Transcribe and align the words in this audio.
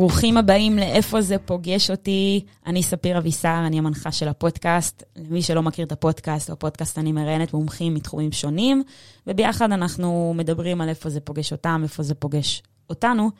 ברוכים 0.00 0.36
הבאים 0.36 0.78
לאיפה 0.78 1.20
זה 1.20 1.38
פוגש 1.38 1.90
אותי. 1.90 2.44
אני 2.66 2.82
ספיר 2.82 3.18
אבישר, 3.18 3.62
אני 3.66 3.78
המנחה 3.78 4.12
של 4.12 4.28
הפודקאסט. 4.28 5.02
למי 5.16 5.42
שלא 5.42 5.62
מכיר 5.62 5.86
את 5.86 5.92
הפודקאסט, 5.92 6.50
בפודקאסט 6.50 6.98
אני 6.98 7.12
מראיינת 7.12 7.54
מומחים 7.54 7.94
מתחומים 7.94 8.32
שונים, 8.32 8.82
וביחד 9.26 9.72
אנחנו 9.72 10.34
מדברים 10.36 10.80
על 10.80 10.88
איפה 10.88 11.10
זה 11.10 11.20
פוגש 11.20 11.52
אותם, 11.52 11.80
איפה 11.82 12.02
זה 12.02 12.14
פוגש 12.14 12.62
אותנו, 12.90 13.30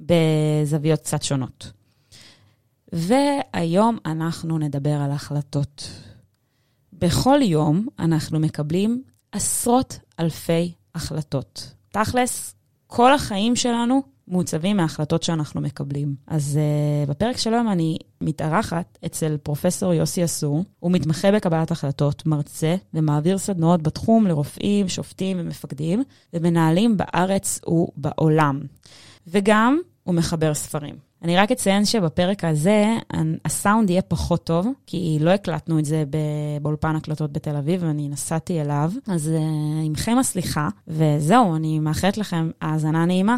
בזוויות 0.00 1.00
קצת 1.00 1.22
שונות. 1.22 1.72
והיום 2.92 3.98
אנחנו 4.06 4.58
נדבר 4.58 4.94
על 4.94 5.10
החלטות. 5.10 5.90
בכל 6.92 7.38
יום 7.42 7.86
אנחנו 7.98 8.40
מקבלים 8.40 9.02
עשרות 9.32 9.98
אלפי 10.20 10.72
החלטות. 10.94 11.74
תכלס, 11.92 12.54
כל 12.86 13.14
החיים 13.14 13.56
שלנו 13.56 14.02
מעוצבים 14.30 14.76
מההחלטות 14.76 15.22
שאנחנו 15.22 15.60
מקבלים. 15.60 16.14
אז 16.26 16.58
uh, 17.06 17.10
בפרק 17.10 17.36
של 17.36 17.54
היום 17.54 17.68
אני 17.68 17.98
מתארחת 18.20 18.98
אצל 19.06 19.36
פרופסור 19.42 19.94
יוסי 19.94 20.24
אסור. 20.24 20.64
הוא 20.80 20.92
מתמחה 20.92 21.32
בקבלת 21.32 21.70
החלטות, 21.70 22.26
מרצה 22.26 22.76
ומעביר 22.94 23.38
סדנאות 23.38 23.82
בתחום 23.82 24.26
לרופאים, 24.26 24.88
שופטים 24.88 25.36
ומפקדים 25.40 26.02
ומנהלים 26.34 26.96
בארץ 26.96 27.60
ובעולם. 27.66 28.60
וגם 29.26 29.78
הוא 30.02 30.14
מחבר 30.14 30.54
ספרים. 30.54 30.94
אני 31.22 31.36
רק 31.36 31.52
אציין 31.52 31.84
שבפרק 31.84 32.44
הזה 32.44 32.96
הסאונד 33.44 33.90
יהיה 33.90 34.02
פחות 34.02 34.44
טוב, 34.44 34.66
כי 34.86 35.18
לא 35.20 35.30
הקלטנו 35.30 35.78
את 35.78 35.84
זה 35.84 36.04
באולפן 36.62 36.96
הקלטות 36.96 37.32
בתל 37.32 37.56
אביב, 37.56 37.82
ואני 37.82 38.08
נסעתי 38.08 38.60
אליו. 38.60 38.92
אז 39.06 39.30
uh, 39.36 39.84
עמכם 39.84 40.16
הסליחה, 40.20 40.68
וזהו, 40.88 41.56
אני 41.56 41.78
מאחלת 41.78 42.18
לכם 42.18 42.50
האזנה 42.60 43.04
נעימה. 43.04 43.36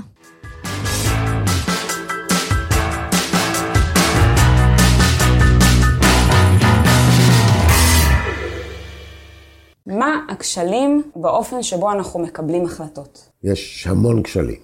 מה 9.87 10.21
הכשלים 10.29 11.03
באופן 11.17 11.63
שבו 11.63 11.93
אנחנו 11.93 12.21
מקבלים 12.21 12.65
החלטות? 12.65 13.29
יש 13.43 13.87
המון 13.87 14.23
כשלים. 14.23 14.61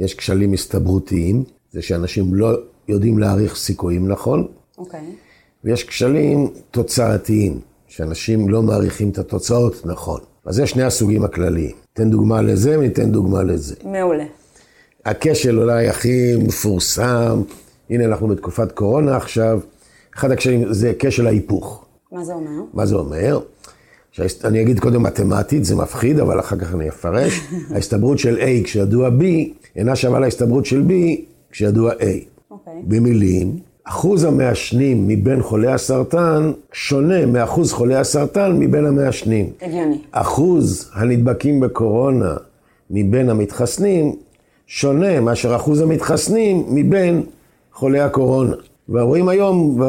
יש 0.00 0.14
כשלים 0.14 0.52
הסתברותיים, 0.52 1.44
זה 1.70 1.82
שאנשים 1.82 2.34
לא 2.34 2.58
יודעים 2.88 3.18
להעריך 3.18 3.56
סיכויים 3.56 4.08
נכון. 4.08 4.46
אוקיי. 4.78 5.00
Okay. 5.00 5.64
ויש 5.64 5.84
כשלים 5.84 6.50
תוצאתיים, 6.70 7.60
שאנשים 7.86 8.48
לא 8.48 8.62
מעריכים 8.62 9.10
את 9.10 9.18
התוצאות 9.18 9.86
נכון. 9.86 10.20
אז 10.44 10.54
זה 10.54 10.66
שני 10.66 10.82
הסוגים 10.82 11.24
הכלליים. 11.24 11.76
תן 11.92 12.10
דוגמה 12.10 12.42
לזה 12.42 12.78
וניתן 12.78 13.12
דוגמה 13.12 13.42
לזה. 13.42 13.74
מעולה. 13.84 14.24
הכשל 15.04 15.58
אולי 15.58 15.88
הכי 15.88 16.36
מפורסם, 16.36 17.42
הנה 17.90 18.04
אנחנו 18.04 18.28
בתקופת 18.28 18.72
קורונה 18.72 19.16
עכשיו, 19.16 19.60
אחד 20.16 20.30
הכשלים 20.30 20.72
זה 20.72 20.92
כשל 20.98 21.26
ההיפוך. 21.26 21.84
מה 22.12 22.24
זה 22.24 22.32
אומר? 22.32 22.62
מה 22.74 22.86
זה 22.86 22.94
אומר? 22.94 23.40
אני 24.44 24.62
אגיד 24.62 24.80
קודם 24.80 25.02
מתמטית, 25.02 25.64
זה 25.64 25.76
מפחיד, 25.76 26.20
אבל 26.20 26.40
אחר 26.40 26.56
כך 26.56 26.74
אני 26.74 26.88
אפרש. 26.88 27.40
ההסתברות 27.74 28.18
של 28.18 28.38
A 28.38 28.64
כשידוע 28.64 29.08
B 29.08 29.22
אינה 29.76 29.96
שווה 29.96 30.20
להסתברות 30.20 30.66
של 30.66 30.84
B 30.88 30.92
כשידוע 31.50 31.92
A. 31.92 31.94
אוקיי. 31.94 32.22
Okay. 32.50 32.70
במילים, 32.82 33.58
אחוז 33.84 34.24
המעשנים 34.24 35.08
מבין 35.08 35.42
חולי 35.42 35.72
הסרטן 35.72 36.52
שונה 36.72 37.26
מאחוז 37.26 37.72
חולי 37.72 37.96
הסרטן 37.96 38.56
מבין 38.58 38.86
המעשנים. 38.86 39.50
הגיוני. 39.62 39.98
אחוז 40.10 40.90
הנדבקים 40.94 41.60
בקורונה 41.60 42.34
מבין 42.90 43.30
המתחסנים 43.30 44.16
שונה 44.68 45.20
מאשר 45.20 45.56
אחוז 45.56 45.80
המתחסנים 45.80 46.64
מבין 46.68 47.22
חולי 47.72 48.00
הקורונה. 48.00 48.54
ורואים 48.88 49.28
היום 49.28 49.80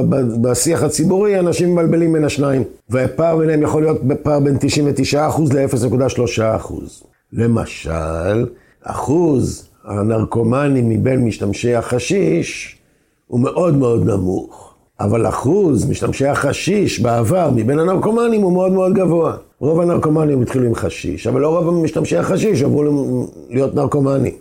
בשיח 0.41 0.83
הציבורי, 0.83 1.39
אנשים 1.39 1.71
מבלבלים 1.71 2.13
בין 2.13 2.23
השניים. 2.23 2.63
והפער 2.89 3.37
ביניהם 3.37 3.61
יכול 3.61 3.81
להיות 3.81 4.01
פער 4.23 4.39
בין 4.39 4.57
99% 4.57 5.17
ל-0.3%. 5.53 6.73
למשל, 7.33 8.45
אחוז 8.83 9.69
הנרקומנים 9.85 10.89
מבין 10.89 11.25
משתמשי 11.25 11.75
החשיש 11.75 12.77
הוא 13.27 13.39
מאוד 13.39 13.77
מאוד 13.77 14.05
נמוך. 14.05 14.73
אבל 14.99 15.27
אחוז 15.27 15.89
משתמשי 15.89 16.27
החשיש 16.27 16.99
בעבר 16.99 17.51
מבין 17.55 17.79
הנרקומנים 17.79 18.41
הוא 18.41 18.53
מאוד 18.53 18.71
מאוד 18.71 18.93
גבוה. 18.93 19.35
רוב 19.59 19.79
הנרקומנים 19.79 20.41
התחילו 20.41 20.65
עם 20.65 20.75
חשיש, 20.75 21.27
אבל 21.27 21.41
לא 21.41 21.59
רוב 21.59 21.83
משתמשי 21.83 22.17
החשיש 22.17 22.63
עברו 22.63 22.83
להיות 23.49 23.75
נרקומנים. 23.75 24.33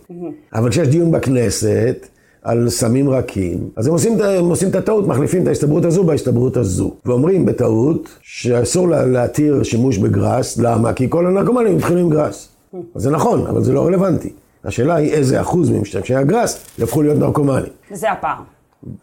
אבל 0.53 0.69
כשיש 0.69 0.87
דיון 0.87 1.11
בכנסת, 1.11 2.07
על 2.43 2.69
סמים 2.69 3.09
רכים, 3.09 3.69
אז 3.75 3.87
הם 3.87 3.93
עושים, 3.93 4.21
הם 4.21 4.45
עושים 4.45 4.69
את 4.69 4.75
הטעות, 4.75 5.07
מחליפים 5.07 5.43
את 5.43 5.47
ההסתברות 5.47 5.85
הזו 5.85 6.03
בהסתברות 6.03 6.57
הזו. 6.57 6.93
ואומרים 7.05 7.45
בטעות 7.45 8.09
שאסור 8.21 8.87
לה, 8.87 9.05
להתיר 9.05 9.63
שימוש 9.63 9.97
בגראס, 9.97 10.57
למה? 10.57 10.93
כי 10.93 11.09
כל 11.09 11.27
הנרקומנים 11.27 11.77
התחילו 11.77 11.99
עם 11.99 12.09
גראס. 12.09 12.49
אז 12.95 13.01
זה 13.01 13.11
נכון, 13.11 13.47
אבל 13.47 13.63
זה 13.63 13.73
לא 13.73 13.85
רלוונטי. 13.85 14.29
השאלה 14.63 14.95
היא 14.95 15.11
איזה 15.11 15.41
אחוז 15.41 15.69
ממשתמשי 15.69 16.15
הגראס 16.15 16.59
יהפכו 16.79 17.01
להיות 17.01 17.17
נרקומנים. 17.17 17.71
וזה 17.91 18.11
הפער. 18.11 18.37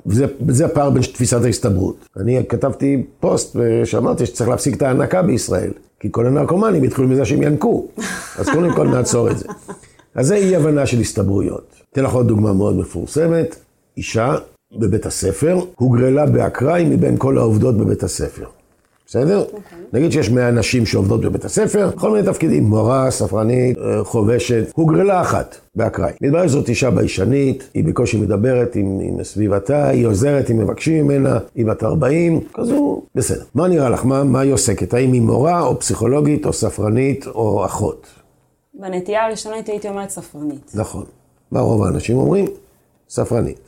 וזה, 0.06 0.26
וזה 0.46 0.66
הפער 0.66 0.90
בין 0.90 1.02
תפיסת 1.02 1.44
ההסתברות. 1.44 1.96
אני 2.16 2.42
כתבתי 2.48 3.02
פוסט 3.20 3.56
שאמרתי 3.84 4.26
שצריך 4.26 4.50
להפסיק 4.50 4.76
את 4.76 4.82
ההנקה 4.82 5.22
בישראל, 5.22 5.70
כי 6.00 6.08
כל 6.10 6.26
הנרקומנים 6.26 6.82
התחילו 6.82 7.08
מזה 7.08 7.24
שהם 7.24 7.42
ינקו. 7.42 7.86
אז 8.38 8.48
קודם 8.48 8.74
כל 8.74 8.88
נעצור 8.88 9.30
את 9.30 9.38
זה. 9.38 9.48
אז 10.14 10.26
זה 10.26 10.34
אי 10.36 10.56
הבנה 10.56 10.86
של 10.86 11.00
הסתברויות. 11.00 11.74
אתן 11.92 12.04
לך 12.04 12.12
עוד 12.12 12.28
דוגמה 12.28 12.52
מאוד 12.52 12.76
מפורסמת. 12.76 13.56
אישה 13.96 14.34
בבית 14.80 15.06
הספר 15.06 15.58
הוגרלה 15.76 16.26
באקראי 16.26 16.84
מבין 16.84 17.14
כל 17.18 17.38
העובדות 17.38 17.76
בבית 17.76 18.02
הספר. 18.02 18.46
בסדר? 19.06 19.40
אוקיי. 19.40 19.78
נגיד 19.92 20.12
שיש 20.12 20.30
100 20.30 20.50
נשים 20.50 20.86
שעובדות 20.86 21.20
בבית 21.20 21.44
הספר, 21.44 21.90
כל 21.96 22.10
מיני 22.10 22.26
תפקידים, 22.26 22.64
מורה, 22.64 23.10
ספרנית, 23.10 23.78
אה, 23.78 24.04
חובשת, 24.04 24.72
הוגרלה 24.74 25.20
אחת 25.20 25.56
באקראי. 25.74 26.12
מתברר 26.20 26.48
שזאת 26.48 26.68
אישה 26.68 26.90
ביישנית, 26.90 27.70
היא 27.74 27.84
בקושי 27.84 28.16
מדברת 28.16 28.76
עם, 28.76 28.98
עם 29.02 29.24
סביבתה, 29.24 29.88
היא 29.88 30.06
עוזרת 30.06 30.50
אם 30.50 30.58
מבקשים 30.58 31.04
ממנה, 31.04 31.38
היא 31.54 31.66
בת 31.66 31.82
40, 31.82 32.40
כזו, 32.54 33.02
בסדר. 33.14 33.44
מה 33.54 33.68
נראה 33.68 33.88
לך? 33.88 34.04
מה, 34.04 34.24
מה 34.24 34.40
היא 34.40 34.52
עוסקת? 34.52 34.94
האם 34.94 35.12
היא 35.12 35.22
מורה, 35.22 35.60
או 35.60 35.78
פסיכולוגית, 35.80 36.46
או 36.46 36.52
ספרנית, 36.52 37.26
או 37.26 37.66
אחות? 37.66 38.06
בנטייה 38.74 39.26
הראשונית 39.26 39.68
הייתי 39.68 39.88
אומרת 39.88 40.10
ספרנית. 40.10 40.72
נכון. 40.74 41.04
מה 41.50 41.60
רוב 41.60 41.82
האנשים 41.82 42.16
אומרים? 42.16 42.46
ספרנית. 43.08 43.58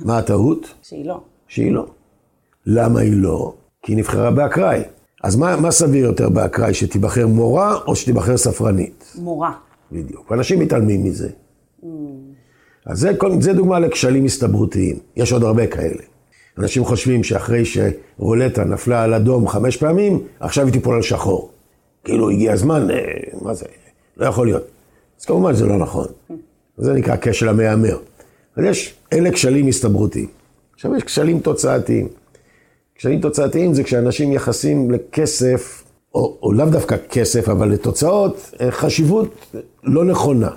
מה 0.00 0.18
הטעות? 0.18 0.66
שהיא 0.82 1.06
לא. 1.06 1.20
שהיא 1.48 1.72
לא. 1.72 1.86
למה 2.66 3.00
היא 3.00 3.12
לא? 3.14 3.52
כי 3.84 3.92
היא 3.92 3.98
נבחרה 3.98 4.30
באקראי. 4.30 4.82
אז 5.22 5.36
מה, 5.36 5.56
מה 5.56 5.70
סביר 5.70 6.04
יותר 6.04 6.28
באקראי, 6.28 6.74
שתיבחר 6.74 7.26
מורה 7.26 7.74
או 7.86 7.96
שתיבחר 7.96 8.36
ספרנית? 8.36 9.12
מורה. 9.18 9.52
בדיוק. 9.92 10.30
ואנשים 10.30 10.60
מתעלמים 10.60 11.04
מזה. 11.04 11.28
Mm. 11.28 11.86
אז 12.86 12.98
זה, 12.98 13.12
זה 13.40 13.52
דוגמה 13.52 13.78
לכשלים 13.78 14.24
הסתברותיים. 14.24 14.98
יש 15.16 15.32
עוד 15.32 15.42
הרבה 15.42 15.66
כאלה. 15.66 16.02
אנשים 16.58 16.84
חושבים 16.84 17.24
שאחרי 17.24 17.62
שרולטה 17.64 18.64
נפלה 18.64 19.02
על 19.02 19.14
אדום 19.14 19.48
חמש 19.48 19.76
פעמים, 19.76 20.20
עכשיו 20.40 20.64
היא 20.64 20.72
תיפול 20.72 20.94
על 20.94 21.02
שחור. 21.02 21.50
כאילו 22.04 22.30
הגיע 22.30 22.52
הזמן, 22.52 22.90
אה, 22.90 22.96
מה 23.42 23.54
זה, 23.54 23.66
לא 24.16 24.26
יכול 24.26 24.46
להיות. 24.46 24.64
אז 25.20 25.24
כמובן 25.24 25.54
זה 25.54 25.66
לא 25.66 25.78
נכון. 25.78 26.06
זה 26.76 26.92
נקרא 26.92 27.16
כשל 27.20 27.48
המהמר. 27.48 27.98
אז 28.56 28.64
יש, 28.64 28.94
אלה 29.12 29.30
כשלים 29.32 29.68
הסתברותיים. 29.68 30.28
עכשיו 30.74 30.96
יש 30.96 31.02
כשלים 31.02 31.38
תוצאתיים. 31.38 32.08
כשלים 32.94 33.20
תוצאתיים 33.20 33.74
זה 33.74 33.84
כשאנשים 33.84 34.32
יחסים 34.32 34.90
לכסף, 34.90 35.84
או, 36.14 36.38
או 36.42 36.52
לאו 36.52 36.66
דווקא 36.66 36.96
כסף, 37.10 37.48
אבל 37.48 37.68
לתוצאות, 37.68 38.50
אה, 38.60 38.70
חשיבות 38.70 39.54
לא 39.84 40.04
נכונה. 40.04 40.50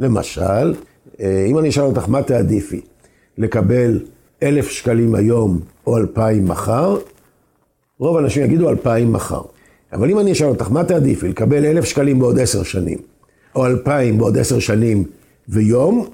למשל, 0.00 0.74
אה, 1.20 1.46
אם 1.48 1.58
אני 1.58 1.68
אשאל 1.68 1.82
אותך 1.82 2.08
מה 2.08 2.22
תעדיפי, 2.22 2.80
לקבל 3.38 4.00
אלף 4.42 4.68
שקלים 4.68 5.14
היום 5.14 5.60
או 5.86 5.96
אלפיים 5.96 6.48
מחר, 6.48 6.98
רוב 7.98 8.16
האנשים 8.16 8.44
יגידו 8.44 8.70
אלפיים 8.70 9.12
מחר. 9.12 9.42
אבל 9.92 10.10
אם 10.10 10.18
אני 10.18 10.32
אשאל 10.32 10.46
אותך 10.46 10.70
מה 10.70 10.84
תעדיפי, 10.84 11.28
לקבל 11.28 11.64
אלף 11.64 11.84
שקלים 11.84 12.18
בעוד 12.18 12.38
עשר 12.38 12.62
שנים, 12.62 12.98
או 13.54 13.66
אלפיים 13.66 14.18
בעוד 14.18 14.38
עשר 14.38 14.58
שנים 14.58 15.04
ויום, 15.48 16.06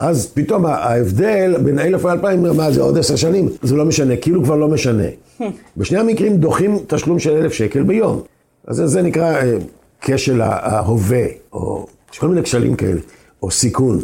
אז 0.00 0.32
פתאום 0.34 0.66
ההבדל 0.66 1.56
בין 1.64 1.78
אלף 1.78 2.04
לאלפיים, 2.04 2.42
מה 2.56 2.72
זה 2.72 2.82
עוד 2.82 2.98
עשר 2.98 3.16
שנים? 3.16 3.48
זה 3.62 3.76
לא 3.76 3.84
משנה, 3.84 4.16
כאילו 4.16 4.44
כבר 4.44 4.56
לא 4.56 4.68
משנה. 4.68 5.04
בשני 5.76 5.98
המקרים 5.98 6.36
דוחים 6.36 6.78
תשלום 6.86 7.18
של 7.18 7.30
אלף 7.30 7.52
שקל 7.52 7.82
ביום. 7.82 8.22
אז 8.66 8.76
זה, 8.76 8.86
זה 8.86 9.02
נקרא 9.02 9.34
אה, 9.34 9.56
כשל 10.00 10.40
ההווה, 10.40 11.24
או 11.52 11.86
יש 12.12 12.18
כל 12.18 12.28
מיני 12.28 12.42
כשלים 12.42 12.76
כאלה, 12.76 13.00
או 13.42 13.50
סיכון. 13.50 13.98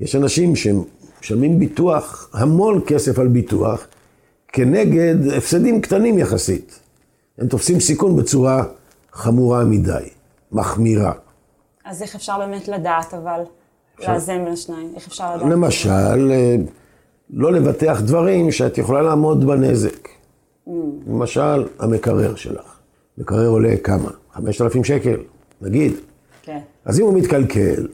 יש 0.00 0.16
אנשים 0.16 0.52
שמשלמים 0.56 1.58
ביטוח, 1.58 2.30
המון 2.32 2.80
כסף 2.86 3.18
על 3.18 3.28
ביטוח, 3.28 3.86
כנגד 4.48 5.14
הפסדים 5.36 5.80
קטנים 5.80 6.18
יחסית. 6.18 6.78
הם 7.38 7.48
תופסים 7.48 7.80
סיכון 7.80 8.16
בצורה 8.16 8.64
חמורה 9.12 9.64
מדי, 9.64 10.08
מחמירה. 10.52 11.12
אז 11.84 12.02
איך 12.02 12.14
אפשר 12.14 12.38
באמת 12.38 12.68
לדעת, 12.68 13.14
אבל, 13.14 13.40
לאזן 14.00 14.44
בין 14.44 14.52
השניים? 14.52 14.92
איך 14.96 15.06
אפשר 15.06 15.36
לדעת? 15.36 15.50
למשל, 15.50 16.30
אה, 16.32 16.56
לא 17.30 17.52
לבטח 17.52 18.00
דברים 18.04 18.52
שאת 18.52 18.78
יכולה 18.78 19.02
לעמוד 19.02 19.46
בנזק. 19.46 20.08
Mm. 20.68 20.70
למשל, 21.08 21.64
המקרר 21.78 22.34
שלך. 22.34 22.74
מקרר 23.18 23.48
עולה 23.48 23.76
כמה? 23.76 24.10
5,000 24.32 24.84
שקל, 24.84 25.16
נגיד. 25.60 25.92
כן. 26.42 26.58
אז 26.84 27.00
אם 27.00 27.04
הוא 27.04 27.18
מתקלקל, 27.18 27.86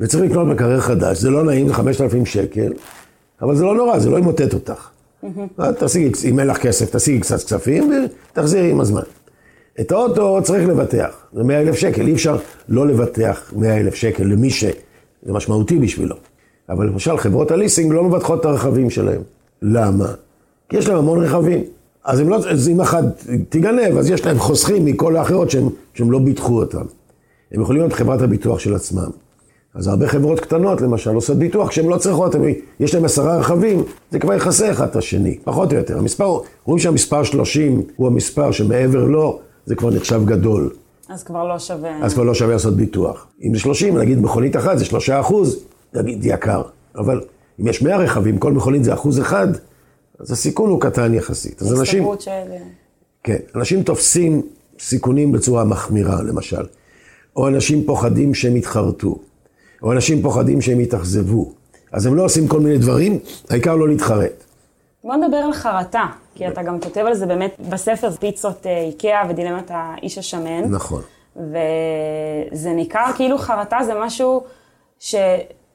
וצריך 0.00 0.24
לקנות 0.24 0.48
מקרר 0.48 0.80
חדש, 0.80 1.18
זה 1.18 1.30
לא 1.30 1.44
נעים, 1.44 1.68
זה 1.68 1.74
5,000 1.74 2.26
שקל, 2.26 2.72
אבל 3.42 3.56
זה 3.56 3.64
לא 3.64 3.74
נורא, 3.74 3.98
זה 3.98 4.10
לא 4.10 4.18
ימוטט 4.18 4.54
אותך. 4.54 4.88
Mm-hmm. 5.24 5.62
תשיגי, 5.78 6.10
אם 6.24 6.40
אין 6.40 6.46
לך 6.46 6.58
כסף, 6.58 6.96
תשיגי 6.96 7.20
קצת 7.20 7.36
כספים 7.36 7.92
ותחזירי 8.32 8.70
עם 8.70 8.80
הזמן. 8.80 9.02
את 9.80 9.92
האוטו 9.92 10.42
צריך 10.42 10.68
לבטח, 10.68 11.26
זה 11.32 11.42
100 11.42 11.60
אלף 11.60 11.74
שקל, 11.74 12.06
אי 12.06 12.12
אפשר 12.12 12.38
לא 12.68 12.86
לבטח 12.86 13.52
100 13.56 13.80
אלף 13.80 13.94
שקל 13.94 14.24
למי 14.24 14.50
שזה 15.22 15.32
משמעותי 15.32 15.78
בשבילו. 15.78 16.16
אבל 16.68 16.86
למשל, 16.86 17.16
חברות 17.18 17.50
הליסינג 17.50 17.92
לא 17.92 18.04
מבטחות 18.04 18.40
את 18.40 18.44
הרכבים 18.44 18.90
שלהם. 18.90 19.20
למה? 19.62 20.12
כי 20.68 20.76
יש 20.76 20.88
להם 20.88 20.98
המון 20.98 21.24
רכבים. 21.24 21.64
אז 22.04 22.20
אם, 22.20 22.28
לא, 22.28 22.36
אז 22.36 22.68
אם 22.68 22.80
אחת 22.80 23.04
תיגנב, 23.48 23.96
אז 23.98 24.10
יש 24.10 24.26
להם 24.26 24.38
חוסכים 24.38 24.84
מכל 24.84 25.16
האחרות 25.16 25.50
שהם, 25.50 25.68
שהם 25.94 26.10
לא 26.10 26.18
ביטחו 26.18 26.60
אותם. 26.60 26.84
הם 27.52 27.62
יכולים 27.62 27.82
להיות 27.82 27.92
חברת 27.92 28.22
הביטוח 28.22 28.58
של 28.58 28.74
עצמם. 28.74 29.10
אז 29.74 29.86
הרבה 29.86 30.08
חברות 30.08 30.40
קטנות, 30.40 30.80
למשל, 30.80 31.14
עושות 31.14 31.36
ביטוח 31.36 31.68
כשהן 31.68 31.86
לא 31.86 31.96
צריכות, 31.96 32.34
הם, 32.34 32.42
יש 32.80 32.94
להם 32.94 33.04
עשרה 33.04 33.36
רכבים, 33.36 33.82
זה 34.10 34.18
כבר 34.18 34.34
יכסה 34.34 34.70
אחד 34.70 34.88
את 34.88 34.96
השני, 34.96 35.38
פחות 35.44 35.72
או 35.72 35.78
יותר. 35.78 35.98
המספר, 35.98 36.38
רואים 36.64 36.78
שהמספר 36.78 37.22
30 37.22 37.82
הוא 37.96 38.06
המספר 38.06 38.52
שמעבר 38.52 39.04
לו, 39.04 39.40
זה 39.66 39.74
כבר 39.74 39.90
נחשב 39.90 40.22
גדול. 40.24 40.70
אז 41.10 41.22
כבר 41.22 41.48
לא 41.48 41.58
שווה... 41.58 42.04
אז 42.04 42.14
כבר 42.14 42.22
לא 42.22 42.34
שווה 42.34 42.52
לעשות 42.52 42.76
ביטוח. 42.76 43.26
אם 43.42 43.54
זה 43.54 43.60
30, 43.60 43.98
נגיד 43.98 44.20
מכונית 44.20 44.56
אחת 44.56 44.78
זה 44.78 44.84
3 44.84 45.10
אחוז, 45.10 45.58
נגיד 45.94 46.18
יקר. 46.24 46.62
אבל 46.96 47.20
אם 47.60 47.68
יש 47.68 47.82
100 47.82 47.96
רכבים, 47.96 48.38
כל 48.38 48.52
מכונית 48.52 48.84
זה 48.84 48.94
אחוז 48.94 49.20
אחד, 49.20 49.48
אז 50.18 50.32
הסיכון 50.32 50.70
הוא 50.70 50.80
קטן 50.80 51.14
יחסית. 51.14 51.62
אז 51.62 51.80
אנשים... 51.80 52.04
של... 52.18 52.30
כן, 53.24 53.38
אנשים 53.54 53.82
תופסים 53.82 54.42
סיכונים 54.78 55.32
בצורה 55.32 55.64
מחמירה, 55.64 56.22
למשל. 56.22 56.62
או 57.36 57.48
אנשים 57.48 57.84
פוחדים 57.86 58.34
שהם 58.34 58.56
יתחרטו. 58.56 59.18
או 59.82 59.92
אנשים 59.92 60.22
פוחדים 60.22 60.60
שהם 60.60 60.80
יתאכזבו. 60.80 61.52
אז 61.92 62.06
הם 62.06 62.14
לא 62.14 62.24
עושים 62.24 62.48
כל 62.48 62.60
מיני 62.60 62.78
דברים, 62.78 63.18
העיקר 63.50 63.76
לא 63.76 63.88
להתחרט. 63.88 64.44
בוא 65.04 65.16
נדבר 65.16 65.36
על 65.36 65.52
חרטה, 65.52 66.06
כי 66.34 66.48
אתה 66.48 66.62
גם 66.62 66.80
כותב 66.80 67.00
על 67.00 67.14
זה 67.14 67.26
באמת 67.26 67.56
בספר, 67.68 68.10
פיצות 68.10 68.66
אה, 68.66 68.80
איקאה 68.80 69.22
ודילמת 69.28 69.70
האיש 69.74 70.18
השמן. 70.18 70.64
נכון. 70.70 71.02
וזה 71.36 72.70
ניכר 72.70 73.06
כאילו 73.16 73.38
חרטה 73.38 73.78
זה 73.84 73.92
משהו 73.94 74.42
ש... 74.98 75.14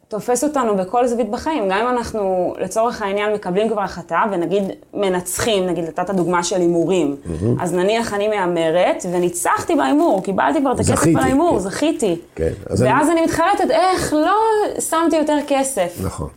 תופס 0.07 0.43
אותנו 0.43 0.75
בכל 0.75 1.07
זווית 1.07 1.29
בחיים. 1.29 1.69
גם 1.69 1.77
אם 1.77 1.87
אנחנו, 1.87 2.53
לצורך 2.59 3.01
העניין, 3.01 3.33
מקבלים 3.33 3.69
כבר 3.69 3.81
החלטה, 3.81 4.23
ונגיד 4.31 4.63
מנצחים, 4.93 5.65
נגיד 5.65 5.83
נתת 5.83 6.09
דוגמה 6.09 6.43
של 6.43 6.61
הימורים, 6.61 7.15
mm-hmm. 7.15 7.63
אז 7.63 7.73
נניח 7.73 8.13
אני 8.13 8.27
מהמרת, 8.27 9.05
וניצחתי 9.11 9.75
בהימור, 9.75 10.23
קיבלתי 10.23 10.59
כבר 10.59 10.71
את 10.71 10.79
הכסף 10.79 11.07
על 11.07 11.23
ההימור, 11.23 11.53
כן. 11.53 11.59
זכיתי. 11.59 12.15
כן. 12.35 12.51
ואז 12.69 13.09
אני... 13.09 13.11
אני 13.11 13.21
מתחרטת, 13.21 13.69
איך 13.69 14.13
לא 14.13 14.37
שמתי 14.79 15.15
יותר 15.15 15.37
כסף. 15.47 15.97
נכון. 16.03 16.29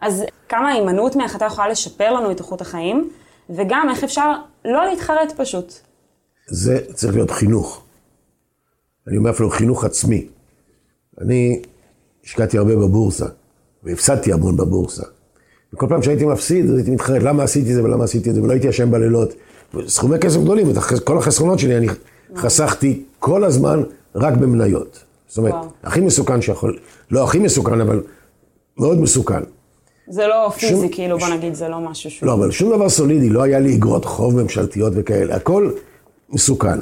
אז 0.00 0.24
כמה 0.48 0.68
ההימנעות 0.68 1.16
מהחלטה 1.16 1.44
יכולה 1.44 1.68
לשפר 1.68 2.12
לנו 2.12 2.30
את 2.30 2.38
איכות 2.38 2.60
החיים, 2.60 3.10
וגם 3.50 3.88
איך 3.90 4.04
אפשר 4.04 4.32
לא 4.64 4.86
להתחרט 4.86 5.32
פשוט. 5.36 5.74
זה 6.46 6.78
צריך 6.94 7.14
להיות 7.14 7.30
חינוך. 7.30 7.82
אני 9.08 9.16
אומר 9.16 9.30
אפילו 9.30 9.50
חינוך 9.50 9.84
עצמי. 9.84 10.26
אני 11.20 11.62
השקעתי 12.24 12.58
הרבה 12.58 12.76
בבורסה, 12.76 13.26
והפסדתי 13.82 14.32
המון 14.32 14.56
בבורסה. 14.56 15.02
וכל 15.74 15.86
פעם 15.88 16.02
שהייתי 16.02 16.26
מפסיד, 16.26 16.70
הייתי 16.70 16.90
מתחרט, 16.90 17.22
למה 17.22 17.42
עשיתי 17.42 17.74
זה 17.74 17.84
ולמה 17.84 18.04
עשיתי 18.04 18.32
זה, 18.32 18.42
ולא 18.42 18.52
הייתי 18.52 18.70
אשם 18.70 18.90
בלילות. 18.90 19.34
סכומי 19.86 20.18
כסף 20.18 20.40
גדולים, 20.40 20.70
את 20.70 21.04
כל 21.04 21.18
החסכונות 21.18 21.58
שלי 21.58 21.76
אני 21.76 21.86
חסכתי 22.36 23.04
כל 23.18 23.44
הזמן 23.44 23.82
רק 24.14 24.34
במניות. 24.34 25.04
זאת 25.28 25.38
אומרת, 25.38 25.54
וואו. 25.54 25.68
הכי 25.82 26.00
מסוכן 26.00 26.42
שיכול, 26.42 26.78
לא 27.10 27.24
הכי 27.24 27.38
מסוכן, 27.38 27.80
אבל 27.80 28.02
מאוד 28.76 29.00
מסוכן. 29.00 29.40
זה 30.08 30.26
לא 30.26 30.50
פיזי, 30.50 30.72
שום, 30.72 30.88
כאילו, 30.88 31.18
בוא 31.18 31.28
נגיד, 31.28 31.54
זה 31.54 31.68
לא 31.68 31.80
משהו 31.80 32.10
שהוא... 32.10 32.26
לא, 32.26 32.32
אבל 32.32 32.50
שום 32.50 32.70
דבר 32.76 32.88
סולידי, 32.88 33.28
לא 33.28 33.42
היה 33.42 33.58
לי 33.60 33.76
אגרות 33.76 34.04
חוב 34.04 34.42
ממשלתיות 34.42 34.92
וכאלה, 34.96 35.36
הכל 35.36 35.70
מסוכן. 36.30 36.78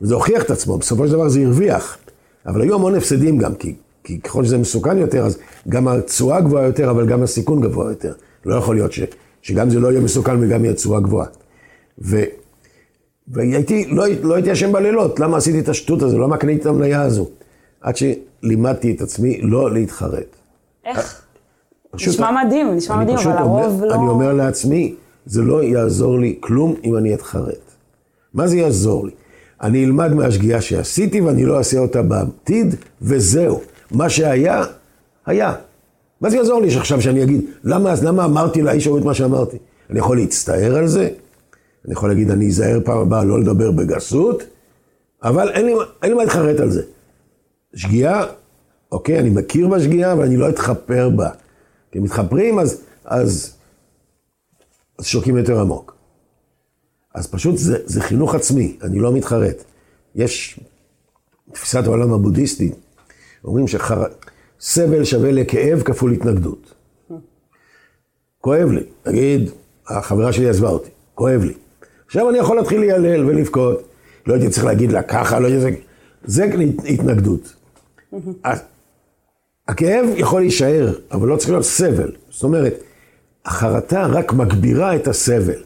וזה 0.00 0.14
הוכיח 0.14 0.42
את 0.42 0.50
עצמו, 0.50 0.78
בסופו 0.78 1.06
של 1.06 1.12
דבר 1.12 1.28
זה 1.28 1.40
הרוויח. 1.40 1.98
אבל 2.46 2.60
היו 2.60 2.74
המון 2.74 2.94
הפסדים 2.94 3.38
גם, 3.38 3.54
כי 3.54 3.74
כי 4.06 4.20
ככל 4.20 4.44
שזה 4.44 4.58
מסוכן 4.58 4.98
יותר, 4.98 5.24
אז 5.26 5.38
גם 5.68 5.88
התשואה 5.88 6.40
גבוהה 6.40 6.66
יותר, 6.66 6.90
אבל 6.90 7.06
גם 7.06 7.22
הסיכון 7.22 7.60
גבוה 7.60 7.90
יותר. 7.90 8.12
לא 8.44 8.54
יכול 8.54 8.74
להיות 8.74 8.92
ש, 8.92 9.00
שגם 9.42 9.70
זה 9.70 9.80
לא 9.80 9.88
יהיה 9.88 10.00
מסוכן 10.00 10.44
וגם 10.44 10.64
יהיה 10.64 10.74
תשואה 10.74 11.00
גבוהה. 11.00 11.26
ו, 11.98 12.22
והייתי, 13.28 13.86
לא, 13.88 14.04
לא 14.22 14.34
הייתי 14.34 14.52
אשם 14.52 14.72
בלילות, 14.72 15.20
למה 15.20 15.36
עשיתי 15.36 15.60
את 15.60 15.68
השטות 15.68 16.02
הזו, 16.02 16.18
למה 16.18 16.36
קניתי 16.36 16.60
את 16.60 16.66
המניה 16.66 17.02
הזו? 17.02 17.28
עד 17.80 17.94
שלימדתי 17.96 18.92
את 18.92 19.00
עצמי 19.00 19.40
לא 19.42 19.72
להתחרט. 19.72 20.36
איך? 20.84 21.25
פשוט, 21.96 22.14
נשמע 22.14 22.44
מדהים, 22.44 22.74
נשמע 22.74 22.96
מדהים, 22.96 23.18
אבל 23.18 23.38
הרוב 23.38 23.84
לא... 23.84 23.94
אני 23.94 24.08
אומר 24.08 24.32
לעצמי, 24.32 24.94
זה 25.26 25.42
לא 25.42 25.62
יעזור 25.62 26.18
לי 26.18 26.36
כלום 26.40 26.74
אם 26.84 26.96
אני 26.96 27.14
אתחרט. 27.14 27.72
מה 28.34 28.46
זה 28.46 28.56
יעזור 28.56 29.06
לי? 29.06 29.12
אני 29.62 29.84
אלמד 29.84 30.14
מהשגיאה 30.14 30.60
שעשיתי 30.60 31.20
ואני 31.20 31.44
לא 31.44 31.58
אעשה 31.58 31.78
אותה 31.78 32.02
בעתיד, 32.02 32.74
וזהו. 33.02 33.60
מה 33.90 34.08
שהיה, 34.08 34.64
היה. 35.26 35.54
מה 36.20 36.30
זה 36.30 36.36
יעזור 36.36 36.60
לי 36.62 36.70
שעכשיו 36.70 37.02
שאני 37.02 37.22
אגיד, 37.22 37.40
למה, 37.64 37.94
למה 38.02 38.24
אמרתי 38.24 38.62
לאיש 38.62 38.86
ההוא 38.86 38.98
את 38.98 39.04
מה 39.04 39.14
שאמרתי? 39.14 39.56
אני 39.90 39.98
יכול 39.98 40.16
להצטער 40.16 40.76
על 40.76 40.86
זה, 40.86 41.08
אני 41.84 41.92
יכול 41.92 42.08
להגיד, 42.08 42.30
אני 42.30 42.48
אזהר 42.48 42.80
פעם 42.84 42.98
הבאה 42.98 43.24
לא 43.24 43.40
לדבר 43.40 43.70
בגסות, 43.70 44.42
אבל 45.22 45.48
אין 45.48 45.66
לי, 45.66 45.72
אין 46.02 46.10
לי 46.10 46.16
מה 46.16 46.22
להתחרט 46.22 46.60
על 46.60 46.70
זה. 46.70 46.82
שגיאה, 47.74 48.24
אוקיי, 48.92 49.18
אני 49.18 49.30
מכיר 49.30 49.68
בשגיאה, 49.68 50.12
אבל 50.12 50.24
אני 50.24 50.36
לא 50.36 50.48
אתחפר 50.48 51.08
בה. 51.08 51.30
כי 51.92 51.98
מתחפרים, 51.98 52.58
אז, 52.58 52.82
אז, 53.04 53.56
אז 54.98 55.06
שוקים 55.06 55.36
יותר 55.36 55.60
עמוק. 55.60 55.96
אז 57.14 57.26
פשוט 57.26 57.56
זה, 57.56 57.78
זה 57.84 58.00
חינוך 58.00 58.34
עצמי, 58.34 58.76
אני 58.82 58.98
לא 58.98 59.12
מתחרט. 59.12 59.64
יש 60.14 60.60
תפיסת 61.52 61.84
העולם 61.84 62.12
הבודהיסטית, 62.12 62.74
אומרים 63.44 63.66
שסבל 63.68 65.04
שווה 65.04 65.32
לכאב 65.32 65.82
כפול 65.82 66.12
התנגדות. 66.12 66.74
כואב 68.40 68.70
לי, 68.70 68.82
נגיד, 69.06 69.50
החברה 69.88 70.32
שלי 70.32 70.48
עזבה 70.48 70.68
אותי, 70.68 70.90
כואב 71.14 71.42
לי. 71.42 71.54
עכשיו 72.06 72.30
אני 72.30 72.38
יכול 72.38 72.56
להתחיל 72.56 72.80
ליילל 72.80 73.24
ולבכות, 73.26 73.88
לא 74.26 74.34
הייתי 74.34 74.50
צריך 74.50 74.64
להגיד 74.64 74.92
לה 74.92 75.02
ככה, 75.02 75.40
לא 75.40 75.46
הייתי... 75.46 75.80
זה 76.24 76.44
התנגדות. 76.88 77.54
הכאב 79.68 80.06
יכול 80.16 80.40
להישאר, 80.40 80.92
אבל 81.12 81.28
לא 81.28 81.36
צריך 81.36 81.50
להיות 81.50 81.64
סבל. 81.64 82.12
זאת 82.30 82.42
אומרת, 82.42 82.82
החרטה 83.44 84.06
רק 84.06 84.32
מגבירה 84.32 84.96
את 84.96 85.08
הסבל. 85.08 85.62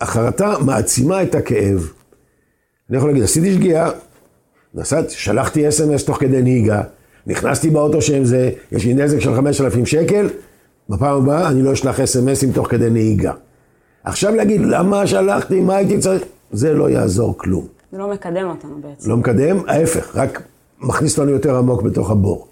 החרטה 0.00 0.54
מעצימה 0.64 1.22
את 1.22 1.34
הכאב. 1.34 1.92
אני 2.90 2.98
יכול 2.98 3.10
להגיד, 3.10 3.22
עשיתי 3.22 3.54
שגיאה, 3.54 3.90
נסעתי, 4.74 5.10
שלחתי 5.10 5.68
אס.אם.אס 5.68 6.04
תוך 6.04 6.20
כדי 6.20 6.42
נהיגה, 6.42 6.82
נכנסתי 7.26 7.70
באוטו 7.70 8.02
שעם 8.02 8.24
זה, 8.24 8.50
יש 8.72 8.84
לי 8.84 8.94
נזק 8.94 9.18
של 9.18 9.34
5,000 9.34 9.86
שקל, 9.86 10.28
בפעם 10.88 11.22
הבאה 11.22 11.48
אני 11.48 11.62
לא 11.62 11.72
אשלח 11.72 12.00
אס.אם.אסים 12.00 12.52
תוך 12.52 12.70
כדי 12.70 12.90
נהיגה. 12.90 13.32
עכשיו 14.04 14.34
להגיד, 14.34 14.60
למה 14.60 15.06
שלחתי, 15.06 15.60
מה 15.60 15.76
הייתי 15.76 15.98
צריך, 15.98 16.22
זה 16.52 16.72
לא 16.72 16.90
יעזור 16.90 17.38
כלום. 17.38 17.66
זה 17.92 17.98
לא 17.98 18.10
מקדם 18.10 18.48
אותנו 18.48 18.80
בעצם. 18.80 19.10
לא 19.10 19.16
מקדם, 19.16 19.56
ההפך, 19.68 20.16
רק 20.16 20.42
מכניס 20.80 21.18
אותנו 21.18 21.30
יותר 21.30 21.56
עמוק 21.56 21.82
בתוך 21.82 22.10
הבור. 22.10 22.49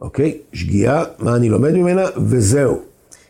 אוקיי? 0.00 0.38
שגיאה, 0.52 1.04
מה 1.18 1.36
אני 1.36 1.48
לומד 1.48 1.72
ממנה, 1.72 2.02
וזהו. 2.16 2.78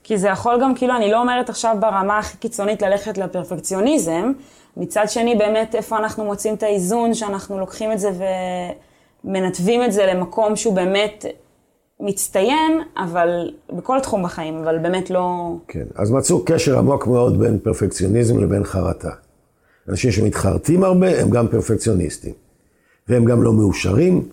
כי 0.04 0.18
זה 0.18 0.28
יכול 0.28 0.58
גם, 0.62 0.74
כאילו, 0.74 0.96
אני 0.96 1.10
לא 1.10 1.20
אומרת 1.20 1.48
עכשיו 1.48 1.76
ברמה 1.80 2.18
הכי 2.18 2.36
קיצונית 2.36 2.82
ללכת 2.82 3.18
לפרפקציוניזם, 3.18 4.32
מצד 4.76 5.04
שני, 5.08 5.34
באמת, 5.34 5.74
איפה 5.74 5.98
אנחנו 5.98 6.24
מוצאים 6.24 6.54
את 6.54 6.62
האיזון, 6.62 7.14
שאנחנו 7.14 7.58
לוקחים 7.58 7.92
את 7.92 7.98
זה 7.98 8.10
ומנתבים 9.24 9.84
את 9.84 9.92
זה 9.92 10.06
למקום 10.06 10.56
שהוא 10.56 10.74
באמת 10.74 11.24
מצטיין, 12.00 12.80
אבל 12.96 13.50
בכל 13.72 14.00
תחום 14.00 14.22
בחיים, 14.22 14.54
אבל 14.54 14.78
באמת 14.78 15.10
לא... 15.10 15.54
כן, 15.68 15.84
אז 15.94 16.10
מצאו 16.10 16.44
קשר 16.44 16.78
עמוק 16.78 17.06
מאוד 17.06 17.40
בין 17.40 17.58
פרפקציוניזם 17.58 18.38
לבין 18.38 18.64
חרטה. 18.64 19.10
אנשים 19.88 20.10
שמתחרטים 20.10 20.84
הרבה 20.84 21.20
הם 21.20 21.30
גם 21.30 21.48
פרפקציוניסטים. 21.48 22.32
והם 23.08 23.24
גם 23.24 23.42
לא 23.42 23.52
מאושרים, 23.52 24.28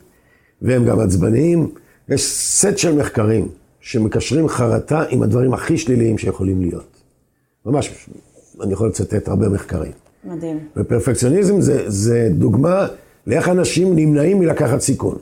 והם 0.61 0.85
גם 0.85 0.99
עצבניים. 0.99 1.71
יש 2.09 2.31
סט 2.31 2.77
של 2.77 2.95
מחקרים 2.95 3.47
שמקשרים 3.81 4.47
חרטה 4.47 5.03
עם 5.09 5.23
הדברים 5.23 5.53
הכי 5.53 5.77
שליליים 5.77 6.17
שיכולים 6.17 6.61
להיות. 6.61 6.97
ממש, 7.65 8.07
אני 8.61 8.73
יכול 8.73 8.87
לצטט 8.87 9.27
הרבה 9.27 9.49
מחקרים. 9.49 9.91
מדהים. 10.23 10.59
ופרפקציוניזם 10.77 11.61
זה, 11.61 11.83
זה 11.87 12.29
דוגמה 12.31 12.87
לאיך 13.27 13.49
אנשים 13.49 13.95
נמנעים 13.95 14.39
מלקחת 14.39 14.81
סיכון. 14.81 15.17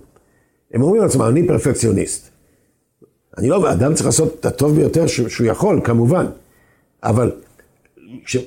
הם 0.73 0.81
אומרים 0.81 1.01
לעצמם, 1.01 1.21
אני 1.21 1.47
פרפקציוניסט. 1.47 2.29
אני 3.37 3.49
לא, 3.49 3.71
אדם 3.71 3.93
צריך 3.93 4.05
לעשות 4.05 4.37
את 4.39 4.45
הטוב 4.45 4.75
ביותר 4.75 5.07
שהוא 5.07 5.47
יכול, 5.47 5.81
כמובן. 5.83 6.25
אבל 7.03 7.31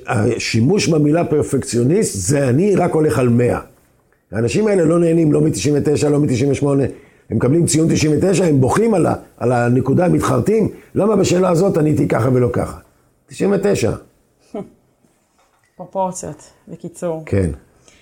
השימוש 0.07 0.87
במילה 0.87 1.25
פרפקציוניסט, 1.25 2.17
זה 2.19 2.49
אני 2.49 2.75
רק 2.75 2.91
הולך 2.91 3.19
על 3.19 3.29
100. 3.29 3.59
האנשים 4.31 4.67
האלה 4.67 4.85
לא 4.85 4.99
נהנים 4.99 5.31
לא 5.31 5.41
מ-99, 5.41 6.07
לא 6.09 6.19
מ-98. 6.19 6.65
הם 7.29 7.37
מקבלים 7.37 7.65
ציון 7.65 7.87
99, 7.93 8.45
הם 8.45 8.61
בוכים 8.61 8.93
על, 8.93 9.05
ה, 9.05 9.15
על 9.37 9.51
הנקודה, 9.51 10.05
הם 10.05 10.13
מתחרטים, 10.13 10.69
למה 10.95 11.15
בשאלה 11.15 11.49
הזאת 11.49 11.77
עניתי 11.77 12.07
ככה 12.07 12.29
ולא 12.33 12.49
ככה? 12.53 12.79
99. 13.27 13.91
פרופורציות, 15.75 16.43
בקיצור. 16.67 17.23
כן. 17.25 17.49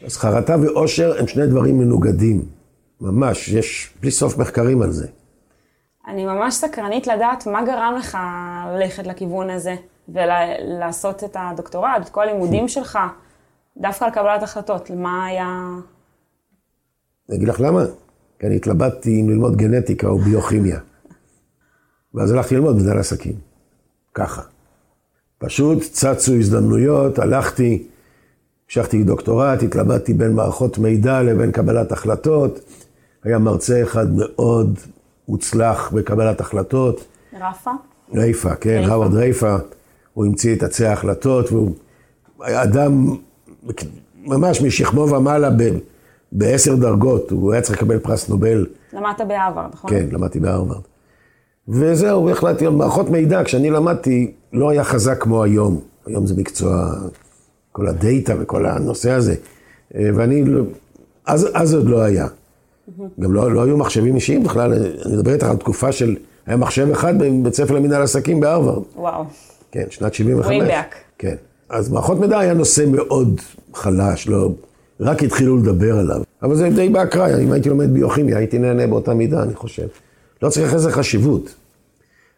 אז 0.06 0.18
חרטה 0.18 0.56
ואושר 0.62 1.20
הם 1.20 1.28
שני 1.28 1.48
דברים 1.48 1.78
מנוגדים. 1.78 2.46
ממש, 3.02 3.50
יש 3.50 3.94
בלי 4.02 4.12
סוף 4.12 4.38
מחקרים 4.38 4.82
על 4.82 4.92
זה. 4.92 5.08
אני 6.08 6.26
ממש 6.26 6.54
סקרנית 6.54 7.08
לדעת 7.08 7.48
מה 7.48 7.66
גרם 7.66 7.96
לך 8.00 8.18
ללכת 8.74 9.08
לכיוון 9.08 9.50
הזה, 9.50 9.76
ולעשות 10.10 11.24
את 11.24 11.38
הדוקטורט, 11.40 12.02
את 12.02 12.10
כל 12.10 12.22
הלימודים 12.22 12.68
שלך, 12.78 13.00
דווקא 13.78 14.06
על 14.06 14.12
קבלת 14.12 14.44
החלטות. 14.44 14.92
מה 14.92 15.26
היה... 15.26 15.70
אני 17.30 17.38
אגיד 17.38 17.48
לך 17.48 17.60
למה. 17.60 17.82
כי 18.40 18.48
אני 18.48 18.56
התלבטתי 18.56 19.22
אם 19.22 19.30
ללמוד 19.30 19.56
גנטיקה 19.56 20.08
או 20.08 20.18
ביוכימיה. 20.18 20.80
ואז 22.14 22.32
הלכתי 22.32 22.56
ללמוד 22.56 22.76
מנהל 22.76 23.00
עסקים. 23.00 23.34
ככה. 24.14 24.42
פשוט 25.38 25.82
צצו 25.82 26.34
הזדמנויות, 26.34 27.20
הלכתי, 27.20 27.88
המשכתי 28.66 29.04
דוקטורט, 29.04 29.64
התלבטתי 29.64 30.14
בין 30.14 30.34
מערכות 30.34 30.78
מידע 30.78 31.22
לבין 31.22 31.52
קבלת 31.52 31.92
החלטות. 31.92 32.60
היה 33.24 33.38
מרצה 33.40 33.84
אחד 33.84 34.08
מאוד 34.16 34.80
מוצלח 35.28 35.92
בקבלת 35.94 36.42
החלטות. 36.42 37.06
רפה? 37.34 37.72
רייפה, 38.14 38.56
כן, 38.56 38.84
האוורד 38.86 39.14
רייפה. 39.14 39.56
הוא 40.14 40.26
המציא 40.26 40.56
את 40.56 40.64
עצי 40.64 40.86
ההחלטות, 40.86 41.52
והוא 41.52 41.76
היה 42.40 42.64
אדם 42.64 43.16
ממש 44.16 44.62
משכמו 44.62 45.02
ומעלה 45.02 45.50
בעשר 46.32 46.76
דרגות, 46.76 47.32
הוא 47.32 47.54
היה 47.54 47.62
צריך 47.62 47.78
לקבל 47.78 48.00
פרס 48.00 48.30
נובל. 48.30 48.66
למדת 48.94 49.22
בהרווארד, 49.28 49.70
נכון? 49.74 49.90
כן, 49.90 50.08
למדתי 50.12 50.40
בהרווארד. 50.40 50.82
וזהו, 51.68 52.30
החלטתי, 52.30 52.68
מערכות 52.68 53.10
מידע, 53.10 53.44
כשאני 53.44 53.70
למדתי, 53.70 54.32
לא 54.54 54.70
היה 54.70 54.84
חזק 54.84 55.22
כמו 55.22 55.44
היום. 55.44 55.80
היום 56.06 56.26
זה 56.26 56.36
מקצוע, 56.38 56.94
כל 57.72 57.88
הדאטה 57.88 58.34
וכל 58.40 58.66
הנושא 58.66 59.12
הזה. 59.12 59.36
ואני, 59.92 60.44
לא, 60.46 60.64
אז, 61.26 61.48
אז 61.54 61.74
עוד 61.74 61.90
לא 61.90 62.02
היה. 62.02 62.28
גם 63.20 63.34
לא, 63.34 63.52
לא 63.52 63.64
היו 63.64 63.78
מחשבים 63.78 64.16
אישיים 64.16 64.44
בכלל, 64.44 64.74
אני 65.06 65.16
מדבר 65.16 65.34
איתך 65.34 65.46
על 65.50 65.58
תקופה 65.58 65.92
של, 65.92 66.16
היה 66.46 66.58
מחשב 66.58 66.92
אחד 66.92 67.14
בבית 67.20 67.54
ספר 67.54 67.74
למנהל 67.76 68.02
עסקים 68.02 68.40
בהרווארד. 68.40 68.84
וואו. 68.96 69.24
כן, 69.72 69.86
שנת 69.90 70.14
75. 70.14 70.52
way 70.52 70.72
back. 70.72 70.96
כן. 71.18 71.36
אז 71.70 71.90
מערכות 71.90 72.20
מידע 72.20 72.40
היה 72.40 72.54
נושא 72.54 72.86
מאוד 72.92 73.42
חלש, 73.74 74.28
לא, 74.28 74.50
רק 75.00 75.24
התחילו 75.24 75.58
לדבר 75.58 75.98
עליו. 75.98 76.22
אבל 76.44 76.56
זה 76.56 76.70
די 76.70 76.90
באקראי, 76.90 77.44
אם 77.44 77.52
הייתי 77.52 77.70
לומד 77.70 77.94
ביוכימיה, 77.94 78.38
הייתי 78.38 78.60
נהנה 78.60 78.88
באותה 78.88 79.14
מידה, 79.14 79.44
אני 79.44 79.56
חושב. 79.56 79.88
לא 80.42 80.50
צריך 80.50 80.74
איזה 80.74 80.92
חשיבות. 80.92 81.56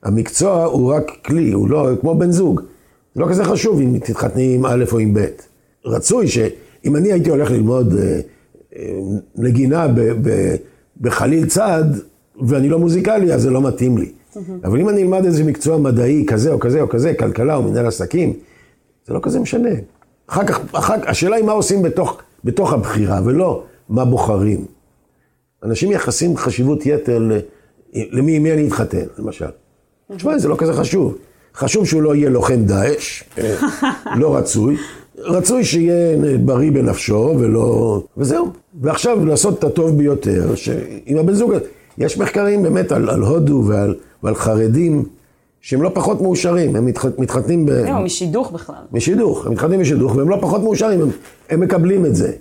המקצוע 0.03 0.63
הוא 0.65 0.93
רק 0.93 1.11
כלי, 1.25 1.51
הוא 1.51 1.69
לא, 1.69 1.89
כמו 2.01 2.15
בן 2.15 2.31
זוג. 2.31 2.61
זה 3.15 3.21
לא 3.21 3.27
כזה 3.29 3.43
חשוב 3.43 3.79
אם 3.79 3.99
תתחתני 3.99 4.55
עם 4.55 4.65
א' 4.65 4.83
או 4.91 4.99
עם 4.99 5.13
ב'. 5.13 5.25
רצוי 5.85 6.27
שאם 6.27 6.95
אני 6.95 7.11
הייתי 7.11 7.29
הולך 7.29 7.51
ללמוד 7.51 7.93
אה, 7.93 8.19
אה, 8.75 8.99
נגינה 9.35 9.87
ב, 9.87 9.99
ב, 9.99 10.55
בחליל 11.01 11.45
צד, 11.45 11.83
ואני 12.41 12.69
לא 12.69 12.79
מוזיקלי, 12.79 13.33
אז 13.33 13.41
זה 13.41 13.49
לא 13.49 13.61
מתאים 13.61 13.97
לי. 13.97 14.11
אבל 14.63 14.79
אם 14.79 14.89
אני 14.89 15.01
אלמד 15.01 15.25
איזה 15.25 15.43
מקצוע 15.43 15.77
מדעי 15.77 16.25
כזה 16.27 16.53
או 16.53 16.59
כזה 16.59 16.81
או 16.81 16.89
כזה, 16.89 17.13
כלכלה 17.13 17.55
או 17.55 17.63
מנהל 17.63 17.87
עסקים, 17.87 18.33
זה 19.07 19.13
לא 19.13 19.19
כזה 19.23 19.39
משנה. 19.39 19.69
אחר 20.27 20.45
כך, 20.45 20.59
אחר, 20.71 20.93
השאלה 21.07 21.35
היא 21.35 21.45
מה 21.45 21.51
עושים 21.51 21.81
בתוך, 21.81 22.21
בתוך 22.43 22.73
הבחירה, 22.73 23.19
ולא 23.25 23.63
מה 23.89 24.05
בוחרים. 24.05 24.65
אנשים 25.63 25.89
מייחסים 25.89 26.37
חשיבות 26.37 26.85
יתר 26.85 27.19
למי, 27.93 28.39
מי 28.39 28.53
אני 28.53 28.67
אתחתן, 28.67 29.05
למשל. 29.17 29.45
תשמע, 30.15 30.37
זה 30.37 30.47
לא 30.47 30.55
כזה 30.57 30.73
חשוב. 30.73 31.17
חשוב 31.55 31.85
שהוא 31.85 32.01
לא 32.01 32.15
יהיה 32.15 32.29
לוחם 32.29 32.63
דאעש, 32.63 33.23
לא 34.15 34.37
רצוי. 34.37 34.77
רצוי 35.17 35.63
שיהיה 35.63 36.17
בריא 36.39 36.71
בנפשו 36.71 37.35
ולא... 37.39 38.01
וזהו. 38.17 38.51
ועכשיו 38.81 39.25
לעשות 39.25 39.59
את 39.59 39.63
הטוב 39.63 39.97
ביותר, 39.97 40.55
שעם 40.55 41.17
הבן 41.17 41.33
זוג... 41.33 41.53
יש 41.97 42.17
מחקרים 42.17 42.63
באמת 42.63 42.91
על, 42.91 43.09
על 43.09 43.21
הודו 43.21 43.63
ועל, 43.67 43.95
ועל 44.23 44.35
חרדים 44.35 45.05
שהם 45.61 45.81
לא 45.81 45.91
פחות 45.93 46.21
מאושרים, 46.21 46.75
הם 46.75 46.85
מתח, 46.85 47.05
מתחתנים 47.17 47.65
ב... 47.65 47.71
זהו, 47.71 48.01
משידוך 48.01 48.51
בכלל. 48.51 48.83
משידוך, 48.91 49.45
הם 49.45 49.51
מתחתנים 49.51 49.81
משידוך 49.81 50.15
והם 50.15 50.29
לא 50.29 50.37
פחות 50.41 50.61
מאושרים, 50.61 51.01
הם, 51.01 51.09
הם 51.49 51.59
מקבלים 51.59 52.05
את 52.05 52.15
זה. 52.15 52.31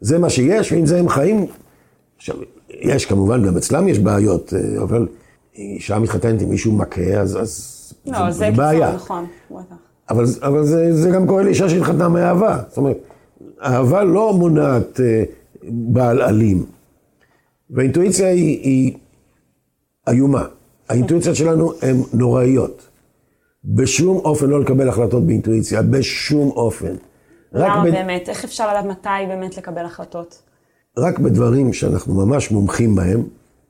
זה 0.00 0.18
מה 0.18 0.30
שיש, 0.30 0.72
ועם 0.72 0.86
זה 0.86 0.98
הם 0.98 1.08
חיים. 1.08 1.46
עכשיו, 2.16 2.36
יש 2.70 3.06
כמובן, 3.06 3.46
גם 3.46 3.56
אצלם 3.56 3.88
יש 3.88 3.98
בעיות, 3.98 4.54
אה, 4.54 4.82
אבל 4.82 5.06
אישה 5.54 5.98
מתחתנת 5.98 6.42
עם 6.42 6.48
מישהו 6.48 6.72
מכה, 6.72 7.20
אז, 7.20 7.42
אז 7.42 7.74
לא, 8.06 8.30
זה, 8.30 8.38
זה 8.38 8.50
בעיה. 8.50 8.94
נכון, 8.94 9.26
בטח. 9.50 9.76
אבל, 10.10 10.24
אבל 10.42 10.64
זה, 10.64 10.96
זה 10.96 11.10
גם 11.10 11.26
קורה 11.26 11.42
לאישה 11.42 11.68
שהתחתנה 11.68 12.08
מאהבה. 12.08 12.58
זאת 12.68 12.76
אומרת, 12.76 12.96
אהבה 13.62 14.04
לא 14.04 14.32
מונעת 14.32 15.00
אה, 15.00 15.22
בעל 15.62 16.22
אלים. 16.22 16.66
והאינטואיציה 17.70 18.28
היא, 18.28 18.60
היא 18.62 18.92
איומה. 20.08 20.44
האינטואיציות 20.88 21.36
שלנו 21.36 21.72
הן 21.82 22.02
נוראיות. 22.12 22.88
בשום 23.64 24.16
אופן 24.16 24.46
לא 24.46 24.60
לקבל 24.60 24.88
החלטות 24.88 25.26
באינטואיציה, 25.26 25.82
בשום 25.82 26.50
אופן. 26.50 26.94
למה 27.52 27.84
ב... 27.84 27.90
באמת? 27.90 28.28
איך 28.28 28.44
אפשר 28.44 28.68
לדעת 28.68 28.84
מתי 28.84 29.26
באמת 29.28 29.56
לקבל 29.56 29.84
החלטות? 29.84 30.42
רק 30.96 31.18
בדברים 31.18 31.72
שאנחנו 31.72 32.14
ממש 32.14 32.50
מומחים 32.50 32.94
בהם, 32.94 33.22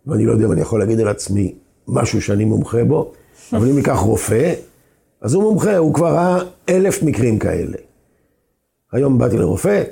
ואני 0.06 0.26
לא 0.26 0.32
יודע 0.32 0.46
אם 0.46 0.52
אני 0.52 0.60
יכול 0.60 0.80
להגיד 0.80 1.00
על 1.00 1.08
עצמי 1.08 1.54
משהו 1.88 2.22
שאני 2.22 2.44
מומחה 2.44 2.84
בו, 2.84 3.12
אבל 3.52 3.68
אם 3.68 3.76
ניקח 3.76 3.98
רופא, 3.98 4.54
אז 5.22 5.34
הוא 5.34 5.42
מומחה, 5.42 5.76
הוא 5.76 5.94
כבר 5.94 6.14
ראה 6.14 6.38
אלף 6.68 7.02
מקרים 7.02 7.38
כאלה. 7.38 7.76
היום 8.92 9.18
באתי 9.18 9.36
לרופא, 9.36 9.82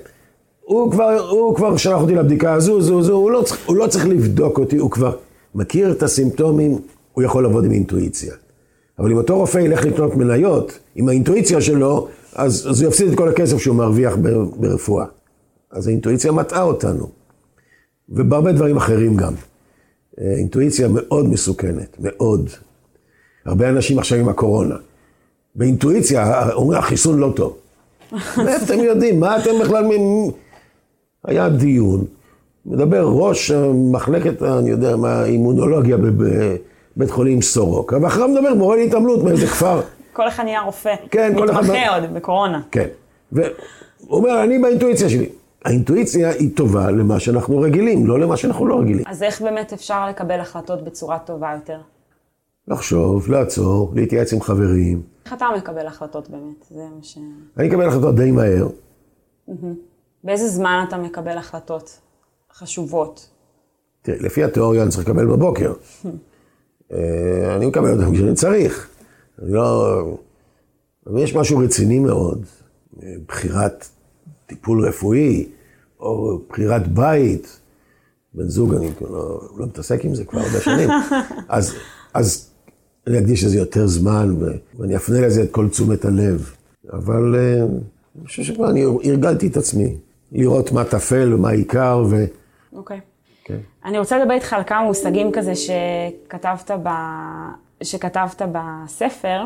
הוא 0.62 0.90
כבר, 0.92 1.28
הוא 1.30 1.56
כבר 1.56 1.76
שלח 1.76 2.00
אותי 2.00 2.14
לבדיקה 2.14 2.52
הזו, 2.52 2.80
זו, 2.80 3.02
זו, 3.02 3.12
הוא 3.12 3.30
לא, 3.30 3.42
צריך, 3.42 3.68
הוא 3.68 3.76
לא 3.76 3.86
צריך 3.86 4.06
לבדוק 4.06 4.58
אותי, 4.58 4.76
הוא 4.76 4.90
כבר 4.90 5.16
מכיר 5.54 5.92
את 5.92 6.02
הסימפטומים, 6.02 6.78
הוא 7.16 7.24
יכול 7.24 7.42
לעבוד 7.42 7.64
עם 7.64 7.72
אינטואיציה. 7.72 8.34
אבל 8.98 9.10
אם 9.10 9.16
אותו 9.16 9.36
רופא 9.36 9.58
ילך 9.58 9.84
לקנות 9.84 10.14
מניות, 10.16 10.78
עם 10.94 11.08
האינטואיציה 11.08 11.60
שלו, 11.60 12.08
אז, 12.34 12.66
אז 12.70 12.82
הוא 12.82 12.88
יפסיד 12.88 13.08
את 13.08 13.18
כל 13.18 13.28
הכסף 13.28 13.58
שהוא 13.58 13.76
מרוויח 13.76 14.16
ברפואה. 14.56 15.04
אז 15.70 15.86
האינטואיציה 15.86 16.32
מטעה 16.32 16.62
אותנו. 16.62 17.08
ובהרבה 18.08 18.52
דברים 18.52 18.76
אחרים 18.76 19.16
גם. 19.16 19.32
אה, 20.20 20.34
אינטואיציה 20.36 20.88
מאוד 20.90 21.28
מסוכנת, 21.28 21.96
מאוד. 22.00 22.50
הרבה 23.44 23.68
אנשים 23.68 23.98
עכשיו 23.98 24.18
עם 24.18 24.28
הקורונה. 24.28 24.76
באינטואיציה 25.54 26.52
אומרים, 26.52 26.78
החיסון 26.78 27.18
לא 27.18 27.32
טוב. 27.36 27.56
מאיפה 28.44 28.64
אתם 28.64 28.84
יודעים? 28.84 29.20
מה 29.20 29.38
אתם 29.38 29.50
בכלל... 29.62 29.84
היה 31.24 31.48
דיון, 31.48 32.04
מדבר 32.66 33.08
ראש 33.08 33.50
מחלקת, 33.92 34.42
אני 34.42 34.70
יודע 34.70 34.96
מה, 34.96 35.24
אימונולוגיה 35.24 35.96
בבית 36.96 37.10
חולים 37.10 37.42
סורוקה, 37.42 37.96
ואחריו 38.02 38.28
מדבר 38.28 38.54
מורה 38.54 38.76
להתעמלות 38.76 39.22
מאיזה 39.24 39.46
כפר. 39.46 39.80
כל 40.12 40.28
אחד 40.28 40.44
נהיה 40.44 40.60
רופא. 40.60 40.94
כן, 41.10 41.32
כל 41.38 41.50
אחד... 41.50 41.62
מתמחה 41.62 41.96
עוד 41.96 42.14
בקורונה. 42.14 42.62
כן. 42.70 42.88
והוא 43.32 43.46
אומר, 44.10 44.42
אני 44.42 44.58
באינטואיציה 44.58 45.08
שלי. 45.08 45.28
האינטואיציה 45.64 46.30
היא 46.30 46.56
טובה 46.56 46.90
למה 46.90 47.20
שאנחנו 47.20 47.60
רגילים, 47.60 48.06
לא 48.06 48.18
למה 48.18 48.36
שאנחנו 48.36 48.66
לא 48.66 48.78
רגילים. 48.78 49.04
אז 49.06 49.22
איך 49.22 49.42
באמת 49.42 49.72
אפשר 49.72 50.08
לקבל 50.08 50.40
החלטות 50.40 50.84
בצורה 50.84 51.18
טובה 51.18 51.52
יותר? 51.54 51.78
לחשוב, 52.68 53.30
לעצור, 53.30 53.92
להתייעץ 53.94 54.32
עם 54.32 54.40
חברים. 54.40 55.02
איך 55.24 55.32
אתה 55.32 55.46
מקבל 55.56 55.86
החלטות 55.86 56.30
באמת? 56.30 56.64
זה 56.70 56.82
מה 56.96 57.02
ש... 57.02 57.18
אני 57.56 57.68
מקבל 57.68 57.88
החלטות 57.88 58.14
די 58.14 58.30
מהר. 58.30 58.68
באיזה 60.24 60.48
זמן 60.48 60.84
אתה 60.88 60.96
מקבל 60.96 61.38
החלטות 61.38 62.00
חשובות? 62.54 63.28
תראי, 64.02 64.18
לפי 64.18 64.44
התיאוריה 64.44 64.82
אני 64.82 64.90
צריך 64.90 65.08
לקבל 65.08 65.26
בבוקר. 65.26 65.72
אה, 66.92 67.56
אני 67.56 67.66
מקבל 67.66 68.00
אותם 68.00 68.14
כשאני 68.14 68.34
צריך. 68.34 68.88
אני 69.42 69.52
לא... 69.52 70.18
אבל 71.06 71.22
יש 71.22 71.34
משהו 71.34 71.58
רציני 71.58 71.98
מאוד, 71.98 72.44
בחירת 73.28 73.88
טיפול 74.46 74.88
רפואי, 74.88 75.46
או 76.00 76.40
בחירת 76.48 76.88
בית. 76.88 77.60
בן 78.34 78.48
זוג, 78.48 78.74
אני 78.74 78.90
לא, 79.00 79.40
לא 79.56 79.66
מתעסק 79.66 80.04
עם 80.04 80.14
זה 80.14 80.24
כבר 80.24 80.40
הרבה 80.40 80.60
שנים. 80.60 80.90
אז, 81.48 81.74
אז 82.14 82.50
אני 83.06 83.18
אקדיש 83.18 83.44
לזה 83.44 83.58
יותר 83.58 83.86
זמן, 83.86 84.36
ואני 84.78 84.96
אפנה 84.96 85.20
לזה 85.20 85.42
את 85.42 85.50
כל 85.50 85.68
תשומת 85.68 86.04
הלב. 86.04 86.50
אבל 86.92 87.34
אה, 87.34 87.62
אני 88.18 88.26
חושב 88.26 88.42
שכבר 88.42 88.70
אני 88.70 88.82
הרגלתי 88.82 89.46
את 89.46 89.56
עצמי, 89.56 89.96
לראות 90.32 90.72
מה 90.72 90.84
טפל 90.84 91.34
ומה 91.34 91.48
העיקר, 91.48 92.04
ו... 92.10 92.24
אוקיי. 92.72 92.98
Okay. 92.98 93.15
כן. 93.46 93.58
אני 93.84 93.98
רוצה 93.98 94.18
לדבר 94.18 94.34
איתך 94.34 94.52
על 94.52 94.62
כמה 94.66 94.82
מושגים 94.82 95.32
כזה 95.32 95.52
שכתבת 95.54 96.70
שכתבת 97.82 98.42
בספר, 98.52 99.44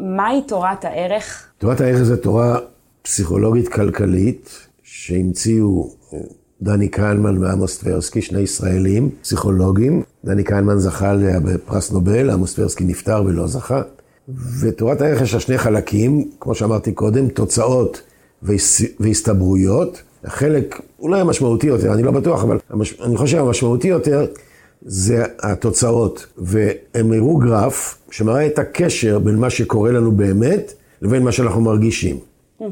מהי 0.00 0.42
תורת 0.42 0.84
הערך? 0.84 1.48
תורת 1.58 1.80
הערך 1.80 2.02
זו 2.02 2.16
תורה 2.16 2.58
פסיכולוגית 3.02 3.68
כלכלית 3.68 4.68
שהמציאו 4.82 5.90
אה, 6.12 6.18
דני 6.62 6.90
כהנמן 6.90 7.38
ועמוס 7.38 7.78
טברסקי, 7.78 8.22
שני 8.22 8.40
ישראלים, 8.40 9.10
פסיכולוגים. 9.22 10.02
דני 10.24 10.44
כהנמן 10.44 10.78
זכה 10.78 11.14
בפרס 11.44 11.92
נובל, 11.92 12.30
עמוס 12.30 12.54
טברסקי 12.54 12.84
נפטר 12.84 13.22
ולא 13.26 13.46
זכה. 13.46 13.82
ותורת 14.60 15.00
הערך 15.00 15.22
יש 15.22 15.34
לה 15.34 15.40
שני 15.40 15.58
חלקים, 15.58 16.30
כמו 16.40 16.54
שאמרתי 16.54 16.92
קודם, 16.92 17.28
תוצאות 17.28 18.02
והסתברויות. 19.00 20.02
החלק 20.24 20.80
אולי 21.00 21.20
המשמעותי 21.20 21.66
יותר, 21.66 21.92
אני 21.94 22.02
לא 22.02 22.10
בטוח, 22.10 22.44
אבל 22.44 22.58
המש... 22.70 23.00
אני 23.00 23.16
חושב 23.16 23.38
המשמעותי 23.38 23.88
יותר 23.88 24.26
זה 24.82 25.24
התוצאות. 25.42 26.26
והם 26.38 27.12
הראו 27.12 27.36
גרף 27.36 27.98
שמראה 28.10 28.46
את 28.46 28.58
הקשר 28.58 29.18
בין 29.18 29.36
מה 29.36 29.50
שקורה 29.50 29.92
לנו 29.92 30.12
באמת 30.12 30.72
לבין 31.02 31.22
מה 31.22 31.32
שאנחנו 31.32 31.60
מרגישים. 31.60 32.16
Mm-hmm. 32.16 32.64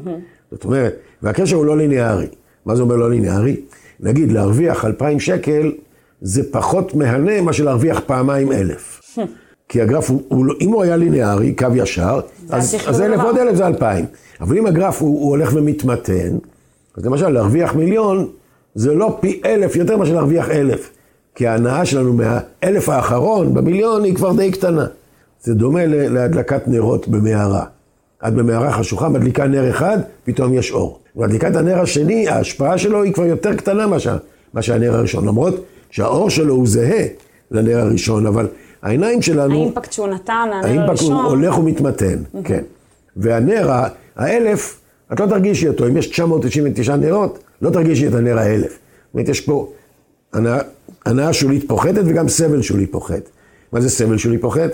זאת 0.51 0.65
אומרת, 0.65 0.95
והקשר 1.21 1.55
הוא 1.55 1.65
לא 1.65 1.77
ליניארי. 1.77 2.27
מה 2.65 2.75
זה 2.75 2.81
אומר 2.81 2.95
לא 2.95 3.09
ליניארי? 3.09 3.55
נגיד, 3.99 4.31
להרוויח 4.31 4.85
2,000 4.85 5.19
שקל 5.19 5.71
זה 6.21 6.51
פחות 6.51 6.95
מהנה 6.95 7.41
מאשר 7.41 7.63
להרוויח 7.63 7.99
פעמיים 8.05 8.51
אלף. 8.51 9.01
כי 9.69 9.81
הגרף, 9.81 10.09
הוא, 10.09 10.21
הוא, 10.27 10.45
לא- 10.45 10.55
אם 10.61 10.71
הוא 10.71 10.83
היה 10.83 10.97
ליניארי, 10.97 11.55
קו 11.55 11.67
ישר, 11.75 12.19
אז, 12.49 12.75
אז 12.87 13.01
אלף 13.01 13.21
עוד 13.21 13.37
אלף 13.37 13.55
זה 13.55 13.67
2,000. 13.67 14.05
אבל 14.41 14.57
אם 14.57 14.65
הגרף 14.65 15.01
הוא, 15.01 15.19
הוא 15.21 15.29
הולך 15.29 15.51
ומתמתן, 15.53 16.37
אז 16.97 17.05
למשל, 17.05 17.29
להרוויח 17.29 17.75
מיליון, 17.75 18.27
זה 18.75 18.93
לא 18.93 19.17
פי 19.19 19.41
אלף 19.45 19.75
יותר 19.75 19.97
מאשר 19.97 20.13
להרוויח 20.13 20.49
אלף. 20.49 20.91
כי 21.35 21.47
ההנאה 21.47 21.85
שלנו 21.85 22.13
מהאלף 22.13 22.89
האחרון 22.89 23.53
במיליון 23.53 24.03
היא 24.03 24.15
כבר 24.15 24.33
די 24.33 24.51
קטנה. 24.51 24.85
זה 25.41 25.53
דומה 25.53 25.85
להדלקת 25.85 26.67
נרות 26.67 27.07
במערה. 27.07 27.65
את 28.27 28.33
במערה 28.33 28.71
חשוכה, 28.71 29.09
מדליקה 29.09 29.47
נר 29.47 29.69
אחד, 29.69 29.97
פתאום 30.23 30.53
יש 30.53 30.71
אור. 30.71 30.99
מדליקת 31.15 31.55
הנר 31.55 31.81
השני, 31.81 32.27
ההשפעה 32.27 32.77
שלו 32.77 33.03
היא 33.03 33.13
כבר 33.13 33.25
יותר 33.25 33.55
קטנה 33.55 33.87
מאשר, 33.87 34.17
מאשר 34.53 34.73
הנר 34.73 34.95
הראשון. 34.95 35.27
למרות 35.27 35.65
שהאור 35.89 36.29
שלו 36.29 36.53
הוא 36.53 36.67
זהה 36.67 37.05
לנר 37.51 37.77
הראשון, 37.77 38.25
אבל 38.25 38.47
העיניים 38.81 39.21
שלנו... 39.21 39.53
האימפקט 39.53 39.91
שהוא 39.91 40.07
נתן, 40.07 40.33
הנר 40.33 40.55
הראשון... 40.55 40.77
האימפקט 40.77 41.01
הוא 41.01 41.21
הולך 41.21 41.57
ומתמתן, 41.57 42.17
כן. 42.43 42.61
והנר 43.17 43.69
האלף, 44.15 44.79
את 45.13 45.19
לא 45.19 45.25
תרגישי 45.25 45.67
אותו. 45.67 45.87
אם 45.87 45.97
יש 45.97 46.07
999 46.07 46.95
נרות, 46.95 47.39
לא 47.61 47.69
תרגישי 47.69 48.07
את 48.07 48.13
הנר 48.13 48.39
האלף. 48.39 48.71
זאת 48.71 49.13
אומרת, 49.13 49.29
יש 49.29 49.41
פה 49.41 49.71
הנאה 51.05 51.33
שולית 51.33 51.67
פוחתת 51.67 52.01
וגם 52.05 52.27
סבל 52.27 52.61
שולי 52.61 52.85
פוחת. 52.85 53.29
מה 53.71 53.81
זה 53.81 53.89
סבל 53.89 54.17
שולי 54.17 54.37
פוחת? 54.37 54.69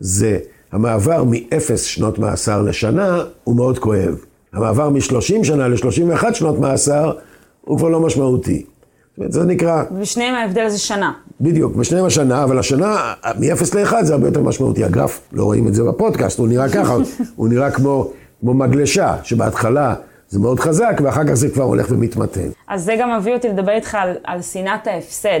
זה 0.00 0.38
המעבר 0.72 1.24
מאפס 1.30 1.82
שנות 1.82 2.18
מאסר 2.18 2.62
לשנה 2.62 3.24
הוא 3.44 3.56
מאוד 3.56 3.78
כואב. 3.78 4.24
המעבר 4.52 4.88
מ-30 4.90 5.44
שנה 5.44 5.68
ל-31 5.68 6.34
שנות 6.34 6.58
מאסר 6.58 7.12
הוא 7.60 7.78
כבר 7.78 7.88
לא 7.88 8.00
משמעותי. 8.00 8.64
זאת 9.12 9.18
אומרת, 9.18 9.32
זה 9.32 9.44
נקרא... 9.44 9.84
בשניהם 10.00 10.34
ההבדל 10.34 10.68
זה 10.68 10.78
שנה. 10.78 11.12
בדיוק, 11.40 11.76
בשניהם 11.76 12.04
השנה, 12.04 12.44
אבל 12.44 12.58
השנה, 12.58 13.12
מ-0 13.38 13.76
ל-1 13.76 13.94
זה 14.02 14.12
הרבה 14.12 14.28
יותר 14.28 14.42
משמעותי. 14.42 14.84
הגרף, 14.84 15.20
לא 15.32 15.44
רואים 15.44 15.68
את 15.68 15.74
זה 15.74 15.84
בפודקאסט, 15.84 16.38
הוא 16.38 16.48
נראה 16.48 16.68
ככה, 16.68 16.96
הוא 17.36 17.48
נראה 17.48 17.70
כמו, 17.70 18.10
כמו 18.42 18.54
מגלשה, 18.54 19.16
שבהתחלה 19.22 19.94
זה 20.28 20.38
מאוד 20.38 20.60
חזק, 20.60 21.00
ואחר 21.04 21.24
כך 21.26 21.34
זה 21.34 21.50
כבר 21.50 21.64
הולך 21.64 21.86
ומתמתן. 21.90 22.48
אז 22.68 22.84
זה 22.84 22.94
גם 23.00 23.18
מביא 23.18 23.34
אותי 23.34 23.48
לדבר 23.48 23.72
איתך 23.72 23.94
על, 23.94 24.14
על 24.24 24.42
שנאת 24.42 24.86
ההפסד. 24.86 25.40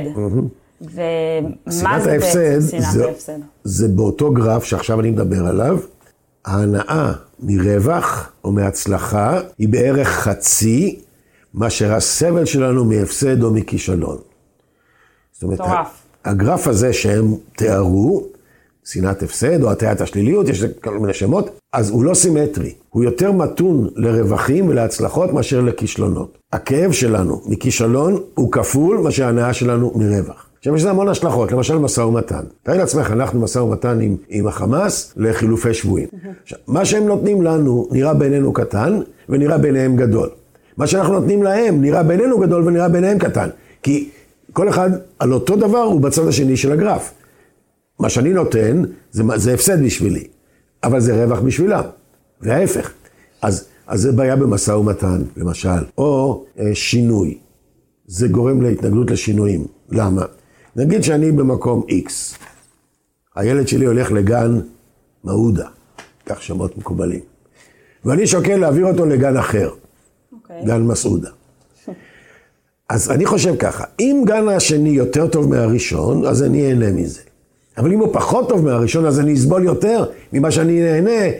ומה 0.80 2.00
זה 2.00 2.18
בעצם 2.18 2.60
שנאת 2.70 3.06
ההפסד? 3.08 3.32
זה 3.64 3.88
באותו 3.88 4.30
גרף 4.32 4.64
שעכשיו 4.64 5.00
אני 5.00 5.10
מדבר 5.10 5.46
עליו. 5.46 5.78
ההנאה 6.44 7.12
מרווח 7.40 8.32
או 8.44 8.52
מהצלחה 8.52 9.40
היא 9.58 9.68
בערך 9.68 10.08
חצי 10.08 11.00
מאשר 11.54 11.94
הסבל 11.94 12.44
שלנו 12.44 12.84
מהפסד 12.84 13.42
או 13.42 13.50
מכישלון. 13.50 14.16
זאת 15.32 15.42
אומרת, 15.42 15.60
הגרף 16.24 16.68
הזה 16.68 16.92
שהם 16.92 17.34
תיארו, 17.56 18.26
שנאת 18.84 19.22
הפסד 19.22 19.62
או 19.62 19.70
הטיית 19.70 20.00
השליליות, 20.00 20.48
יש 20.48 20.64
כל 20.64 20.98
מיני 20.98 21.14
שמות, 21.14 21.50
אז 21.72 21.90
הוא 21.90 22.04
לא 22.04 22.14
סימטרי. 22.14 22.74
הוא 22.90 23.04
יותר 23.04 23.32
מתון 23.32 23.88
לרווחים 23.96 24.68
ולהצלחות 24.68 25.32
מאשר 25.32 25.60
לכישלונות. 25.60 26.38
הכאב 26.52 26.92
שלנו 26.92 27.42
מכישלון 27.46 28.20
הוא 28.34 28.52
כפול 28.52 28.98
מאשר 28.98 29.24
ההנאה 29.24 29.52
שלנו 29.52 29.92
מרווח. 29.94 30.46
עכשיו 30.58 30.76
יש 30.76 30.80
לזה 30.80 30.90
המון 30.90 31.08
השלכות, 31.08 31.52
למשל 31.52 31.78
משא 31.78 32.00
ומתן. 32.00 32.42
תארי 32.62 32.78
לעצמך, 32.78 33.10
אנחנו 33.10 33.40
משא 33.40 33.58
ומתן 33.58 34.00
עם, 34.00 34.16
עם 34.28 34.46
החמאס 34.46 35.12
לחילופי 35.16 35.74
שבויים. 35.74 36.08
מה 36.66 36.84
שהם 36.84 37.06
נותנים 37.06 37.42
לנו 37.42 37.88
נראה 37.90 38.14
בינינו 38.14 38.52
קטן 38.52 39.00
ונראה 39.28 39.58
ביניהם 39.58 39.96
גדול. 39.96 40.28
מה 40.76 40.86
שאנחנו 40.86 41.12
נותנים 41.12 41.42
להם 41.42 41.80
נראה 41.80 42.02
בינינו 42.02 42.38
גדול 42.38 42.66
ונראה 42.66 42.88
ביניהם 42.88 43.18
קטן. 43.18 43.48
כי 43.82 44.08
כל 44.52 44.68
אחד 44.68 44.90
על 45.18 45.32
אותו 45.32 45.56
דבר 45.56 45.82
הוא 45.82 46.00
בצד 46.00 46.28
השני 46.28 46.56
של 46.56 46.72
הגרף. 46.72 47.12
מה 48.02 48.08
שאני 48.08 48.32
נותן 48.32 48.82
זה, 49.10 49.22
זה 49.36 49.54
הפסד 49.54 49.84
בשבילי, 49.84 50.24
אבל 50.84 51.00
זה 51.00 51.24
רווח 51.24 51.40
בשבילם, 51.40 51.82
וההפך. 52.40 52.92
אז, 53.42 53.68
אז 53.86 54.00
זה 54.00 54.12
בעיה 54.12 54.36
במשא 54.36 54.70
ומתן, 54.70 55.22
למשל, 55.36 55.84
או 55.98 56.44
אה, 56.58 56.74
שינוי. 56.74 57.38
זה 58.06 58.28
גורם 58.28 58.62
להתנגדות 58.62 59.10
לשינויים. 59.10 59.66
למה? 59.88 60.24
נגיד 60.76 61.02
שאני 61.02 61.32
במקום 61.32 61.82
X, 61.88 62.36
הילד 63.36 63.68
שלי 63.68 63.86
הולך 63.86 64.12
לגן 64.12 64.60
מעודה, 65.24 65.68
כך 66.26 66.42
שמות 66.42 66.78
מקובלים, 66.78 67.20
ואני 68.04 68.26
שוקל 68.26 68.56
להעביר 68.56 68.86
אותו 68.86 69.06
לגן 69.06 69.36
אחר, 69.36 69.70
okay. 69.70 70.34
אוקיי. 70.34 70.64
גן 70.64 70.82
מסעודה. 70.82 71.30
אז 72.88 73.10
אני 73.10 73.26
חושב 73.26 73.56
ככה, 73.56 73.84
אם 74.00 74.22
גן 74.26 74.48
השני 74.48 74.90
יותר 74.90 75.26
טוב 75.28 75.48
מהראשון, 75.50 76.26
אז 76.26 76.42
אני 76.42 76.68
אהנה 76.68 76.92
מזה. 76.92 77.31
אבל 77.78 77.92
אם 77.92 77.98
הוא 77.98 78.08
פחות 78.12 78.48
טוב 78.48 78.64
מהראשון, 78.64 79.06
אז 79.06 79.20
אני 79.20 79.34
אסבול 79.34 79.64
יותר 79.64 80.04
ממה 80.32 80.50
שאני 80.50 80.80
נהנה, 80.80 81.36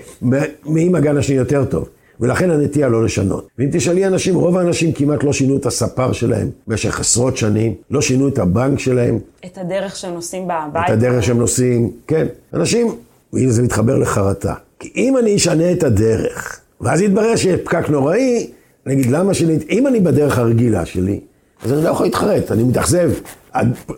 מאם 0.66 0.94
הגן 0.94 1.16
השני 1.16 1.36
יותר 1.36 1.64
טוב. 1.64 1.88
ולכן 2.20 2.50
הנטייה 2.50 2.88
לא 2.88 3.04
לשנות. 3.04 3.48
ואם 3.58 3.68
תשאלי 3.72 4.06
אנשים, 4.06 4.34
רוב 4.34 4.56
האנשים 4.56 4.92
כמעט 4.92 5.24
לא 5.24 5.32
שינו 5.32 5.56
את 5.56 5.66
הספר 5.66 6.12
שלהם 6.12 6.50
במשך 6.66 7.00
עשרות 7.00 7.36
שנים, 7.36 7.74
לא 7.90 8.00
שינו 8.00 8.28
את 8.28 8.38
הבנק 8.38 8.78
שלהם. 8.78 9.18
את 9.46 9.58
הדרך 9.58 9.96
שהם 9.96 10.14
נוסעים 10.14 10.44
בבית. 10.44 10.84
את 10.86 10.90
הדרך 10.90 11.22
שהם 11.22 11.38
נוסעים, 11.38 11.90
כן. 12.06 12.26
אנשים, 12.54 12.94
והנה 13.32 13.52
זה 13.52 13.62
מתחבר 13.62 13.98
לחרטה. 13.98 14.54
כי 14.80 14.92
אם 14.96 15.18
אני 15.18 15.36
אשנה 15.36 15.72
את 15.72 15.82
הדרך, 15.82 16.60
ואז 16.80 17.00
יתברר 17.00 17.36
שיש 17.36 17.60
פקק 17.64 17.88
נוראי, 17.88 18.50
אני 18.86 18.94
אגיד, 18.94 19.10
למה 19.10 19.34
שאני, 19.34 19.58
אם 19.70 19.86
אני 19.86 20.00
בדרך 20.00 20.38
הרגילה 20.38 20.86
שלי, 20.86 21.20
אז 21.64 21.72
אני 21.72 21.84
לא 21.84 21.88
יכול 21.88 22.06
להתחרט, 22.06 22.52
אני 22.52 22.62
מתאכזב, 22.62 23.10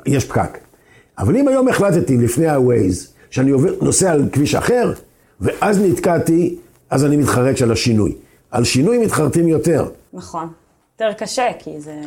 יש 0.07 0.25
פקק. 0.25 0.59
אבל 1.19 1.37
אם 1.37 1.49
היום 1.49 1.69
החלטתי 1.69 2.17
לפני 2.17 2.47
ה-Waze, 2.47 3.07
שאני 3.31 3.51
עובר, 3.51 3.75
נוסע 3.83 4.13
על 4.13 4.29
כביש 4.33 4.55
אחר, 4.55 4.93
ואז 5.41 5.83
נתקעתי, 5.83 6.57
אז 6.91 7.05
אני 7.05 7.17
מתחרט 7.17 7.57
של 7.57 7.73
השינוי. 7.73 8.13
על 8.51 8.65
שינוי 8.65 8.99
מתחרטים 8.99 9.49
יותר. 9.49 9.89
נכון. 10.13 10.49
יותר 10.93 11.13
קשה, 11.19 11.47
כי 11.59 11.81
זה, 11.81 12.01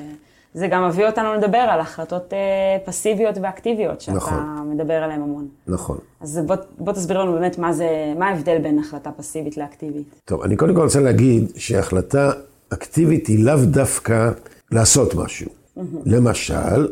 זה 0.54 0.67
גם 0.67 0.88
מביא 0.88 1.08
אותנו 1.08 1.34
לדבר 1.34 1.58
על 1.58 1.80
החלטות 1.80 2.34
אה, 2.34 2.38
פסיביות 2.86 3.36
ואקטיביות, 3.41 4.02
שאתה 4.02 4.17
נכון. 4.17 4.70
מדבר 4.74 4.93
עליהן 4.93 5.22
המון. 5.22 5.48
נכון. 5.67 5.98
אז 6.22 6.39
בוא, 6.46 6.56
בוא 6.78 6.93
תסביר 6.93 7.24
לנו 7.24 7.34
באמת 7.34 7.58
מה, 7.58 7.74
זה, 7.74 8.13
מה 8.20 8.28
ההבדל 8.28 8.58
בין 8.58 8.80
החלטה 8.80 9.12
פסיבית 9.12 9.58
לאקטיבית. 9.58 10.22
טוב, 10.26 10.41
אני 10.41 10.56
קודם 10.56 10.76
כל 10.76 10.82
רוצה 10.82 11.00
להגיד 11.00 11.52
שהחלטה 11.56 12.32
אקטיבית 12.70 13.28
היא 13.28 13.46
לאו 13.46 13.65
דווקא 13.65 14.32
לעשות 14.72 15.15
משהו. 15.15 15.48
Mm-hmm. 15.48 15.82
למשל, 16.06 16.88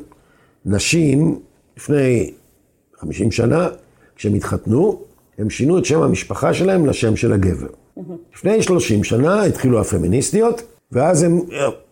נשים 0.65 1.39
לפני 1.77 2.31
50 2.99 3.31
שנה, 3.31 3.67
כשהם 4.15 4.33
התחתנו, 4.33 5.01
הם 5.37 5.49
שינו 5.49 5.77
את 5.77 5.85
שם 5.85 6.01
המשפחה 6.01 6.53
שלהם 6.53 6.85
לשם 6.85 7.15
של 7.15 7.33
הגבר. 7.33 7.67
לפני 8.35 8.61
30 8.61 9.03
שנה 9.03 9.43
התחילו 9.43 9.81
הפמיניסטיות, 9.81 10.61
ואז 10.91 11.23
הם, 11.23 11.39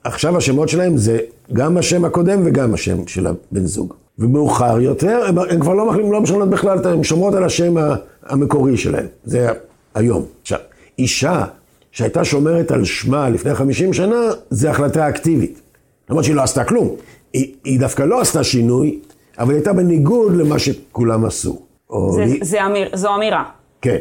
עכשיו 0.04 0.38
השמות 0.38 0.70
שלהם 0.70 0.98
זה 0.98 1.20
גם 1.54 1.78
השם 1.78 2.06
הקודם 2.06 2.42
וגם 2.46 2.74
השם 2.74 3.08
של 3.08 3.28
הבן 3.28 3.66
זוג. 3.66 3.94
ומאוחר 4.20 4.80
יותר, 4.80 5.24
הם, 5.28 5.40
הם 5.40 5.60
כבר 5.60 5.74
לא, 5.74 5.96
לא 6.12 6.22
משנות 6.22 6.50
בכלל, 6.50 6.88
הן 6.88 7.04
שומרות 7.04 7.34
על 7.34 7.44
השם 7.44 7.76
המקורי 8.24 8.78
שלהם. 8.78 9.06
זה 9.24 9.48
היום. 9.96 10.26
עכשיו, 10.42 10.60
אישה 11.00 11.46
שהייתה 11.92 12.26
שומרת 12.26 12.72
על 12.72 12.86
שמה 12.86 13.30
לפני 13.30 13.56
50 13.56 13.94
שנה, 13.94 14.22
זה 14.50 14.70
החלטה 14.70 15.10
אקטיבית. 15.10 15.62
למרות 16.10 16.24
שהיא 16.24 16.36
לא 16.36 16.42
עשתה 16.42 16.64
כלום. 16.64 16.96
היא, 17.34 17.54
היא 17.64 17.80
דווקא 17.80 18.04
לא 18.04 18.22
עשתה 18.22 18.44
שינוי, 18.44 19.00
אבל 19.40 19.50
היא 19.50 19.58
הייתה 19.58 19.74
בניגוד 19.74 20.36
למה 20.36 20.60
שכולם 20.60 21.26
עשו. 21.26 21.62
זה, 22.10 22.24
היא... 22.24 22.40
זה 22.42 22.66
אמיר, 22.66 22.90
זו 22.94 23.16
אמירה. 23.16 23.44
כן, 23.82 23.98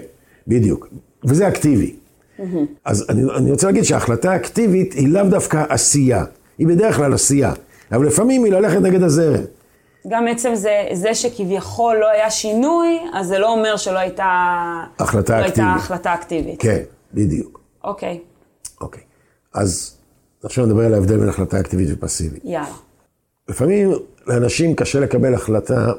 בדיוק. 0.47 0.89
וזה 1.25 1.49
אקטיבי. 1.49 1.95
Mm-hmm. 2.39 2.43
אז 2.85 3.07
אני, 3.09 3.23
אני 3.37 3.51
רוצה 3.51 3.67
להגיד 3.67 3.83
שההחלטה 3.83 4.33
האקטיבית 4.33 4.93
היא 4.93 5.09
לאו 5.09 5.25
דווקא 5.31 5.65
עשייה, 5.69 6.25
היא 6.59 6.67
בדרך 6.67 6.97
כלל 6.97 7.15
עשייה, 7.15 7.53
אבל 7.93 8.07
לפעמים 8.07 8.45
היא 8.45 8.53
ללכת 8.53 8.79
נגד 8.79 9.03
הזרם. 9.03 9.45
גם 10.09 10.29
עצם 10.29 10.55
זה, 10.55 10.89
זה 10.93 11.15
שכביכול 11.15 11.97
לא 12.01 12.11
היה 12.11 12.31
שינוי, 12.31 12.99
אז 13.13 13.27
זה 13.27 13.39
לא 13.39 13.53
אומר 13.53 13.77
שלא 13.77 13.99
הייתה... 13.99 14.25
החלטה 14.99 15.41
לא 15.41 15.47
אקטיבית. 15.47 15.59
הייתה 15.59 15.75
החלטה 15.75 16.15
אקטיבית. 16.15 16.63
כן, 16.63 16.83
בדיוק. 17.15 17.61
אוקיי, 17.85 18.19
אוקיי. 18.81 19.03
אז 19.55 19.97
עכשיו 20.45 20.67
נדבר 20.67 20.87
על 20.87 20.95
ההבדל 20.95 21.19
בין 21.19 21.29
החלטה 21.29 21.61
אקטיבית 21.61 21.89
ופסיבית. 21.93 22.43
יאללה. 22.45 22.67
לפעמים 23.49 23.93
לאנשים 24.27 24.75
קשה 24.75 25.01
לקבל 25.01 25.35
החלטה, 25.35 25.93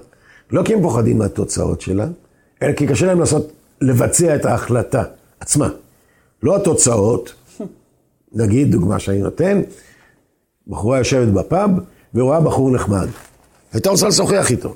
לא 0.52 0.64
כי 0.64 0.74
הם 0.74 0.82
פוחדים 0.82 1.18
מהתוצאות 1.18 1.82
שלה, 1.82 2.08
אלא 2.62 2.74
כי 2.74 2.88
קשה 2.88 3.06
להם 3.06 3.20
לעשות, 3.20 3.52
לבצע 3.82 4.36
את 4.36 4.46
ההחלטה 4.46 5.04
עצמה. 5.40 5.70
לא 6.44 6.56
התוצאות, 6.56 7.34
נגיד, 8.34 8.72
דוגמה 8.72 9.00
שאני 9.00 9.22
נותן, 9.22 9.62
בחורה 10.68 10.98
יושבת 10.98 11.28
בפאב 11.28 11.72
ורואה 12.16 12.42
בחור 12.42 12.72
נחמד. 12.72 13.08
הייתה 13.74 13.90
רוצה 13.90 14.08
לשוחח 14.08 14.52
איתו, 14.52 14.76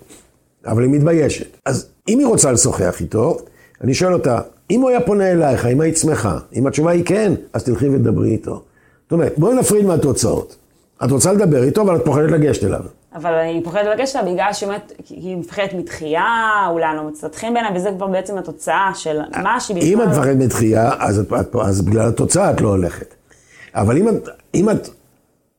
אבל 0.65 0.83
היא 0.83 0.91
מתביישת. 0.91 1.57
אז 1.65 1.89
אם 2.07 2.19
היא 2.19 2.27
רוצה 2.27 2.51
לשוחח 2.51 3.01
איתו, 3.01 3.37
אני 3.81 3.93
שואל 3.93 4.13
אותה, 4.13 4.39
אם 4.71 4.81
הוא 4.81 4.89
היה 4.89 5.01
פונה 5.01 5.31
אלייך, 5.31 5.65
האם 5.65 5.81
היית 5.81 5.97
שמחה? 5.97 6.39
אם 6.53 6.67
התשובה 6.67 6.91
היא 6.91 7.05
כן, 7.05 7.33
אז 7.53 7.63
תלכי 7.63 7.89
ודברי 7.89 8.29
איתו. 8.29 8.63
זאת 9.03 9.11
אומרת, 9.11 9.33
בואי 9.37 9.55
נפריד 9.55 9.85
מהתוצאות. 9.85 10.55
את 11.05 11.11
רוצה 11.11 11.33
לדבר 11.33 11.63
איתו, 11.63 11.81
אבל 11.81 11.95
את 11.95 12.05
פוחדת 12.05 12.31
לגשת 12.31 12.63
אליו. 12.63 12.81
אבל 13.15 13.33
אני 13.33 13.61
פוחדת 13.63 13.85
לגשת 13.99 14.15
לה 14.15 14.23
בגלל 14.23 14.53
שבאמת, 14.53 14.91
היא 15.09 15.37
מפחדת 15.37 15.73
מדחייה, 15.73 16.25
אולי 16.69 16.95
לא 16.95 17.03
מצטחים 17.03 17.53
ביניהם, 17.53 17.75
וזה 17.75 17.89
כבר 17.97 18.07
בעצם 18.07 18.37
התוצאה 18.37 18.91
של 18.95 19.19
מה 19.43 19.59
שהיא 19.59 19.77
אם 19.81 20.01
את 20.01 20.07
בכלל- 20.07 20.19
מפחדת 20.19 20.35
מדחייה, 20.37 20.91
אז, 20.99 21.19
את- 21.19 21.33
את- 21.33 21.55
אז 21.55 21.81
בגלל 21.81 22.07
התוצאה 22.07 22.51
את 22.51 22.61
לא 22.61 22.67
הולכת. 22.69 23.13
אבל 23.75 23.97
אם 23.97 24.09
את, 24.09 24.29
אם 24.55 24.69
את, 24.69 24.89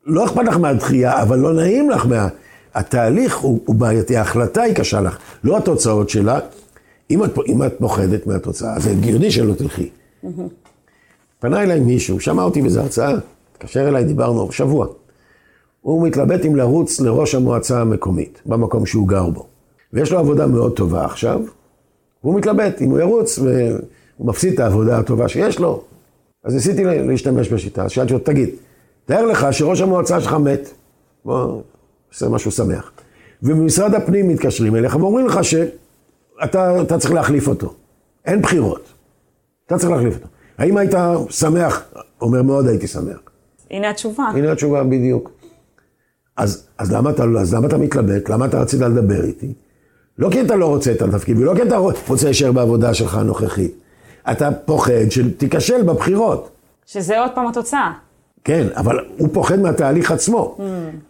לא 0.07 0.25
אכפת 0.25 0.45
לך 0.45 0.57
מהדחייה, 0.57 1.23
אבל 1.23 1.39
לא 1.39 1.55
נעים 1.55 1.91
לך 1.91 2.07
מה... 2.07 2.29
התהליך 2.75 3.37
הוא, 3.39 3.61
הוא 3.67 3.75
בעייתי, 3.77 4.17
ההחלטה 4.17 4.63
היא 4.63 4.75
קשה 4.75 5.01
לך, 5.01 5.19
לא 5.45 5.57
התוצאות 5.57 6.11
שלה. 6.11 6.39
אם 7.11 7.25
את, 7.25 7.31
אם 7.49 7.63
את 7.63 7.75
פוחדת 7.79 8.27
מהתוצאה, 8.27 8.75
אז 8.77 8.83
זה 8.83 8.91
הגיוני 8.91 9.31
שלא 9.31 9.55
תלכי. 9.55 9.89
פנה 11.41 11.63
אליי 11.63 11.81
מישהו, 11.81 12.21
שמע 12.21 12.43
אותי 12.43 12.63
באיזו 12.63 12.81
הרצאה, 12.81 13.13
התקשר 13.53 13.89
אליי, 13.89 14.05
דיברנו 14.05 14.53
שבוע. 14.53 14.87
הוא 15.89 16.07
מתלבט 16.07 16.45
אם 16.47 16.57
לרוץ 16.57 17.01
לראש 17.01 17.35
המועצה 17.35 17.81
המקומית, 17.81 18.43
במקום 18.47 18.87
שהוא 18.87 19.09
גר 19.09 19.29
בו. 19.31 19.47
ויש 19.93 20.13
לו 20.13 20.19
עבודה 20.19 20.47
מאוד 20.47 20.77
טובה 20.77 21.05
עכשיו, 21.05 21.41
והוא 22.25 22.35
מתלבט 22.39 22.83
אם 22.83 22.91
הוא 22.91 22.99
ירוץ, 23.01 23.39
והוא 23.39 23.81
מפסיד 24.29 24.53
את 24.53 24.61
העבודה 24.61 24.99
הטובה 24.99 25.29
שיש 25.29 25.59
לו. 25.59 25.83
אז 26.45 26.55
ניסיתי 26.55 26.85
לה- 26.85 27.03
להשתמש 27.03 27.49
בשיטה, 27.49 27.85
אז 27.85 27.91
שאלתי 27.91 28.15
אותו, 28.15 28.25
תגיד, 28.25 28.49
תאר 29.07 29.27
לך 29.27 29.47
שראש 29.51 29.81
המועצה 29.81 30.21
שלך 30.21 30.33
מת, 30.33 30.69
בוא, 31.25 31.61
עושה 32.13 32.29
משהו 32.29 32.51
שמח. 32.51 32.91
ובמשרד 33.43 33.95
הפנים 33.95 34.29
מתקשרים 34.29 34.77
אליך 34.77 34.97
ואומרים 34.97 35.27
לך 35.27 35.45
שאתה 35.45 36.83
אתה 36.83 36.99
צריך 36.99 37.13
להחליף 37.15 37.49
אותו. 37.49 37.75
אין 38.27 38.43
בחירות. 38.43 38.89
אתה 39.67 39.79
צריך 39.79 39.91
להחליף 39.91 40.15
אותו. 40.15 40.27
האם 40.59 40.77
היית 40.77 40.95
שמח? 41.31 41.85
אומר, 42.21 42.43
מאוד 42.43 42.67
הייתי 42.67 42.87
שמח. 42.87 43.19
הנה 43.71 43.91
התשובה. 43.91 44.25
הנה 44.35 44.53
התשובה 44.53 44.85
בדיוק. 44.85 45.31
אז, 46.39 46.67
אז, 46.79 46.93
למה 46.93 47.11
אתה, 47.11 47.25
אז 47.41 47.55
למה 47.55 47.67
אתה 47.67 47.79
מתלבט? 47.79 48.29
למה 48.29 48.47
אתה 48.47 48.61
רצית 48.61 48.81
לדבר 48.81 49.25
איתי? 49.25 49.53
לא 50.19 50.31
כי 50.31 50.41
אתה 50.41 50.57
לא 50.57 50.67
רוצה 50.67 50.93
את 50.93 51.03
התפקיד, 51.03 51.39
ולא 51.39 51.55
כי 51.55 51.63
אתה 51.63 51.77
רוצה 52.09 52.25
להישאר 52.25 52.53
בעבודה 52.53 52.95
שלך 52.95 53.15
הנוכחית. 53.15 53.75
אתה 54.31 54.51
פוחד 54.53 55.11
שתיכשל 55.11 55.83
בבחירות. 55.83 56.51
שזה 56.87 57.21
עוד 57.21 57.31
פעם 57.35 57.47
התוצאה. 57.47 57.93
כן, 58.45 58.67
אבל 58.77 58.99
הוא 59.19 59.29
פוחד 59.33 59.59
מהתהליך 59.59 60.11
עצמו. 60.11 60.59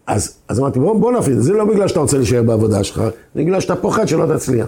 אז, 0.06 0.36
אז 0.48 0.60
אמרתי, 0.60 0.78
בוא, 0.78 1.00
בוא 1.00 1.12
נפריד, 1.12 1.38
זה 1.38 1.52
לא 1.52 1.64
בגלל 1.64 1.88
שאתה 1.88 2.00
רוצה 2.00 2.16
להישאר 2.16 2.42
בעבודה 2.42 2.84
שלך, 2.84 3.02
זה 3.34 3.42
בגלל 3.42 3.60
שאתה 3.60 3.76
פוחד 3.76 4.08
שלא 4.08 4.36
תצליח. 4.36 4.66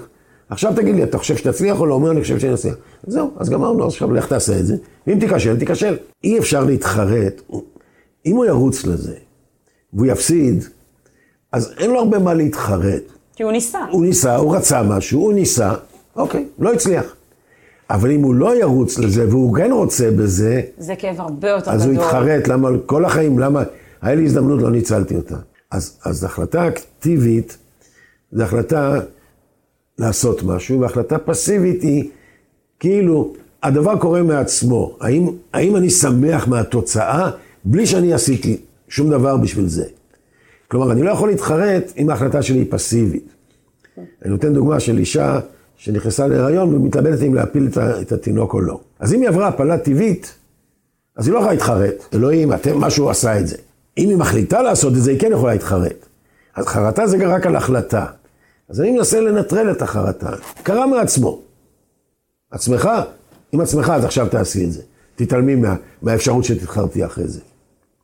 עכשיו 0.51 0.73
תגיד 0.77 0.95
לי, 0.95 1.03
אתה 1.03 1.19
חושב 1.19 1.37
שתצליח 1.37 1.81
או 1.81 1.87
לא? 1.87 1.95
אומר, 1.95 2.11
אני 2.11 2.21
חושב 2.21 2.39
שאני 2.39 2.55
אצליח. 2.55 2.75
זהו, 3.07 3.31
אז 3.37 3.51
גמרנו, 3.51 3.87
אז 3.87 3.93
עכשיו 3.93 4.13
לך 4.13 4.27
תעשה 4.27 4.59
את 4.59 4.67
זה. 4.67 4.77
ואם 5.07 5.21
תיכשל, 5.21 5.59
תיכשל. 5.59 5.97
אי 6.25 6.39
אפשר 6.39 6.65
להתחרט. 6.65 7.43
אם 8.27 8.37
הוא 8.37 8.45
ירוץ 8.45 8.87
לזה, 8.87 9.15
והוא 9.95 10.07
יפסיד, 10.07 10.65
אז 11.53 11.73
אין 11.79 11.91
לו 11.91 11.99
הרבה 11.99 12.19
מה 12.19 12.35
להתחרט. 12.35 13.03
כי 13.37 13.43
הוא 13.43 13.53
ניסה. 13.53 13.79
הוא 13.91 14.05
ניסה, 14.05 14.37
הוא 14.37 14.57
רצה 14.57 14.83
משהו, 14.83 15.21
הוא 15.21 15.33
ניסה, 15.33 15.75
אוקיי, 16.17 16.47
לא 16.59 16.73
הצליח. 16.73 17.15
אבל 17.91 18.11
אם 18.11 18.23
הוא 18.23 18.35
לא 18.35 18.61
ירוץ 18.61 18.99
לזה, 18.99 19.29
והוא 19.29 19.57
כן 19.57 19.71
רוצה 19.73 20.11
בזה, 20.11 20.61
זה 20.79 20.97
כאב 20.97 21.21
הרבה 21.21 21.49
יותר 21.49 21.71
אז 21.71 21.83
גדול. 21.83 21.97
הוא 21.97 22.05
יתחרט, 22.05 22.49
למה 22.49 22.69
כל 22.87 23.05
החיים, 23.05 23.39
למה, 23.39 23.63
היה 24.03 24.15
לי 24.15 24.25
הזדמנות, 24.25 24.63
לא 24.63 24.71
ניצלתי 24.71 25.17
אותה. 25.17 25.37
אז, 25.71 25.99
אז 26.05 26.25
החלטה 26.25 26.69
אקטיבית, 26.69 27.57
זו 28.33 28.43
החלטה 28.43 29.01
לעשות 29.99 30.43
משהו, 30.43 30.81
והחלטה 30.81 31.19
פסיבית 31.19 31.83
היא 31.83 32.09
כאילו, 32.81 33.33
הדבר 33.63 33.99
קורה 33.99 34.23
מעצמו. 34.23 34.97
האם, 35.01 35.27
האם 35.53 35.77
אני 35.77 35.91
שמח 35.91 36.49
מהתוצאה, 36.49 37.31
בלי 37.65 37.87
שאני 37.87 38.13
עשיתי 38.13 38.57
שום 38.91 39.11
דבר 39.11 39.37
בשביל 39.37 39.67
זה? 39.67 39.85
כלומר, 40.69 40.93
אני 40.93 41.03
לא 41.03 41.11
יכול 41.11 41.29
להתחרט 41.29 41.93
אם 41.97 42.11
ההחלטה 42.11 42.43
שלי 42.43 42.59
היא 42.59 42.67
פסיבית. 42.71 43.35
אני 43.97 44.31
נותן 44.31 44.55
דוגמה 44.55 44.81
של 44.81 44.99
אישה 44.99 45.41
שנכנסה 45.77 46.27
להיריון 46.27 46.75
ומתלבטת 46.75 47.23
אם 47.23 47.35
להפיל 47.35 47.69
את 48.01 48.13
התינוק 48.13 48.55
או 48.55 48.61
לא. 48.61 48.81
אז 48.99 49.15
אם 49.15 49.21
היא 49.21 49.29
עברה 49.29 49.49
הפלה 49.49 49.79
טבעית, 49.79 50.35
אז 51.17 51.27
היא 51.27 51.35
לא 51.35 51.39
יכולה 51.39 51.53
להתחרט. 51.53 51.95
אלוהים, 52.15 52.53
אתם, 52.53 52.79
משהו 52.79 53.11
עשה 53.11 53.39
את 53.39 53.47
זה. 53.47 53.57
אם 53.99 54.09
היא 54.09 54.17
מחליטה 54.17 54.63
לעשות 54.63 54.93
את 54.93 55.03
זה, 55.03 55.11
היא 55.11 55.21
כן 55.21 55.33
יכולה 55.33 55.53
להתחרט. 55.53 56.07
אז 56.55 56.67
חרטה 56.67 57.07
זה 57.07 57.17
רק 57.27 57.47
על 57.47 57.57
החלטה. 57.57 58.07
אז 58.69 58.81
אני 58.81 58.91
מנסה 58.91 59.21
לנטרל 59.21 59.71
את 59.71 59.83
החרטה. 59.83 60.31
קרה 60.63 60.87
מעצמו. 60.87 61.41
עצמך, 62.51 62.89
עם 63.53 63.61
עצמך, 63.61 63.93
אז 63.95 64.05
עכשיו 64.05 64.29
תעשי 64.29 64.65
את 64.65 64.73
זה. 64.73 64.83
תתעלמי 65.17 65.55
מה, 65.55 65.77
מהאפשרות 66.03 66.45
שתתחרטי 66.45 67.05
אחרי 67.05 67.29
זה. 67.29 67.41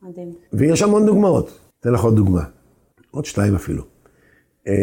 מדהים. 0.09 0.33
ויש 0.53 0.81
המון 0.81 1.05
דוגמאות. 1.05 1.59
אתן 1.79 1.91
לך 1.91 2.01
עוד 2.03 2.15
דוגמה. 2.15 2.43
עוד 3.11 3.25
שתיים 3.25 3.55
אפילו. 3.55 3.83
אה, 4.67 4.73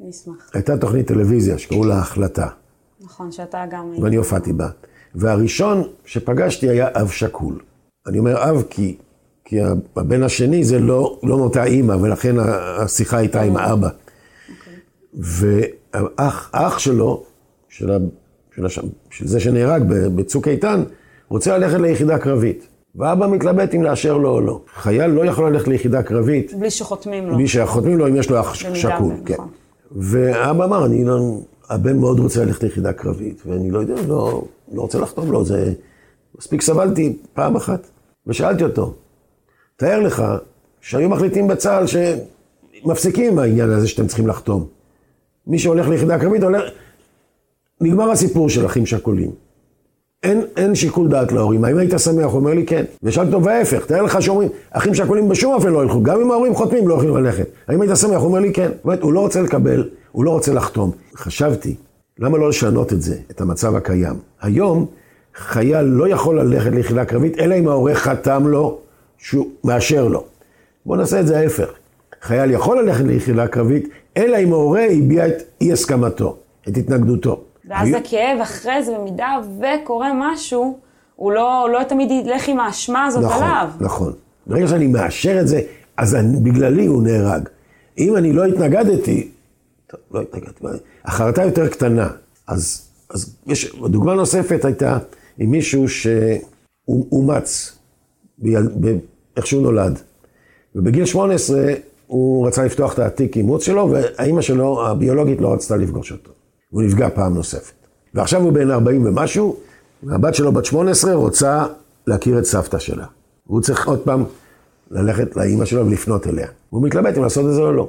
אני 0.00 0.10
אשמח. 0.10 0.50
הייתה 0.54 0.76
תוכנית 0.76 1.06
טלוויזיה 1.06 1.58
שקראו 1.58 1.84
לה 1.84 1.98
החלטה, 1.98 2.48
נכון, 3.00 3.32
שאתה 3.32 3.64
גם... 3.70 3.92
ואני 4.02 4.16
הופעתי 4.16 4.52
בה. 4.52 4.68
והראשון 5.14 5.82
שפגשתי 6.04 6.68
היה 6.68 6.88
אב 6.92 7.08
שכול. 7.08 7.60
אני 8.06 8.18
אומר 8.18 8.50
אב 8.50 8.62
כי, 8.70 8.96
כי 9.44 9.56
הבן 9.96 10.22
השני 10.22 10.64
זה 10.64 10.78
לא, 10.78 11.20
לא 11.22 11.38
מאותה 11.38 11.64
אימא, 11.64 11.92
ולכן 11.92 12.34
השיחה 12.38 13.16
הייתה 13.16 13.42
עם 13.42 13.56
האבא. 13.56 13.88
והאח 15.14 16.50
האח 16.52 16.78
שלו, 16.78 17.24
של, 17.68 17.90
של, 18.54 18.66
של 19.10 19.26
זה 19.26 19.40
שנהרג 19.40 19.82
בצוק 19.88 20.48
איתן, 20.48 20.82
רוצה 21.28 21.58
ללכת 21.58 21.80
ליחידה 21.80 22.18
קרבית. 22.18 22.68
ואבא 22.96 23.26
מתלבט 23.26 23.74
אם 23.74 23.82
לאשר 23.82 24.16
לו 24.16 24.30
או 24.30 24.40
לא. 24.40 24.60
חייל 24.74 25.06
לא 25.06 25.26
יכול 25.26 25.50
ללכת 25.50 25.68
ליחידה 25.68 26.02
קרבית 26.02 26.54
בלי 26.54 26.70
שחותמים 26.70 27.26
לו. 27.26 27.36
בלי 27.36 27.48
שחותמים 27.48 27.98
לו 27.98 28.08
אם 28.08 28.16
יש 28.16 28.30
לו 28.30 28.40
אח 28.40 28.54
שכול. 28.54 29.12
כן. 29.26 29.34
נכון. 29.34 29.48
ואבא 29.96 30.64
אמר, 30.64 30.86
אני 30.86 31.04
לא, 31.04 31.38
הבן 31.70 31.96
מאוד 31.96 32.18
רוצה 32.18 32.44
ללכת 32.44 32.62
ליחידה 32.62 32.92
קרבית, 32.92 33.42
ואני 33.46 33.70
לא 33.70 33.78
יודע, 33.78 33.94
לא, 34.08 34.44
לא 34.72 34.82
רוצה 34.82 34.98
לחתום 34.98 35.32
לו, 35.32 35.44
זה... 35.44 35.72
מספיק 36.38 36.62
סבלתי 36.62 37.16
פעם 37.34 37.56
אחת. 37.56 37.86
ושאלתי 38.26 38.64
אותו, 38.64 38.94
תאר 39.76 40.00
לך 40.00 40.24
שהיו 40.80 41.08
מחליטים 41.08 41.48
בצה"ל 41.48 41.84
שמפסיקים 41.86 43.32
עם 43.32 43.38
העניין 43.38 43.70
הזה 43.70 43.88
שאתם 43.88 44.06
צריכים 44.06 44.26
לחתום. 44.26 44.66
מי 45.46 45.58
שהולך 45.58 45.88
ליחידה 45.88 46.18
קרבית 46.18 46.42
הולך... 46.42 46.62
נגמר 47.80 48.10
הסיפור 48.10 48.48
של 48.48 48.66
אחים 48.66 48.86
שכולים. 48.86 49.30
אין, 50.24 50.44
אין 50.56 50.74
שיקול 50.74 51.08
דעת 51.08 51.32
להורים. 51.32 51.64
האם 51.64 51.78
היית 51.78 51.98
שמח? 51.98 52.24
הוא 52.24 52.34
אומר 52.34 52.54
לי 52.54 52.66
כן. 52.66 52.84
ושאלתי 53.02 53.34
אותו, 53.34 53.44
וההפך, 53.44 53.86
תאר 53.86 54.02
לך 54.02 54.22
שאומרים, 54.22 54.48
אחים 54.70 54.94
שכולים 54.94 55.28
בשום 55.28 55.54
אופן 55.54 55.72
לא 55.72 55.82
ילכו, 55.82 56.02
גם 56.02 56.20
אם 56.20 56.30
ההורים 56.30 56.54
חותמים 56.54 56.88
לא 56.88 56.94
יכולים 56.94 57.16
ללכת. 57.16 57.46
האם 57.68 57.80
היית 57.80 57.96
שמח? 57.96 58.16
הוא 58.16 58.26
אומר 58.26 58.40
לי 58.40 58.52
כן. 58.52 58.68
זאת 58.68 58.84
אומרת, 58.84 59.02
הוא 59.02 59.12
לא 59.12 59.20
רוצה 59.20 59.42
לקבל, 59.42 59.88
הוא 60.12 60.24
לא 60.24 60.30
רוצה 60.30 60.52
לחתום. 60.52 60.90
חשבתי, 61.16 61.74
למה 62.18 62.38
לא 62.38 62.48
לשנות 62.48 62.92
את 62.92 63.02
זה, 63.02 63.16
את 63.30 63.40
המצב 63.40 63.76
הקיים? 63.76 64.14
היום, 64.42 64.86
חייל 65.36 65.82
לא 65.82 66.08
יכול 66.08 66.40
ללכת 66.40 66.70
ליחידה 66.72 67.04
קרבית, 67.04 67.38
אלא 67.38 67.54
אם 67.54 67.68
ההורה 67.68 67.94
חתם 67.94 68.46
לו 68.46 68.78
שהוא 69.18 69.46
מאשר 69.64 70.08
לו. 70.08 70.24
בואו 70.86 70.98
נעשה 70.98 71.20
את 71.20 71.26
זה 71.26 71.38
ההפך. 71.38 71.68
חייל 72.22 72.50
יכול 72.50 72.82
ללכת 72.82 73.04
ליחידה 73.04 73.46
קרבית, 73.46 73.88
אלא 74.16 74.36
אם 74.36 74.52
ההורה 74.52 74.84
הביע 74.84 75.28
את 75.28 75.42
אי 75.60 75.72
הסכמתו, 75.72 76.36
את 76.68 76.76
התנגדותו. 76.76 77.40
ואז 77.68 77.88
היו- 77.88 77.96
הכאב 77.96 78.38
אחרי 78.42 78.82
זה, 78.84 78.94
במידה 78.98 79.28
וקורה 79.60 80.12
משהו, 80.16 80.78
הוא 81.16 81.32
לא, 81.32 81.68
לא 81.72 81.84
תמיד 81.84 82.10
ילך 82.10 82.48
עם 82.48 82.60
האשמה 82.60 83.04
הזאת 83.04 83.24
נכון, 83.24 83.42
עליו. 83.42 83.68
נכון. 83.80 84.12
ברגע 84.46 84.68
שאני 84.68 84.86
מאשר 84.86 85.40
את 85.40 85.48
זה, 85.48 85.60
אז 85.96 86.14
אני, 86.14 86.40
בגללי 86.40 86.86
הוא 86.86 87.02
נהרג. 87.02 87.48
אם 87.98 88.16
אני 88.16 88.32
לא 88.32 88.44
התנגדתי, 88.44 89.28
טוב, 89.86 90.00
לא 90.10 90.20
התנגדתי, 90.20 90.64
החרטה 91.04 91.42
יותר 91.42 91.68
קטנה. 91.68 92.08
אז, 92.48 92.88
אז 93.10 93.36
יש, 93.46 93.76
דוגמה 93.76 94.14
נוספת 94.14 94.64
הייתה 94.64 94.98
עם 95.38 95.50
מישהו 95.50 95.84
ביל- 98.38 98.68
ב- 98.80 98.98
איך 99.36 99.46
שהוא 99.46 99.62
נולד. 99.62 99.98
ובגיל 100.74 101.04
18 101.04 101.72
הוא 102.06 102.46
רצה 102.46 102.64
לפתוח 102.64 102.94
את 102.94 102.98
התיק 102.98 103.36
אימוץ 103.36 103.64
שלו, 103.64 103.90
והאימא 103.90 104.40
שלו, 104.42 104.86
הביולוגית, 104.86 105.40
לא 105.40 105.52
רצתה 105.52 105.76
לפגוש 105.76 106.12
אותו. 106.12 106.30
הוא 106.74 106.82
נפגע 106.82 107.08
פעם 107.14 107.34
נוספת. 107.34 107.72
ועכשיו 108.14 108.42
הוא 108.42 108.52
בן 108.52 108.70
40 108.70 109.06
ומשהו, 109.06 109.56
והבת 110.02 110.34
שלו 110.34 110.52
בת 110.52 110.64
18 110.64 111.14
רוצה 111.14 111.66
להכיר 112.06 112.38
את 112.38 112.44
סבתא 112.44 112.78
שלה. 112.78 113.06
והוא 113.46 113.60
צריך 113.60 113.88
עוד 113.88 113.98
פעם 113.98 114.24
ללכת 114.90 115.36
לאימא 115.36 115.64
שלו 115.64 115.86
ולפנות 115.86 116.26
אליה. 116.26 116.48
הוא 116.70 116.82
מתלבט 116.82 117.16
אם 117.16 117.22
לעשות 117.22 117.46
את 117.46 117.54
זה 117.54 117.60
או 117.60 117.72
לא. 117.72 117.88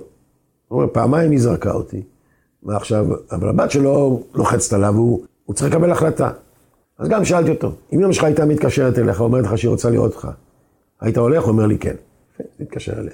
הוא 0.67 0.81
אומר, 0.81 0.93
פעמיים 0.93 1.31
היא 1.31 1.39
זרקה 1.39 1.71
אותי, 1.71 2.01
ועכשיו, 2.63 3.05
אבל 3.31 3.49
הבת 3.49 3.71
שלו 3.71 4.23
לוחצת 4.33 4.73
עליו, 4.73 4.93
והוא 4.93 5.25
הוא 5.45 5.55
צריך 5.55 5.71
לקבל 5.71 5.91
החלטה. 5.91 6.31
אז 6.99 7.07
גם 7.07 7.25
שאלתי 7.25 7.49
אותו, 7.49 7.71
אם 7.93 8.03
אמא 8.03 8.13
שלך 8.13 8.23
הייתה 8.23 8.45
מתקשרת 8.45 8.99
אליך, 8.99 9.21
אומרת 9.21 9.45
לך 9.45 9.57
שהיא 9.57 9.69
רוצה 9.69 9.89
לראות 9.89 10.11
אותך, 10.11 10.27
היית 11.01 11.17
הולך? 11.17 11.43
הוא 11.43 11.51
אומר 11.51 11.65
לי, 11.65 11.77
כן. 11.77 11.95
תתקשר 12.57 12.99
אליה. 12.99 13.13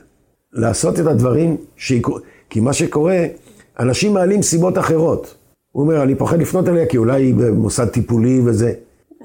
לעשות 0.53 0.99
את 0.99 1.05
הדברים, 1.05 1.57
שיקרו, 1.75 2.17
כי 2.49 2.59
מה 2.59 2.73
שקורה, 2.73 3.25
אנשים 3.79 4.13
מעלים 4.13 4.41
סיבות 4.41 4.77
אחרות. 4.77 5.35
הוא 5.71 5.83
אומר, 5.83 6.03
אני 6.03 6.15
פוחד 6.15 6.39
לפנות 6.39 6.67
אליה 6.67 6.85
כי 6.85 6.97
אולי 6.97 7.23
היא 7.23 7.35
במוסד 7.35 7.85
טיפולי 7.87 8.41
וזה. 8.45 8.73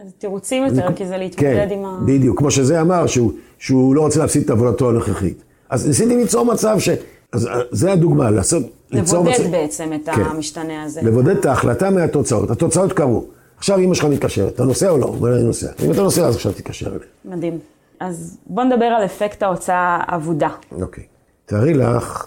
אז 0.05 0.13
תירוצים 0.19 0.65
יותר, 0.67 0.93
כי 0.97 1.07
זה 1.07 1.17
להתמודד 1.17 1.67
כן, 1.69 1.69
עם 1.71 1.85
ה... 1.85 2.01
בדיוק, 2.07 2.39
כמו 2.39 2.51
שזה 2.51 2.81
אמר, 2.81 3.07
שהוא, 3.07 3.33
שהוא 3.59 3.95
לא 3.95 4.01
רוצה 4.01 4.21
להפסיד 4.21 4.43
את 4.43 4.51
עבודתו 4.51 4.91
הנוכחית. 4.91 5.43
אז 5.71 5.87
ניסיתי 5.87 6.17
ליצור 6.17 6.45
מצב 6.45 6.79
ש... 6.79 6.89
אז 7.33 7.47
אה, 7.47 7.53
זה 7.71 7.93
הדוגמה, 7.93 8.31
לעשות... 8.31 8.63
ליצור 8.91 9.21
לבודד 9.25 9.41
מצב- 9.41 9.51
בעצם 9.51 9.93
את 9.93 10.09
כן. 10.15 10.23
המשתנה 10.23 10.83
הזה. 10.83 11.01
לבודד 11.03 11.37
את 11.37 11.47
ההחלטה 11.47 11.91
מהתוצאות. 11.91 12.51
התוצאות 12.51 12.93
קרו. 12.93 13.25
עכשיו 13.59 13.79
אמא 13.79 13.95
שלך 13.95 14.05
מתקשרת, 14.05 14.55
אתה 14.55 14.65
נוסע 14.65 14.91
או 14.91 14.99
לא? 14.99 15.05
הוא 15.07 15.17
אומר, 15.17 15.37
אני 15.37 15.43
נוסע. 15.43 15.67
אם 15.85 15.91
אתה 15.93 16.03
נוסע, 16.03 16.27
אז 16.27 16.35
עכשיו 16.35 16.53
תתקשר 16.53 16.89
אליה. 16.89 16.99
מדהים. 17.25 17.59
אז 18.01 18.39
בוא 18.47 18.65
נדבר 18.65 18.85
על 18.85 19.05
אפקט 19.05 19.43
ההוצאה 19.43 19.99
האבודה. 20.07 20.49
אוקיי. 20.81 21.05
תארי 21.47 21.75
לך, 21.75 22.27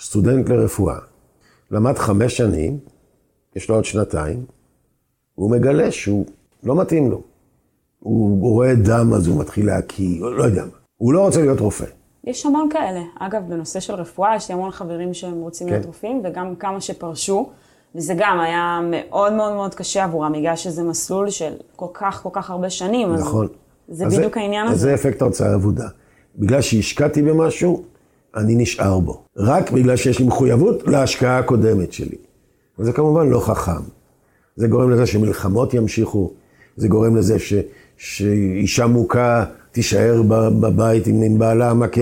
סטודנט 0.00 0.48
לרפואה, 0.48 0.96
למד 1.70 1.98
חמש 1.98 2.36
שנים, 2.36 2.78
יש 3.56 3.68
לו 3.68 3.74
עוד 3.74 3.84
שנתיים, 3.84 4.44
והוא 5.38 5.50
מגלה 5.50 5.90
שהוא 5.90 6.26
לא 6.62 6.76
מתאים 6.76 7.10
לו. 7.10 7.22
הוא 8.00 8.50
רואה 8.52 8.74
דם, 8.74 9.12
אז 9.14 9.26
הוא 9.26 9.40
מתחיל 9.40 9.66
להקיא, 9.66 10.20
לא 10.20 10.42
יודע 10.42 10.64
מה. 10.64 10.70
הוא 10.96 11.12
לא 11.12 11.20
רוצה 11.20 11.40
להיות 11.40 11.60
רופא. 11.60 11.86
יש 12.24 12.46
המון 12.46 12.68
כאלה. 12.70 13.00
אגב, 13.18 13.42
בנושא 13.48 13.80
של 13.80 13.94
רפואה, 13.94 14.36
יש 14.36 14.48
לי 14.48 14.54
המון 14.54 14.70
חברים 14.70 15.14
שהם 15.14 15.40
רוצים 15.40 15.66
להיות 15.66 15.82
כן. 15.82 15.86
רופאים, 15.86 16.22
וגם 16.24 16.56
כמה 16.56 16.80
שפרשו. 16.80 17.50
וזה 17.94 18.14
גם 18.18 18.40
היה 18.40 18.80
מאוד 18.90 19.32
מאוד 19.32 19.52
מאוד 19.52 19.74
קשה 19.74 20.04
עבורם, 20.04 20.32
בגלל 20.32 20.56
שזה 20.56 20.82
מסלול 20.82 21.30
של 21.30 21.52
כל 21.76 21.86
כך 21.94 22.22
כל 22.22 22.28
כך 22.32 22.50
הרבה 22.50 22.70
שנים. 22.70 23.14
אז 23.14 23.20
נכון. 23.20 23.48
זה 23.88 24.06
אז 24.06 24.14
בדיוק 24.14 24.36
העניין 24.36 24.66
אז 24.66 24.72
הזה. 24.72 24.82
זה 24.82 24.94
אפקט 24.94 25.22
ההוצאה 25.22 25.52
האבודה. 25.52 25.88
בגלל 26.36 26.60
שהשקעתי 26.60 27.22
במשהו, 27.22 27.82
אני 28.36 28.54
נשאר 28.54 28.98
בו. 28.98 29.24
רק 29.36 29.70
בגלל 29.70 29.96
שיש 29.96 30.18
לי 30.18 30.26
מחויבות 30.26 30.82
להשקעה 30.86 31.38
הקודמת 31.38 31.92
שלי. 31.92 32.16
וזה 32.78 32.92
כמובן 32.92 33.28
לא 33.28 33.40
חכם. 33.40 33.82
זה 34.56 34.68
גורם 34.68 34.90
לזה 34.90 35.06
שמלחמות 35.06 35.74
ימשיכו, 35.74 36.30
זה 36.76 36.88
גורם 36.88 37.16
לזה 37.16 37.38
ש, 37.38 37.54
שאישה 37.96 38.86
מוכה 38.86 39.44
תישאר 39.72 40.22
בבית 40.60 41.06
עם, 41.06 41.38
בעלה 41.38 41.70
המכה, 41.70 42.00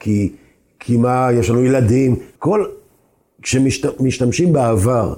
כי, 0.00 0.32
כי 0.80 0.96
מה, 0.96 1.28
יש 1.32 1.50
לנו 1.50 1.64
ילדים. 1.64 2.16
כל, 2.38 2.64
כשמשתמשים 3.42 4.52
בעבר 4.52 5.14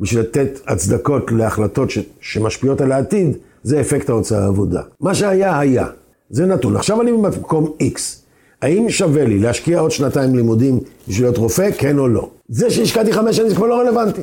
בשביל 0.00 0.20
לתת 0.20 0.60
הצדקות 0.66 1.32
להחלטות 1.32 1.90
ש, 1.90 1.98
שמשפיעות 2.20 2.80
על 2.80 2.92
העתיד, 2.92 3.36
זה 3.62 3.80
אפקט 3.80 4.08
ההוצאה 4.08 4.44
העבודה. 4.44 4.82
מה 5.00 5.14
שהיה, 5.14 5.58
היה. 5.58 5.86
זה 6.30 6.46
נתון. 6.46 6.76
עכשיו 6.76 7.02
אני 7.02 7.12
במקום 7.12 7.72
X. 7.82 8.23
האם 8.62 8.90
שווה 8.90 9.24
לי 9.24 9.38
להשקיע 9.38 9.80
עוד 9.80 9.90
שנתיים 9.90 10.34
לימודים 10.34 10.80
בשביל 11.08 11.26
להיות 11.26 11.38
רופא, 11.38 11.70
כן 11.78 11.98
או 11.98 12.08
לא? 12.08 12.30
זה 12.48 12.70
שהשקעתי 12.70 13.12
חמש 13.12 13.36
שנים 13.36 13.48
זה 13.48 13.54
כבר 13.54 13.66
לא 13.66 13.80
רלוונטי. 13.80 14.22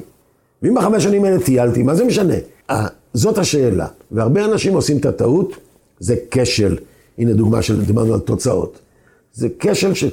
ואם 0.61 0.75
בחמש 0.75 1.03
שנים 1.03 1.25
האלה 1.25 1.39
טיילתי, 1.43 1.83
מה 1.83 1.95
זה 1.95 2.05
משנה? 2.05 2.33
אה, 2.69 2.87
זאת 3.13 3.37
השאלה. 3.37 3.87
והרבה 4.11 4.45
אנשים 4.45 4.73
עושים 4.73 4.97
את 4.97 5.05
הטעות, 5.05 5.57
זה 5.99 6.15
כשל. 6.31 6.77
הנה 7.17 7.33
דוגמה 7.33 7.61
של, 7.61 7.85
דיברנו 7.85 8.13
על 8.13 8.19
תוצאות. 8.19 8.79
זה 9.33 9.47
כשל 9.59 9.93
של 9.93 10.09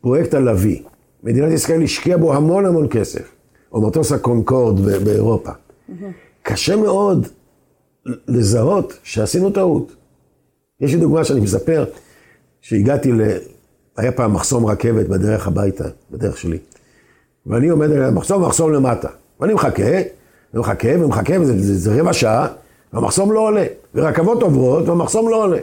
פרויקט 0.00 0.34
הלוי. 0.34 0.82
מדינת 1.22 1.52
ישראל 1.52 1.82
השקיעה 1.82 2.18
בו 2.18 2.34
המון 2.34 2.66
המון 2.66 2.86
כסף. 2.90 3.34
או 3.72 3.80
מטוס 3.80 4.12
הקונקורד 4.12 4.80
באירופה. 4.80 5.50
קשה 6.42 6.76
מאוד 6.76 7.28
לזהות 8.28 8.98
שעשינו 9.02 9.50
טעות. 9.50 9.92
יש 10.80 10.94
לי 10.94 11.00
דוגמה 11.00 11.24
שאני 11.24 11.40
מספר, 11.40 11.84
שהגעתי. 12.60 13.12
היה 13.96 14.12
פעם 14.12 14.32
מחסום 14.32 14.66
רכבת 14.66 15.08
בדרך 15.08 15.46
הביתה, 15.46 15.84
בדרך 16.10 16.38
שלי. 16.38 16.58
ואני 17.46 17.68
עומד 17.68 17.90
על 17.90 18.02
המחסום, 18.04 18.44
המחסום 18.44 18.72
למטה. 18.72 19.08
ואני 19.40 19.54
מחכה, 19.54 20.00
ומחכה, 20.54 20.88
ומחכה, 21.00 21.40
וזה 21.40 21.58
זה, 21.58 21.78
זה 21.78 22.00
רבע 22.00 22.12
שעה, 22.12 22.46
והמחסום 22.92 23.32
לא 23.32 23.40
עולה. 23.40 23.64
ורכבות 23.94 24.42
עוברות, 24.42 24.88
והמחסום 24.88 25.28
לא 25.28 25.44
עולה. 25.44 25.58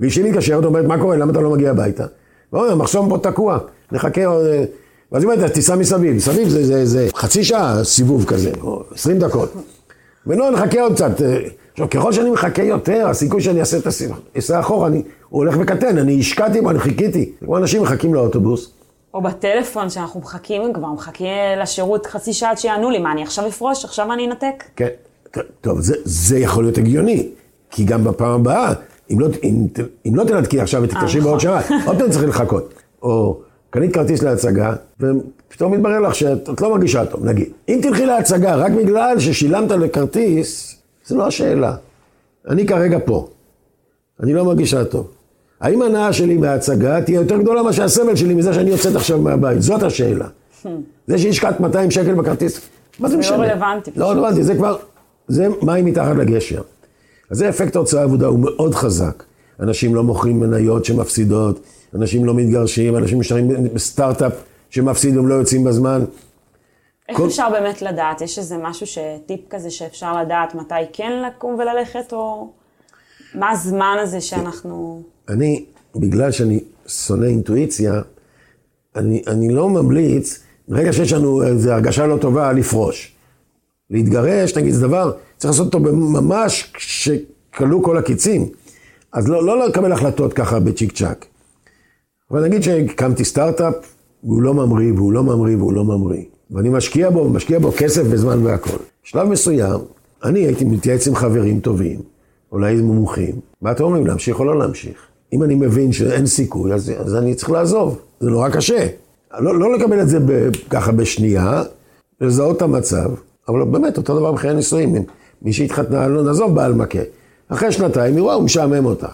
ואשתי 0.00 0.22
מתקשרת, 0.22 0.64
אומרת, 0.64 0.84
מה 0.84 0.98
קורה, 0.98 1.16
למה 1.16 1.32
אתה 1.32 1.40
לא 1.40 1.50
מגיע 1.50 1.70
הביתה? 1.70 2.06
ואומר, 2.52 2.72
המחסום 2.72 3.08
פה 3.08 3.18
תקוע, 3.18 3.58
נחכה 3.92 4.26
עוד... 4.26 4.46
אה." 4.46 4.64
ואז 5.12 5.22
היא 5.24 5.32
אומרת, 5.32 5.52
תיסע 5.52 5.76
מסביב. 5.76 6.16
מסביב 6.16 6.48
זה, 6.48 6.64
זה, 6.64 6.86
זה 6.86 7.08
חצי 7.14 7.44
שעה 7.44 7.84
סיבוב 7.84 8.24
כזה, 8.24 8.50
או 8.60 8.82
עשרים 8.94 9.18
דקות. 9.18 9.52
ולא, 10.26 10.50
נחכה 10.50 10.80
עוד 10.80 10.94
קצת. 10.94 11.10
אה, 11.78 11.84
עכשיו, 11.84 11.90
ככל 11.90 12.12
שאני 12.12 12.30
מחכה 12.30 12.62
יותר, 12.62 13.06
הסיכוי 13.08 13.40
שאני 13.40 13.60
אעשה 13.60 13.76
את 13.78 13.86
אסע 14.38 14.60
אחורה, 14.60 14.88
אני, 14.88 15.02
הוא 15.28 15.38
הולך 15.44 15.56
וקטן, 15.60 15.98
אני 15.98 16.20
השקעתי 16.20 16.60
בו, 16.60 16.70
אני 16.70 16.78
חיכיתי. 16.78 17.32
כמו 17.44 17.58
אנשים 17.58 17.82
מחכים 17.82 18.14
לאוטובוס, 18.14 18.72
או 19.14 19.22
בטלפון, 19.22 19.90
שאנחנו 19.90 20.20
מחכים, 20.20 20.72
כבר 20.72 20.88
מחכה 20.88 21.24
לשירות 21.62 22.06
חצי 22.06 22.32
שעה 22.32 22.50
עד 22.50 22.58
שיענו 22.58 22.90
לי, 22.90 22.98
מה, 22.98 23.12
אני 23.12 23.22
עכשיו 23.22 23.46
אפרוש, 23.46 23.84
עכשיו 23.84 24.12
אני 24.12 24.26
אנתק? 24.26 24.64
כן, 24.76 24.88
טוב, 25.60 25.80
זה, 25.80 25.94
זה 26.04 26.38
יכול 26.38 26.64
להיות 26.64 26.78
הגיוני, 26.78 27.28
כי 27.70 27.84
גם 27.84 28.04
בפעם 28.04 28.40
הבאה, 28.40 28.72
אם 29.10 29.20
לא, 29.20 29.26
אם, 29.44 29.66
אם 30.06 30.16
לא 30.16 30.24
תנתקי 30.24 30.60
עכשיו 30.60 30.82
ותתקשרי 30.82 31.20
נכון. 31.20 31.22
בעוד 31.22 31.40
שעה, 31.40 31.60
עוד 31.86 31.98
פעם 31.98 32.10
צריך 32.10 32.28
לחכות. 32.28 32.74
או 33.02 33.40
קנית 33.70 33.94
כרטיס 33.94 34.22
להצגה, 34.22 34.72
ופתאום 35.00 35.72
מתברר 35.72 36.00
לך 36.00 36.14
שאת 36.14 36.60
לא 36.60 36.70
מרגישה 36.70 37.06
טוב, 37.06 37.24
נגיד. 37.24 37.50
אם 37.68 37.78
תלכי 37.82 38.06
להצגה 38.06 38.54
רק 38.54 38.72
בגלל 38.72 39.20
ששילמת 39.20 39.70
לכרטיס, 39.70 40.81
זה 41.12 41.18
לא 41.18 41.26
השאלה. 41.26 41.74
אני 42.48 42.66
כרגע 42.66 42.98
פה, 43.04 43.28
אני 44.22 44.32
לא 44.32 44.44
מרגישה 44.44 44.84
טוב. 44.84 45.10
האם 45.60 45.82
ההנאה 45.82 46.12
שלי 46.12 46.36
מההצגה 46.36 47.02
תהיה 47.02 47.20
יותר 47.20 47.36
גדולה 47.36 47.62
מאשר 47.62 47.84
הסבל 47.84 48.16
שלי 48.16 48.34
מזה 48.34 48.54
שאני 48.54 48.70
יוצאת 48.70 48.96
עכשיו 48.96 49.18
מהבית? 49.18 49.62
זאת 49.62 49.82
השאלה. 49.82 50.26
זה 51.06 51.18
שהשקעת 51.18 51.60
200 51.60 51.90
שקל 51.90 52.14
בכרטיס, 52.14 52.60
מה 52.98 53.08
זה 53.08 53.14
לא 53.14 53.20
משנה? 53.20 53.36
רלוונטי 53.36 53.90
לא 53.96 54.10
רלוונטי, 54.10 54.42
זה 54.42 54.54
כבר, 54.54 54.76
זה 55.28 55.46
מים 55.62 55.84
מתחת 55.84 56.16
לגשר. 56.16 56.62
אז 57.30 57.38
זה 57.38 57.48
אפקט 57.48 57.76
ההוצאה 57.76 58.02
עבודה, 58.02 58.26
הוא 58.26 58.38
מאוד 58.38 58.74
חזק. 58.74 59.22
אנשים 59.60 59.94
לא 59.94 60.02
מוכרים 60.02 60.40
מניות 60.40 60.84
שמפסידות, 60.84 61.60
אנשים 61.94 62.24
לא 62.24 62.34
מתגרשים, 62.34 62.96
אנשים 62.96 63.20
משתרים 63.20 63.48
בסטארט-אפ 63.74 64.32
שמפסיד 64.70 65.16
והם 65.16 65.28
לא 65.28 65.34
יוצאים 65.34 65.64
בזמן. 65.64 66.04
איך 67.08 67.16
כל- 67.16 67.26
אפשר 67.26 67.50
באמת 67.50 67.82
לדעת? 67.82 68.20
יש 68.20 68.38
איזה 68.38 68.56
משהו, 68.58 68.86
ש- 68.86 68.98
טיפ 69.26 69.40
כזה 69.50 69.70
שאפשר 69.70 70.20
לדעת 70.22 70.54
מתי 70.54 70.74
כן 70.92 71.22
לקום 71.26 71.54
וללכת, 71.54 72.12
או 72.12 72.50
מה 73.34 73.50
הזמן 73.50 73.96
הזה 74.02 74.20
שאנחנו... 74.20 75.02
אני, 75.28 75.64
בגלל 75.96 76.30
שאני 76.30 76.60
שונא 76.86 77.24
אינטואיציה, 77.26 78.00
אני, 78.96 79.22
אני 79.26 79.48
לא 79.54 79.68
ממליץ, 79.68 80.42
ברגע 80.68 80.92
שיש 80.92 81.12
לנו 81.12 81.42
איזו 81.42 81.72
הרגשה 81.72 82.06
לא 82.06 82.16
טובה, 82.16 82.52
לפרוש. 82.52 83.12
להתגרש, 83.90 84.56
נגיד, 84.56 84.72
זה 84.74 84.86
דבר, 84.86 85.12
צריך 85.36 85.50
לעשות 85.54 85.66
אותו 85.74 85.78
ממש 85.94 86.70
כשכלו 86.74 87.82
כל 87.82 87.98
הקיצים. 87.98 88.48
אז 89.12 89.28
לא, 89.28 89.46
לא 89.46 89.66
לקבל 89.68 89.92
החלטות 89.92 90.32
ככה 90.32 90.60
בצ'יק 90.60 90.92
צ'אק. 90.92 91.26
אבל 92.30 92.44
נגיד 92.44 92.62
שהקמתי 92.62 93.24
סטארט-אפ, 93.24 93.74
והוא 94.24 94.42
לא 94.42 94.54
ממריא, 94.54 94.92
והוא 94.92 95.12
לא 95.12 95.22
ממריא, 95.22 95.56
והוא 95.56 95.72
לא 95.72 95.84
ממריא. 95.84 96.24
ואני 96.52 96.68
משקיע 96.68 97.10
בו, 97.10 97.28
משקיע 97.28 97.58
בו 97.58 97.72
כסף 97.76 98.02
וזמן 98.10 98.46
והכול. 98.46 98.78
בשלב 99.04 99.28
מסוים, 99.28 99.80
אני 100.24 100.40
הייתי 100.40 100.64
מתייעץ 100.64 101.08
עם 101.08 101.14
חברים 101.14 101.60
טובים, 101.60 102.00
אולי 102.52 102.78
עם 102.78 102.84
מומחים, 102.84 103.34
ואתם 103.62 103.84
אומרים 103.84 104.06
להמשיך 104.06 104.40
או 104.40 104.44
לא 104.44 104.58
להמשיך. 104.58 105.06
אם 105.32 105.42
אני 105.42 105.54
מבין 105.54 105.92
שאין 105.92 106.26
סיכוי, 106.26 106.72
אז, 106.72 106.92
אז 106.98 107.14
אני 107.14 107.34
צריך 107.34 107.50
לעזוב. 107.50 107.98
זה 108.20 108.30
נורא 108.30 108.48
קשה. 108.48 108.86
לא, 109.38 109.60
לא 109.60 109.76
לקבל 109.76 110.00
את 110.00 110.08
זה 110.08 110.20
ב, 110.20 110.50
ככה 110.70 110.92
בשנייה, 110.92 111.62
לזהות 112.20 112.56
את 112.56 112.62
המצב, 112.62 113.10
אבל 113.48 113.64
באמת, 113.64 113.96
אותו 113.96 114.18
דבר 114.18 114.32
בחיי 114.32 114.54
נישואים. 114.54 114.96
אם 114.96 115.02
מי 115.42 115.52
שהתחתנה, 115.52 116.08
לא 116.08 116.22
נעזוב 116.22 116.54
בעל 116.54 116.72
מכה. 116.74 116.98
אחרי 117.48 117.72
שנתיים, 117.72 118.14
היא 118.14 118.22
רואה, 118.22 118.34
הוא 118.34 118.42
משעמם 118.42 118.84
אותה. 118.84 119.08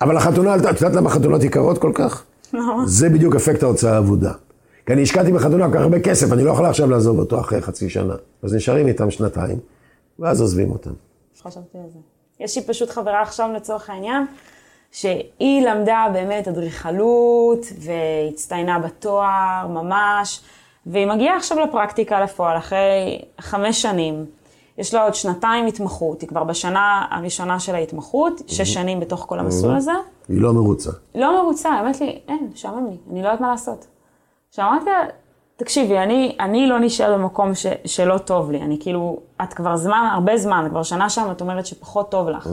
אבל 0.00 0.16
החתונה, 0.16 0.56
את 0.56 0.80
יודעת 0.80 0.94
למה 0.94 1.10
חתונות 1.10 1.44
יקרות 1.44 1.78
כל 1.78 1.92
כך? 1.94 2.22
זה 2.86 3.08
בדיוק 3.08 3.36
אפקט 3.36 3.62
ההוצאה 3.62 3.94
האבודה. 3.94 4.32
כי 4.86 4.92
אני 4.92 5.02
השקעתי 5.02 5.32
בחתונה 5.32 5.66
כל 5.68 5.74
כך 5.74 5.80
הרבה 5.80 6.00
כסף, 6.00 6.32
אני 6.32 6.44
לא 6.44 6.50
יכול 6.50 6.66
עכשיו 6.66 6.90
לעזוב 6.90 7.18
אותו 7.18 7.40
אחרי 7.40 7.62
חצי 7.62 7.90
שנה. 7.90 8.14
אז 8.42 8.54
נשארים 8.54 8.86
איתם 8.86 9.10
שנתיים, 9.10 9.58
ואז 10.18 10.40
עוזבים 10.40 10.70
אותם. 10.70 10.92
חשבתי 11.42 11.78
על 11.78 11.90
זה. 11.92 11.98
יש 12.40 12.58
לי 12.58 12.64
פשוט 12.64 12.90
חברה 12.90 13.22
עכשיו 13.22 13.50
לצורך 13.56 13.90
העניין, 13.90 14.26
שהיא 14.92 15.68
למדה 15.68 16.06
באמת 16.12 16.48
אדריכלות 16.48 17.66
והצטיינה 17.78 18.78
בתואר 18.78 19.66
ממש, 19.68 20.40
והיא 20.86 21.06
מגיעה 21.06 21.36
עכשיו 21.36 21.58
לפרקטיקה 21.60 22.20
לפועל 22.20 22.58
אחרי 22.58 23.22
חמש 23.40 23.82
שנים. 23.82 24.24
יש 24.78 24.94
לה 24.94 25.04
עוד 25.04 25.14
שנתיים 25.14 25.66
התמחות, 25.66 26.20
היא 26.20 26.28
כבר 26.28 26.44
בשנה 26.44 27.06
הראשונה 27.10 27.60
של 27.60 27.74
ההתמחות, 27.74 28.42
שש 28.46 28.74
שנים 28.74 29.00
בתוך 29.00 29.24
כל 29.28 29.38
המסלול 29.38 29.76
הזה. 29.76 29.92
היא 30.28 30.40
לא 30.40 30.52
מרוצה. 30.52 30.90
לא 31.14 31.42
מרוצה, 31.42 31.68
האמת 31.68 32.00
לי, 32.00 32.20
אין, 32.28 32.50
משעמם 32.52 32.86
לי, 32.86 32.96
אני 33.10 33.22
לא 33.22 33.26
יודעת 33.28 33.40
מה 33.40 33.50
לעשות. 33.50 33.86
עכשיו 34.54 34.68
אמרתי 34.68 34.90
לה, 34.90 35.04
תקשיבי, 35.56 35.98
אני, 35.98 36.36
אני 36.40 36.66
לא 36.66 36.80
נשאר 36.80 37.18
במקום 37.18 37.54
ש, 37.54 37.66
שלא 37.84 38.18
טוב 38.18 38.50
לי, 38.50 38.62
אני 38.62 38.76
כאילו, 38.80 39.20
את 39.42 39.54
כבר 39.54 39.76
זמן, 39.76 40.08
הרבה 40.12 40.36
זמן, 40.36 40.66
כבר 40.70 40.82
שנה 40.82 41.10
שם, 41.10 41.28
את 41.32 41.40
אומרת 41.40 41.66
שפחות 41.66 42.10
טוב 42.10 42.28
לך. 42.28 42.48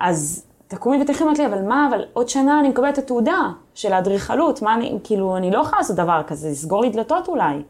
אז 0.00 0.46
תקומי 0.68 1.02
ותלכי, 1.02 1.24
אמרת 1.24 1.38
לי, 1.38 1.46
אבל 1.46 1.62
מה, 1.62 1.88
אבל 1.90 2.04
עוד 2.12 2.28
שנה 2.28 2.60
אני 2.60 2.68
מקבלת 2.68 2.92
את 2.92 2.98
התעודה 2.98 3.50
של 3.74 3.92
האדריכלות, 3.92 4.62
מה 4.62 4.74
אני, 4.74 4.98
כאילו, 5.04 5.36
אני 5.36 5.50
לא 5.50 5.58
יכולה 5.58 5.78
לעשות 5.78 5.96
דבר 5.96 6.22
כזה, 6.26 6.48
לסגור 6.50 6.82
לי 6.82 6.90
דלתות 6.90 7.28
אולי. 7.28 7.62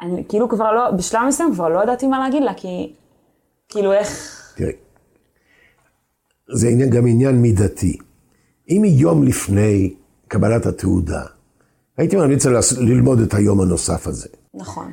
אני 0.00 0.24
כאילו 0.28 0.48
כבר 0.48 0.72
לא, 0.72 0.90
בשלב 0.90 1.22
מסוים 1.28 1.54
כבר 1.54 1.68
לא 1.68 1.82
ידעתי 1.82 2.06
מה 2.06 2.18
להגיד 2.18 2.42
לה, 2.42 2.54
כי 2.54 2.92
כאילו 3.68 3.92
איך... 3.92 4.42
תראי, 4.56 4.72
זה 6.54 6.68
עניין, 6.68 6.90
גם 6.90 7.06
עניין 7.06 7.36
מידתי. 7.42 7.98
אם 8.70 8.82
היא 8.82 9.00
יום 9.00 9.22
לפני 9.22 9.94
קבלת 10.28 10.66
התעודה, 10.66 11.35
הייתי 11.98 12.16
ממליץ 12.16 12.46
לה 12.46 12.60
ללמוד 12.78 13.20
את 13.20 13.34
היום 13.34 13.60
הנוסף 13.60 14.06
הזה. 14.06 14.28
נכון. 14.54 14.86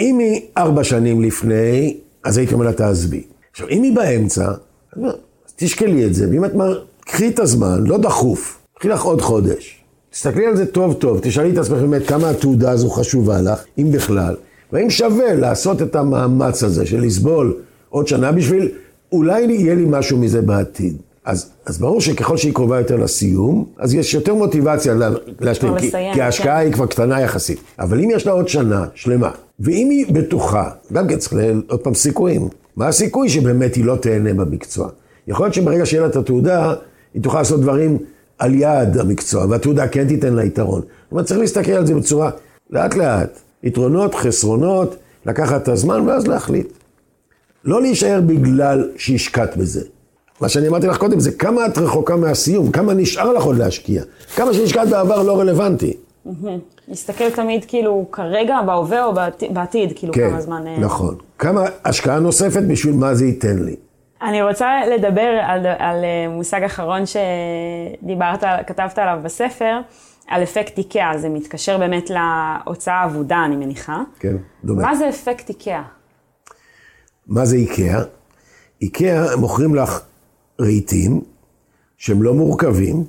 אם 0.00 0.18
היא 0.18 0.40
ארבע 0.58 0.84
שנים 0.84 1.22
לפני, 1.22 1.96
אז 2.24 2.38
הייתי 2.38 2.54
אומר 2.54 2.64
לה, 2.64 2.72
תעזבי. 2.72 3.22
עכשיו, 3.50 3.68
אם 3.68 3.82
היא 3.82 3.96
באמצע, 3.96 4.52
אז 4.92 5.52
תשקלי 5.56 6.06
את 6.06 6.14
זה, 6.14 6.30
ואם 6.30 6.44
את 6.44 6.52
אומר, 6.52 6.84
קחי 7.00 7.28
את 7.28 7.38
הזמן, 7.38 7.84
לא 7.86 7.98
דחוף, 7.98 8.58
קחי 8.78 8.88
לך 8.88 9.02
עוד 9.02 9.20
חודש. 9.20 9.78
תסתכלי 10.10 10.46
על 10.46 10.56
זה 10.56 10.66
טוב 10.66 10.94
טוב, 10.94 11.18
תשאלי 11.22 11.52
את 11.52 11.58
עצמך 11.58 11.78
באמת 11.78 12.06
כמה 12.06 12.30
התעודה 12.30 12.70
הזו 12.70 12.90
חשובה 12.90 13.40
לך, 13.40 13.64
אם 13.78 13.92
בכלל, 13.92 14.36
והאם 14.72 14.90
שווה 14.90 15.34
לעשות 15.34 15.82
את 15.82 15.96
המאמץ 15.96 16.62
הזה 16.62 16.86
של 16.86 17.00
לסבול 17.00 17.56
עוד 17.88 18.08
שנה 18.08 18.32
בשביל, 18.32 18.68
אולי 19.12 19.42
יהיה 19.42 19.74
לי 19.74 19.84
משהו 19.88 20.18
מזה 20.18 20.42
בעתיד. 20.42 20.96
אז, 21.24 21.50
אז 21.66 21.78
ברור 21.78 22.00
שככל 22.00 22.36
שהיא 22.36 22.54
קרובה 22.54 22.78
יותר 22.78 22.96
לסיום, 22.96 23.64
אז 23.78 23.94
יש 23.94 24.14
יותר 24.14 24.34
מוטיבציה 24.34 24.94
לה, 24.94 25.10
להשלים, 25.40 25.78
כי, 25.78 25.86
לסיים, 25.88 26.14
כי 26.14 26.20
ההשקעה 26.22 26.58
כן. 26.60 26.66
היא 26.66 26.72
כבר 26.72 26.86
קטנה 26.86 27.20
יחסית. 27.20 27.58
אבל 27.78 28.00
אם 28.00 28.10
יש 28.10 28.26
לה 28.26 28.32
עוד 28.32 28.48
שנה 28.48 28.86
שלמה, 28.94 29.30
ואם 29.60 29.88
היא 29.90 30.14
בטוחה, 30.14 30.70
גם 30.92 31.08
כן 31.08 31.16
צריך 31.18 31.32
ל- 31.34 31.62
עוד 31.68 31.80
פעם 31.80 31.94
סיכויים, 31.94 32.48
מה 32.76 32.88
הסיכוי 32.88 33.28
שבאמת 33.28 33.74
היא 33.74 33.84
לא 33.84 33.96
תהנה 33.96 34.34
במקצוע? 34.34 34.88
יכול 35.26 35.46
להיות 35.46 35.54
שברגע 35.54 35.86
שיהיה 35.86 36.02
לה 36.02 36.08
את 36.08 36.16
התעודה, 36.16 36.74
היא 37.14 37.22
תוכל 37.22 37.38
לעשות 37.38 37.60
דברים 37.60 37.98
על 38.38 38.54
יעד 38.54 38.98
המקצוע, 38.98 39.46
והתעודה 39.48 39.88
כן 39.88 40.08
תיתן 40.08 40.32
לה 40.32 40.44
יתרון. 40.44 40.80
זאת 40.80 41.12
אומרת, 41.12 41.26
צריך 41.26 41.40
להסתכל 41.40 41.72
על 41.72 41.86
זה 41.86 41.94
בצורה 41.94 42.30
לאט 42.70 42.94
לאט. 42.94 43.38
יתרונות, 43.62 44.14
חסרונות, 44.14 44.96
לקחת 45.26 45.62
את 45.62 45.68
הזמן 45.68 46.08
ואז 46.08 46.26
להחליט. 46.26 46.72
לא 47.64 47.82
להישאר 47.82 48.20
בגלל 48.26 48.88
שהשקעת 48.96 49.56
בזה. 49.56 49.80
מה 50.42 50.48
שאני 50.48 50.68
אמרתי 50.68 50.86
לך 50.86 50.96
קודם 50.96 51.20
זה 51.20 51.32
כמה 51.32 51.66
את 51.66 51.78
רחוקה 51.78 52.16
מהסיום, 52.16 52.72
כמה 52.72 52.94
נשאר 52.94 53.32
לך 53.32 53.42
עוד 53.44 53.56
להשקיע. 53.56 54.02
כמה 54.36 54.54
שהשקעת 54.54 54.88
בעבר 54.88 55.22
לא 55.22 55.40
רלוונטי. 55.40 55.96
להסתכל 56.88 57.30
תמיד 57.30 57.64
כאילו 57.64 58.06
כרגע, 58.12 58.58
בהווה 58.66 59.04
או 59.04 59.12
בעתיד, 59.50 59.92
כאילו 59.98 60.12
כן, 60.12 60.30
כמה 60.30 60.40
זמן... 60.40 60.66
אה, 60.66 60.78
נכון. 60.78 61.16
כמה 61.38 61.64
השקעה 61.84 62.18
נוספת 62.18 62.62
בשביל 62.62 62.94
מה 62.94 63.14
זה 63.14 63.24
ייתן 63.24 63.58
לי. 63.58 63.76
אני 64.22 64.42
רוצה 64.42 64.70
לדבר 64.86 65.40
על, 65.42 65.66
על 65.78 66.04
אה, 66.04 66.28
מושג 66.28 66.62
אחרון 66.62 67.02
שדיברת, 67.06 68.44
כתבת 68.66 68.98
עליו 68.98 69.18
בספר, 69.22 69.80
על 70.28 70.42
אפקט 70.42 70.78
איקאה. 70.78 71.18
זה 71.18 71.28
מתקשר 71.28 71.78
באמת 71.78 72.10
להוצאה 72.10 72.94
האבודה, 72.94 73.42
אני 73.44 73.56
מניחה. 73.56 74.02
כן, 74.20 74.36
דומה. 74.64 74.82
מה 74.82 74.94
זה 74.94 75.08
אפקט 75.08 75.48
איקאה? 75.48 75.82
מה 77.26 77.44
זה 77.44 77.56
איקאה? 77.56 78.02
איקאה 78.82 79.36
מוכרים 79.36 79.74
לך 79.74 80.00
רהיטים 80.60 81.20
שהם 81.96 82.22
לא 82.22 82.34
מורכבים, 82.34 83.04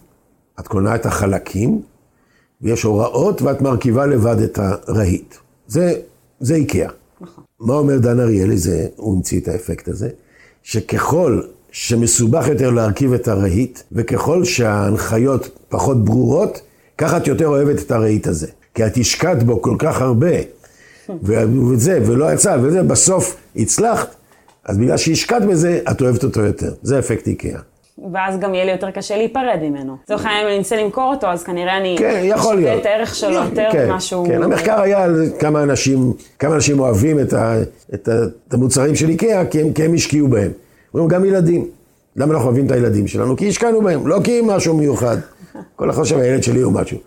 את 0.60 0.68
קונה 0.68 0.96
את 0.96 1.06
החלקים, 1.06 1.82
ויש 2.62 2.84
הוראות 2.84 3.42
ואת 3.42 3.62
מרכיבה 3.62 4.06
לבד 4.06 4.40
את 4.40 4.60
הרהיט. 4.60 5.36
זה, 5.68 5.94
זה 6.40 6.56
איקאה. 6.56 6.90
נכון. 7.22 7.44
מה 7.60 7.74
אומר 7.74 7.98
דן 7.98 8.20
אריאלי? 8.20 8.58
זה, 8.58 8.88
הוא 8.96 9.16
המציא 9.16 9.40
את 9.40 9.48
האפקט 9.48 9.88
הזה, 9.88 10.10
שככל 10.64 11.42
שמסובך 11.72 12.48
יותר 12.48 12.70
להרכיב 12.70 13.14
את 13.14 13.28
הרהיט, 13.28 13.80
וככל 13.92 14.44
שההנחיות 14.44 15.60
פחות 15.70 16.06
ברורות, 16.06 16.62
ככה 16.98 17.18
את 17.18 17.28
יותר 17.28 17.48
אוהבת 17.48 17.80
את 17.80 17.92
הרהיט 17.92 18.28
הזה. 18.28 18.48
כי 18.74 18.86
את 18.86 18.98
השקעת 18.98 19.44
בו 19.44 19.62
כל 19.62 19.76
כך 19.80 20.02
הרבה, 20.02 20.36
וזה, 21.24 22.00
ולא 22.06 22.34
יצא, 22.34 22.58
וזה, 22.62 22.84
בסוף 22.84 23.36
הצלחת, 23.56 24.16
אז 24.66 24.78
בגלל 24.78 24.98
שהשקעת 24.98 25.46
בזה, 25.46 25.80
את 25.92 26.02
אוהבת 26.02 26.24
אותו 26.24 26.42
יותר. 26.42 26.72
זה 26.82 27.00
אפקט 27.00 27.28
איקאה. 27.28 27.60
ואז 28.14 28.40
גם 28.40 28.54
יהיה 28.54 28.66
לי 28.66 28.72
יותר 28.72 28.92
קשה 28.92 29.18
להיפרד 29.18 29.60
ממנו. 29.62 29.98
לצורך 30.04 30.26
העניין, 30.26 30.44
אם 30.44 30.48
אני 30.48 30.58
אנסה 30.58 30.76
למכור 30.76 31.14
אותו, 31.14 31.28
אז 31.28 31.44
כנראה 31.44 31.78
אני 31.78 31.96
כן, 32.00 32.22
יכול 32.24 32.56
להיות. 32.56 32.82
את 32.82 32.86
הערך 32.86 33.16
שלו 33.16 33.34
יותר 33.34 33.70
כן, 33.72 33.86
ממה 33.88 34.00
שהוא... 34.00 34.28
כן, 34.28 34.44
המחקר 34.44 34.82
היה 34.82 35.04
על 35.04 35.30
כמה 35.40 35.64
אנשים, 35.64 36.14
כמה 36.40 36.56
אנשים 36.56 36.80
אוהבים 36.80 37.20
את, 37.20 37.34
ה, 37.34 37.56
את, 37.94 38.08
ה, 38.08 38.12
את 38.48 38.54
המוצרים 38.54 38.96
של 38.96 39.10
איקאה, 39.10 39.46
כי 39.46 39.62
הם, 39.62 39.74
כי 39.74 39.84
הם 39.84 39.94
השקיעו 39.94 40.28
בהם. 40.28 40.52
אומרים, 40.94 41.10
גם 41.10 41.26
ילדים. 41.26 41.68
למה 42.16 42.34
אנחנו 42.34 42.48
אוהבים 42.48 42.66
את 42.66 42.72
הילדים 42.72 43.08
שלנו? 43.08 43.38
כי 43.38 43.50
השקענו 43.50 43.82
בהם, 43.82 44.08
לא 44.08 44.20
כי 44.24 44.42
משהו 44.44 44.78
מיוחד. 44.78 45.18
כל 45.76 45.90
אחד 45.90 46.00
חושב, 46.00 46.18
הילד 46.18 46.44
שלי 46.44 46.62
הוא 46.62 46.74
משהו. 46.74 46.98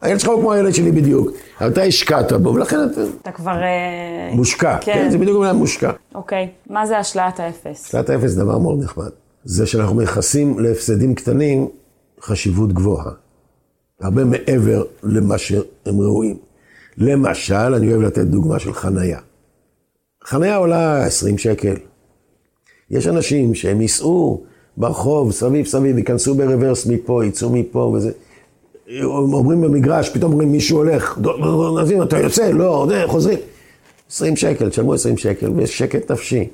הילד 0.00 0.20
שלך 0.20 0.30
הוא 0.30 0.40
כמו 0.40 0.52
הילד 0.52 0.74
שלי 0.74 0.92
בדיוק. 0.92 1.30
אבל 1.60 1.68
אתה 1.68 1.82
השקעת 1.82 2.32
בו, 2.32 2.54
ולכן 2.54 2.76
אתה 2.92 3.00
אתה 3.22 3.30
כבר... 3.32 3.62
אה, 3.62 4.30
מושקע. 4.34 4.78
כן. 4.80 4.92
כן, 4.94 5.10
זה 5.10 5.18
בדיוק 5.18 5.44
כמו 5.44 5.58
מושקע. 5.58 5.90
אוקיי. 6.14 6.48
מה 6.70 6.86
זה 6.86 7.00
אשליית 7.00 7.40
האפס? 7.40 7.82
תחילת 7.82 8.10
האפס 8.10 8.30
זה 8.30 8.40
דבר 8.40 8.58
מאוד 8.58 8.82
נחמד. 8.82 9.10
זה 9.44 9.66
שאנחנו 9.66 9.94
מייחסים 9.94 10.58
להפסדים 10.58 11.14
קטנים 11.14 11.68
חשיבות 12.20 12.72
גבוהה. 12.72 13.10
הרבה 14.00 14.24
מעבר 14.24 14.84
למה 15.02 15.38
שהם 15.38 16.00
ראויים. 16.00 16.36
למשל, 16.98 17.54
אני 17.54 17.92
אוהב 17.92 18.02
לתת 18.02 18.24
דוגמה 18.24 18.58
של 18.58 18.72
חנייה. 18.72 19.18
חנייה 20.24 20.56
עולה 20.56 21.06
20 21.06 21.38
שקל. 21.38 21.74
יש 22.90 23.06
אנשים 23.06 23.54
שהם 23.54 23.80
ייסעו 23.80 24.44
ברחוב, 24.76 25.32
סביב 25.32 25.66
סביב, 25.66 25.98
ייכנסו 25.98 26.34
ברוורס 26.34 26.86
מפה, 26.86 27.24
יצאו 27.24 27.50
מפה 27.50 27.92
וזה. 27.94 28.10
אומרים 29.04 29.60
במגרש, 29.60 30.08
פתאום 30.10 30.32
אומרים 30.32 30.52
מישהו 30.52 30.76
הולך, 30.78 31.18
"דו- 31.18 31.36
דו- 31.36 31.42
דו- 31.42 31.80
נזים, 31.80 32.02
אתה 32.02 32.18
יוצא, 32.18 32.50
לא, 32.50 32.86
זה, 32.88 33.02
חוזרים. 33.06 33.38
20 34.10 34.36
שקל, 34.36 34.68
תשלמו 34.70 34.94
20 34.94 35.16
שקל, 35.16 35.50
ויש 35.50 35.78
שקט 35.78 36.10
נפשי. 36.10 36.48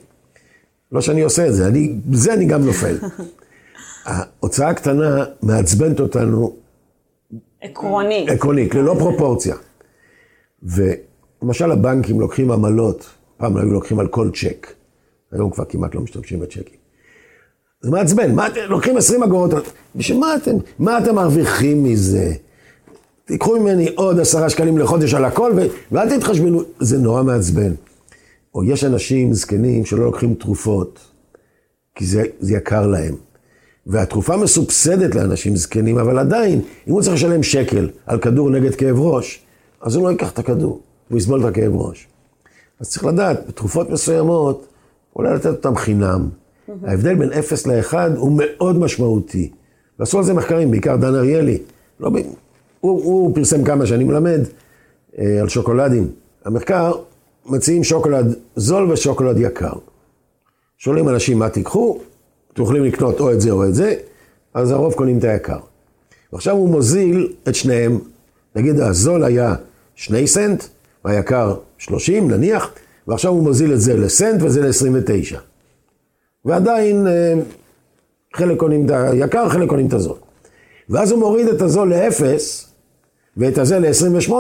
לא 0.93 1.01
שאני 1.01 1.23
עושה 1.23 1.47
את 1.49 1.55
זה, 1.55 1.67
אני, 1.67 1.93
בזה 2.07 2.35
אני 2.35 2.45
גם 2.45 2.65
נופל. 2.67 2.97
ההוצאה 4.05 4.69
הקטנה 4.69 5.25
מעצבנת 5.43 6.01
אותנו 6.01 6.57
עקרוני. 7.61 8.27
עקרונית, 8.29 8.75
ללא 8.75 8.95
פרופורציה. 8.99 9.57
ולמשל 10.63 11.71
הבנקים 11.71 12.21
לוקחים 12.21 12.51
עמלות, 12.51 13.07
פעם 13.37 13.57
היו 13.57 13.71
לוקחים 13.71 13.99
על 14.01 14.09
כל 14.09 14.31
צ'ק, 14.35 14.67
היום 15.33 15.51
כבר 15.51 15.65
כמעט 15.65 15.95
לא 15.95 16.01
משתמשים 16.01 16.41
בצ'קים. 16.41 16.80
זה 17.81 17.91
מעצבן, 17.91 18.35
מה 18.35 18.47
אתם, 18.47 18.61
לוקחים 18.69 18.97
20 18.97 19.23
אגורות, 19.23 19.51
בשביל 19.97 20.19
מה 20.19 20.37
אתם, 20.37 20.57
מה 20.79 20.99
אתם 20.99 21.15
מרוויחים 21.15 21.85
מזה? 21.85 22.33
תיקחו 23.25 23.61
ממני 23.61 23.89
עוד 23.89 24.21
עשרה 24.21 24.51
שקלים 24.51 24.79
לחודש 24.79 25.15
על 25.15 25.25
הכל, 25.25 25.53
ו... 25.57 25.61
ואל 25.93 26.19
תתחשבנו, 26.19 26.63
זה 26.81 26.99
נורא 26.99 27.23
מעצבן. 27.23 27.73
או 28.55 28.65
יש 28.65 28.85
אנשים 28.85 29.35
זקנים 29.35 29.85
שלא 29.85 30.05
לוקחים 30.05 30.35
תרופות, 30.35 30.99
כי 31.95 32.07
זה, 32.07 32.23
זה 32.41 32.55
יקר 32.55 32.87
להם. 32.87 33.15
והתרופה 33.87 34.37
מסובסדת 34.37 35.15
לאנשים 35.15 35.57
זקנים, 35.57 35.99
אבל 35.99 36.19
עדיין, 36.19 36.61
אם 36.89 36.93
הוא 36.93 37.03
צריך 37.03 37.15
לשלם 37.15 37.43
שקל 37.43 37.91
על 38.07 38.19
כדור 38.19 38.51
נגד 38.51 38.75
כאב 38.75 39.01
ראש, 39.01 39.43
אז 39.81 39.95
הוא 39.95 40.05
לא 40.05 40.11
ייקח 40.11 40.31
את 40.31 40.39
הכדור, 40.39 40.81
הוא 41.09 41.19
יסבול 41.19 41.41
את 41.41 41.45
הכאב 41.45 41.77
ראש. 41.77 42.07
אז 42.81 42.91
צריך 42.91 43.05
לדעת, 43.05 43.47
בתרופות 43.49 43.91
מסוימות, 43.91 44.67
אולי 45.17 45.35
לתת 45.35 45.47
אותן 45.47 45.75
חינם. 45.75 46.29
ההבדל 46.83 47.15
בין 47.15 47.33
0 47.33 47.67
ל-1 47.67 47.95
הוא 48.17 48.33
מאוד 48.37 48.79
משמעותי. 48.79 49.51
ועשו 49.99 50.19
על 50.19 50.25
זה 50.25 50.35
מחקרים, 50.35 50.71
בעיקר 50.71 50.97
דן 50.97 51.15
אריאלי. 51.15 51.59
לא, 52.01 52.11
הוא, 52.81 53.05
הוא 53.05 53.35
פרסם 53.35 53.65
כמה 53.65 53.87
שאני 53.87 54.05
מלמד 54.05 54.41
אה, 55.19 55.41
על 55.41 55.49
שוקולדים. 55.49 56.11
המחקר, 56.45 56.93
מציעים 57.47 57.85
שוקולד 57.85 58.35
זול 58.57 58.93
ושוקולד 58.93 59.39
יקר. 59.39 59.73
שואלים 60.79 61.09
אנשים 61.09 61.39
מה 61.39 61.49
תיקחו, 61.49 61.99
אתם 62.53 62.63
יכולים 62.63 62.85
לקנות 62.85 63.21
או 63.21 63.33
את 63.33 63.41
זה 63.41 63.51
או 63.51 63.65
את 63.65 63.75
זה, 63.75 63.95
אז 64.55 64.71
הרוב 64.71 64.95
קונים 64.95 65.19
את 65.19 65.25
היקר. 65.25 65.59
ועכשיו 66.33 66.57
הוא 66.57 66.69
מוזיל 66.69 67.33
את 67.49 67.55
שניהם, 67.55 67.99
נגיד 68.57 68.81
הזול 68.81 69.25
היה 69.25 69.55
שני 69.95 70.27
סנט, 70.27 70.65
והיקר 71.05 71.55
30 71.79 72.31
נניח, 72.31 72.71
ועכשיו 73.09 73.31
הוא 73.31 73.43
מוזיל 73.43 73.73
את 73.73 73.81
זה 73.81 73.97
לסנט 73.97 74.43
וזה 74.43 74.61
ל-29. 74.61 75.50
ועדיין 76.45 77.07
אה, 77.07 77.35
חלק 78.35 78.59
קונים 78.59 78.87
את 78.87 78.91
היקר, 78.91 79.49
חלק 79.49 79.69
קונים 79.69 79.87
את 79.87 79.93
הזול. 79.93 80.17
ואז 80.89 81.11
הוא 81.11 81.21
מוריד 81.21 81.49
את 81.49 81.63
הזול 81.63 81.95
לאפס, 81.95 82.71
ואת 83.37 83.59
הזה 83.59 83.79
ל-28, 83.79 84.33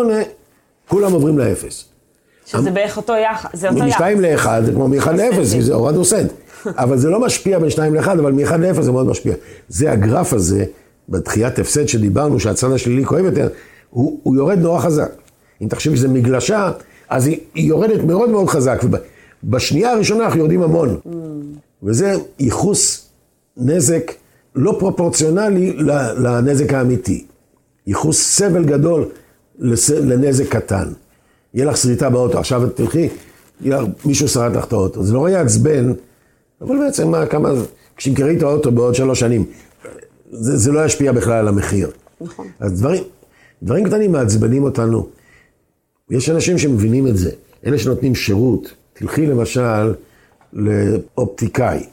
כולם 0.89 1.13
עוברים 1.13 1.39
לאפס. 1.39 1.85
שזה 2.47 2.71
בערך 2.71 2.97
אותו 2.97 3.13
יחס, 3.17 3.51
זה 3.53 3.69
אותו 3.69 3.79
יחס. 3.79 3.89
משתיים 3.89 4.21
לאחד 4.21 4.63
זה 4.65 4.73
כמו 4.73 4.89
מאחד 4.89 5.17
לאפס, 5.17 5.53
כי 5.53 5.63
זה 5.63 5.75
הורדנו 5.75 6.05
סנט. 6.05 6.33
אבל 6.67 6.99
זה 6.99 7.11
לא 7.11 7.21
משפיע 7.21 7.59
בין 7.59 7.71
שתיים 7.71 7.95
לאחד, 7.95 8.19
אבל 8.19 8.33
מאחד 8.33 8.61
לאפס 8.61 8.85
זה 8.85 8.93
מאוד 8.93 9.07
משפיע. 9.07 9.35
זה 9.69 9.93
הגרף 9.93 10.33
הזה, 10.33 10.65
בתחיית 11.09 11.59
הפסד 11.59 11.87
שדיברנו, 11.87 12.41
שהצד 12.41 12.73
השלילי 12.73 13.05
כואב 13.05 13.25
יותר, 13.25 13.49
הוא, 13.91 14.21
הוא 14.23 14.37
יורד 14.37 14.59
נורא 14.59 14.81
חזק. 14.81 15.11
אם 15.63 15.69
תחשבי 15.69 15.97
שזה 15.97 16.09
מגלשה, 16.09 16.71
אז 17.09 17.27
היא, 17.27 17.41
היא 17.55 17.69
יורדת 17.69 18.05
מאוד 18.05 18.31
מאוד 18.31 18.49
חזק. 18.49 18.81
ובשנייה 19.45 19.93
הראשונה 19.93 20.25
אנחנו 20.25 20.39
יורדים 20.39 20.63
המון. 20.63 21.01
וזה 21.83 22.14
ייחוס 22.39 23.09
נזק 23.57 24.12
לא 24.55 24.76
פרופורציונלי 24.78 25.76
לנזק 26.18 26.72
האמיתי. 26.72 27.26
ייחוס 27.87 28.22
סבל 28.22 28.64
גדול 28.64 29.09
לנזק 29.91 30.49
קטן. 30.49 30.93
יהיה 31.55 31.66
לך 31.66 31.76
שריטה 31.76 32.11
באוטו, 32.11 32.39
עכשיו 32.39 32.64
את 32.64 32.76
תלכי, 32.76 33.09
יהיה 33.61 33.81
לך 33.81 33.89
מישהו 34.05 34.28
שרד 34.28 34.57
לך 34.57 34.64
את 34.64 34.72
האוטו. 34.72 35.03
זה 35.03 35.14
לא 35.14 35.28
יעצבן, 35.28 35.93
אבל 36.61 36.78
בעצם 36.78 37.11
מה, 37.11 37.26
כמה, 37.26 37.51
כשתמכרי 37.97 38.37
את 38.37 38.43
האוטו 38.43 38.72
בעוד 38.72 38.95
שלוש 38.95 39.20
שנים, 39.20 39.45
זה, 40.31 40.57
זה 40.57 40.72
לא 40.72 40.85
ישפיע 40.85 41.12
בכלל 41.12 41.33
על 41.33 41.49
המחיר. 41.49 41.91
נכון. 42.20 42.47
אז 42.61 42.81
דברים, 42.81 43.03
דברים 43.62 43.85
קטנים 43.85 44.12
מעצבנים 44.12 44.64
אותנו. 44.64 45.09
יש 46.11 46.31
אנשים 46.31 46.59
שמבינים 46.59 47.07
את 47.07 47.16
זה. 47.16 47.31
אלה 47.66 47.78
שנותנים 47.78 48.14
שירות, 48.14 48.74
תלכי 48.93 49.26
למשל 49.26 49.93
לאופטיקאי, 50.53 51.85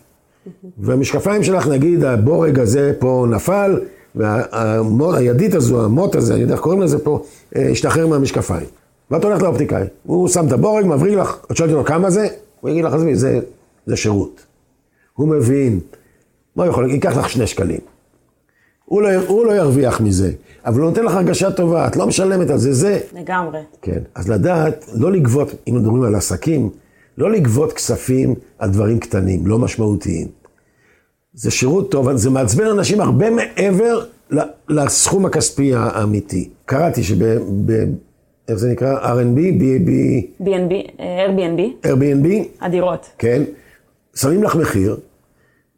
והמשקפיים 0.78 1.44
שלך, 1.44 1.68
נגיד, 1.68 2.04
הבורג 2.04 2.60
הזה 2.60 2.94
פה 3.00 3.26
נפל, 3.30 3.80
והידית 4.16 5.54
הזו, 5.54 5.86
המוט 5.86 6.16
הזה, 6.16 6.34
אני 6.34 6.42
יודע 6.42 6.54
איך 6.54 6.62
קוראים 6.62 6.82
לזה 6.82 7.00
פה, 7.00 7.24
אה, 7.56 7.70
השתחרר 7.70 8.08
מהמשקפיים. 8.08 8.68
ואת 9.12 9.24
הולכת 9.24 9.42
לאופטיקאי, 9.42 9.84
הוא 10.04 10.28
שם 10.28 10.48
את 10.48 10.52
הבורג, 10.52 10.86
מבריג 10.86 11.14
לך, 11.14 11.38
את 11.52 11.58
שואלת 11.58 11.74
אותו 11.74 11.88
כמה 11.88 12.10
זה, 12.10 12.28
הוא 12.62 12.70
יגיד 12.70 12.86
לך, 12.86 12.94
עזבי, 12.94 13.16
זה, 13.16 13.40
זה 13.86 13.96
שירות. 13.96 14.42
הוא 15.14 15.28
מבין, 15.28 15.80
מה 16.56 16.64
הוא 16.64 16.72
יכול, 16.72 16.92
ייקח 16.92 17.18
לך 17.18 17.30
שני 17.30 17.48
שקלים. 17.48 17.80
הוא 18.86 19.02
לא, 19.02 19.10
הוא 19.28 19.46
לא 19.46 19.52
ירוויח 19.52 20.02
מזה, 20.02 20.32
אבל 20.66 20.80
הוא 20.80 20.90
נותן 20.90 21.06
לך 21.06 21.14
הרגשה 21.16 21.52
טובה, 21.52 21.88
את 21.88 21.96
לא 21.96 22.08
משלמת 22.08 22.50
על 22.50 22.58
זה, 22.58 22.74
זה... 22.74 23.00
לגמרי. 23.14 23.60
כן, 23.82 24.00
אז 24.16 24.30
לדעת, 24.30 24.86
לא 24.94 25.12
לגבות, 25.12 25.52
אם 25.70 25.76
מדברים 25.76 26.04
על 26.04 26.16
עסקים, 26.16 26.70
לא 27.18 27.32
לגבות 27.32 27.74
כספים 27.74 28.36
על 28.60 28.70
דברים 28.70 29.00
קטנים, 29.00 29.48
לא 29.48 29.60
משמעותיים. 29.60 30.28
זה 31.34 31.52
שירות 31.52 31.92
טוב, 31.92 32.16
זה 32.16 32.30
מעצבן 32.30 32.66
אנשים 32.68 33.02
הרבה 33.02 33.26
מעבר 33.30 34.06
לסכום 34.70 35.26
הכספי 35.26 35.76
האמיתי. 35.76 36.50
קראתי 36.66 37.04
שב... 37.04 37.24
ב, 37.66 37.86
איך 38.48 38.58
זה 38.58 38.70
נקרא? 38.72 39.14
R&B? 39.14 39.38
B&B? 39.38 39.92
B&B, 40.44 41.00
Airbnb. 41.00 41.86
Airbnb. 41.86 42.28
הדירות. 42.62 43.06
כן. 43.18 43.44
שמים 44.16 44.44
לך 44.44 44.56
מחיר, 44.56 44.98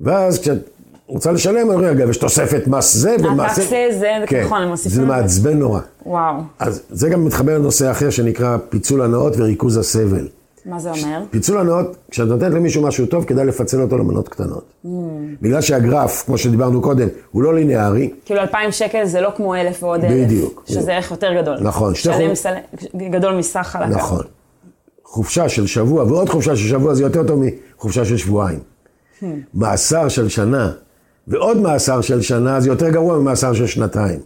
ואז 0.02 0.40
כשאת 0.40 0.70
רוצה 1.08 1.32
לשלם, 1.32 1.70
אומרים, 1.70 1.90
אגב, 1.90 2.10
יש 2.10 2.18
תוספת 2.18 2.68
מס 2.68 2.94
זה 2.96 3.16
ומס 3.20 3.56
זה. 3.56 3.62
הטקסי 3.62 4.00
זה, 4.00 4.12
כן. 4.28 4.44
נכון, 4.46 4.62
הם 4.62 4.70
מוסיפים. 4.70 4.98
זה 4.98 5.06
מעצבן 5.06 5.60
נורא. 5.60 5.80
וואו. 6.06 6.36
אז 6.60 6.82
זה 6.90 7.10
גם 7.10 7.26
מתחבר 7.26 7.58
לנושא 7.58 7.92
אחר 7.92 8.10
שנקרא 8.10 8.58
פיצול 8.70 9.02
הנאות 9.02 9.34
וריכוז 9.38 9.78
הסבל. 9.78 10.28
מה 10.66 10.80
זה 10.80 10.91
אומר? 10.91 11.22
פיצול 11.30 11.57
הנאות, 11.57 11.97
כשאת 12.12 12.28
נותנת 12.28 12.53
למישהו 12.53 12.84
משהו 12.84 13.05
טוב, 13.05 13.24
כדאי 13.24 13.45
לפצל 13.45 13.82
אותו 13.82 13.97
למנות 13.97 14.30
קטנות. 14.30 14.64
Mm. 14.86 14.88
בגלל 15.41 15.62
שהגרף, 15.62 16.24
כמו 16.26 16.38
שדיברנו 16.38 16.82
קודם, 16.82 17.07
הוא 17.32 17.43
לא 17.43 17.55
ליניארי. 17.55 18.10
כאילו 18.26 18.41
2,000 18.41 18.72
שקל 18.72 19.05
זה 19.05 19.22
לא 19.22 19.30
כמו 19.36 19.55
אלף 19.55 19.84
ועוד 19.84 20.03
אלף. 20.03 20.26
בדיוק. 20.26 20.64
שזה 20.68 20.93
ערך 20.93 21.12
יותר 21.12 21.41
גדול. 21.41 21.57
נכון. 21.62 21.95
שלם 21.95 22.36
סל... 22.36 22.53
גדול 23.12 23.34
מסך 23.34 23.68
חלקה. 23.72 23.88
נכון. 23.88 24.24
חופשה 25.03 25.49
של 25.49 25.68
שבוע 25.68 26.03
ועוד 26.03 26.30
חופשה 26.30 26.55
של 26.55 26.68
שבוע 26.68 26.93
זה 26.93 27.03
יותר 27.03 27.28
טוב 27.28 27.43
מחופשה 27.76 28.05
של 28.05 28.18
שבועיים. 28.18 28.60
Hmm. 28.60 29.26
מאסר 29.53 30.07
של 30.07 30.30
שנה 30.30 30.72
ועוד 31.28 31.57
מאסר 31.57 32.01
של 32.01 32.22
שנה 32.22 32.60
זה 32.60 32.70
יותר 32.70 32.89
גרוע 32.89 33.18
ממאסר 33.18 33.53
של 33.53 33.68
שנתיים. 33.68 34.20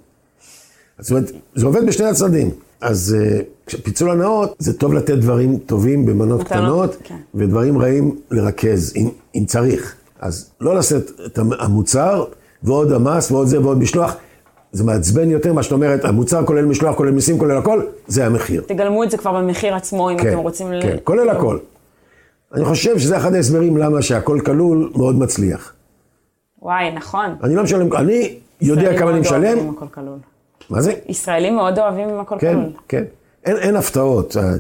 זאת 1.00 1.12
אומרת, 1.12 1.32
זה 1.56 1.66
עובד 1.66 1.86
בשני 1.86 2.06
הצדדים. 2.06 2.50
אז 2.82 3.16
uh, 3.20 3.76
פיצול 3.84 4.12
הנאות, 4.12 4.56
זה 4.60 4.78
טוב 4.78 4.94
לתת 4.94 5.14
דברים 5.14 5.58
טובים 5.58 6.06
במנות 6.06 6.44
קטנות, 6.44 6.98
כן. 7.04 7.16
ודברים 7.36 7.82
רעים 7.82 8.16
לרכז, 8.32 8.94
אם, 8.96 9.10
אם 9.36 9.46
צריך. 9.46 9.96
אז 10.20 10.50
לא 10.62 10.76
לשאת 10.76 11.12
את 11.26 11.40
המוצר, 11.60 12.26
ועוד 12.64 12.92
המס, 12.92 13.32
ועוד 13.32 13.48
זה, 13.48 13.62
ועוד 13.62 13.78
משלוח. 13.78 14.16
זה 14.72 14.84
מעצבן 14.84 15.30
יותר, 15.30 15.54
מה 15.54 15.64
שאת 15.64 15.72
אומרת, 15.72 16.06
המוצר 16.06 16.46
כולל 16.46 16.66
משלוח, 16.66 16.96
כולל 16.96 17.12
מיסים, 17.12 17.40
כולל 17.40 17.58
הכל, 17.58 17.82
זה 18.08 18.26
המחיר. 18.26 18.64
תגלמו 18.68 19.04
את 19.04 19.12
זה 19.12 19.18
כבר 19.18 19.34
במחיר 19.42 19.76
עצמו, 19.76 20.10
אם 20.10 20.18
כן, 20.18 20.30
אתם 20.30 20.38
רוצים... 20.38 20.68
כן, 20.82 20.96
ל... 20.96 21.00
כולל 21.04 21.30
הכל. 21.30 21.58
אני 22.54 22.66
חושב 22.66 23.00
שזה 23.00 23.18
אחד 23.18 23.34
ההסברים 23.34 23.78
למה 23.78 24.02
שהכל 24.02 24.40
כלול 24.46 24.92
מאוד 24.96 25.16
מצליח. 25.16 25.74
וואי, 26.62 26.92
נכון. 26.92 27.36
אני 27.44 27.56
לא 27.56 27.64
משלם, 27.64 27.94
אני 27.94 28.36
יודע 28.62 29.00
כמה 29.00 29.12
אני 29.12 29.20
משלם. 29.20 29.58
מה 30.70 30.82
זה? 30.82 30.94
ישראלים 31.08 31.56
מאוד 31.56 31.80
אוהבים 31.80 32.10
עם 32.10 32.20
הכל 32.20 32.36
כן, 32.40 32.54
כלול. 32.54 32.72
כן, 32.88 33.04
אין, 33.46 33.58
אין 33.58 33.76
הפתעות. 33.76 34.38
אה, 34.38 34.54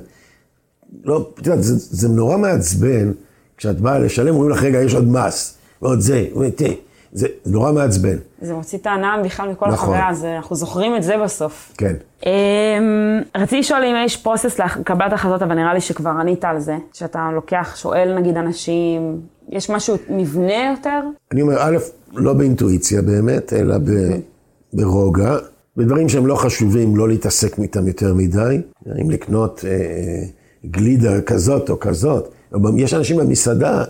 לא, 1.04 1.30
את 1.34 1.48
יודעת, 1.48 1.64
זה, 1.64 1.76
זה 1.78 2.10
נורא 2.10 2.38
מעצבן, 2.38 3.12
כשאת 3.58 3.80
באה 3.80 4.00
לשלם, 4.00 4.36
אומרים 4.36 4.52
לך, 4.52 4.64
רגע, 4.64 4.82
יש 4.82 4.94
עוד 4.94 5.08
מס, 5.08 5.58
ועוד 5.82 6.00
זה, 6.00 6.26
ותראה, 6.40 6.74
זה 7.12 7.28
נורא 7.46 7.72
מעצבן. 7.72 8.18
זה 8.42 8.54
מוציא 8.54 8.78
את 8.78 8.88
הנעם 8.88 9.24
בכלל 9.24 9.50
מכל 9.50 9.66
נכון. 9.66 9.74
החוויה, 9.74 10.08
הזה, 10.08 10.36
אנחנו 10.36 10.56
זוכרים 10.56 10.96
את 10.96 11.04
זה 11.04 11.18
בסוף. 11.24 11.74
כן. 11.78 11.94
Um, 12.22 12.26
רציתי 13.36 13.60
לשאול 13.60 13.84
אם 13.84 13.96
יש 14.06 14.18
פרוסס 14.18 14.60
לקבלת 14.60 15.14
החלטות, 15.14 15.42
אבל 15.42 15.56
נראה 15.56 15.74
לי 15.74 15.82
שכבר 15.82 16.10
ענית 16.10 16.46
על 16.46 16.60
זה, 16.60 16.78
שאתה 16.94 17.30
לוקח, 17.34 17.74
שואל 17.76 18.16
נגיד 18.20 18.38
אנשים, 18.38 19.22
יש 19.50 19.70
משהו 19.70 19.96
מבנה 20.10 20.72
יותר? 20.78 21.00
אני 21.32 21.42
אומר, 21.42 21.56
א', 21.60 21.78
לא 22.14 22.34
באינטואיציה 22.34 23.02
באמת, 23.02 23.54
אלא 23.54 23.76
ברוגע. 24.74 25.38
בדברים 25.78 26.10
שהם 26.10 26.28
לא 26.28 26.36
חשובים, 26.36 26.96
לא 26.96 27.08
להתעסק 27.08 27.60
איתם 27.60 27.88
יותר 27.88 28.14
מדי. 28.14 28.62
אם 29.02 29.10
לקנות 29.12 29.66
אה, 29.68 30.24
גלידה 30.66 31.22
כזאת 31.22 31.70
או 31.70 31.80
כזאת. 31.80 32.34
יש 32.78 32.94
אנשים 32.94 33.18
במסעדה, 33.18 33.84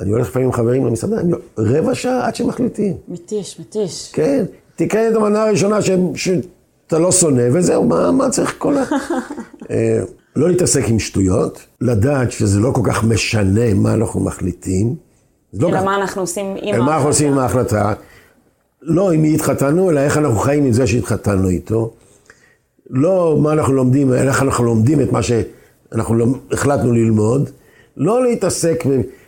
אני 0.00 0.10
הולך 0.10 0.28
לפעמים 0.28 0.48
עם 0.48 0.52
חברים 0.52 0.86
למסעדה, 0.86 1.20
הם 1.20 1.30
רבע 1.58 1.94
שעה 1.94 2.26
עד 2.26 2.34
שמחליטים. 2.34 2.96
מתיש, 3.08 3.60
מתיש. 3.60 4.10
כן, 4.12 4.44
תקרא 4.76 5.08
את 5.08 5.14
המנה 5.14 5.42
הראשונה 5.42 5.82
ש, 5.82 5.90
שאתה 6.14 6.98
לא 6.98 7.12
שונא, 7.12 7.42
וזהו, 7.52 7.84
מה, 7.84 8.10
מה 8.10 8.30
צריך 8.30 8.54
כל 8.58 8.78
ה... 8.78 8.84
אה, 9.70 10.00
לא 10.36 10.48
להתעסק 10.48 10.88
עם 10.88 10.98
שטויות, 10.98 11.66
לדעת 11.80 12.32
שזה 12.32 12.60
לא 12.60 12.70
כל 12.74 12.82
כך 12.84 13.04
משנה 13.04 13.74
מה 13.74 13.94
אנחנו 13.94 14.20
מחליטים. 14.20 14.94
לא 15.54 15.68
אלא 15.68 15.76
כך... 15.76 15.84
מה 15.84 15.96
אנחנו 15.96 16.20
עושים 16.20 16.46
עם 16.46 16.56
ההחלטה. 16.56 16.82
מה 16.84 16.94
אנחנו 16.94 17.08
עושים 17.08 17.32
עם 17.32 17.38
ההחלטה. 17.38 17.92
לא 18.82 19.12
עם 19.12 19.22
מי 19.22 19.34
התחתנו, 19.34 19.90
אלא 19.90 20.00
איך 20.00 20.18
אנחנו 20.18 20.38
חיים 20.38 20.64
עם 20.64 20.72
זה 20.72 20.86
שהתחתנו 20.86 21.48
איתו. 21.48 21.92
לא 22.90 23.38
מה 23.42 23.52
אנחנו 23.52 23.74
לומדים, 23.74 24.12
אלא 24.12 24.28
איך 24.28 24.42
אנחנו 24.42 24.64
לומדים 24.64 25.00
את 25.00 25.12
מה 25.12 25.22
שאנחנו 25.22 26.34
החלטנו 26.52 26.92
ללמוד. 26.92 27.50
לא 27.96 28.22
להתעסק 28.22 28.84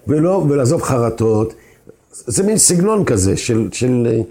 ולא, 0.06 0.44
ולעזוב 0.48 0.82
חרטות. 0.82 1.54
זה 2.12 2.42
מין 2.42 2.58
סגנון 2.58 3.04
כזה 3.04 3.36
של, 3.36 3.68
של 3.72 4.22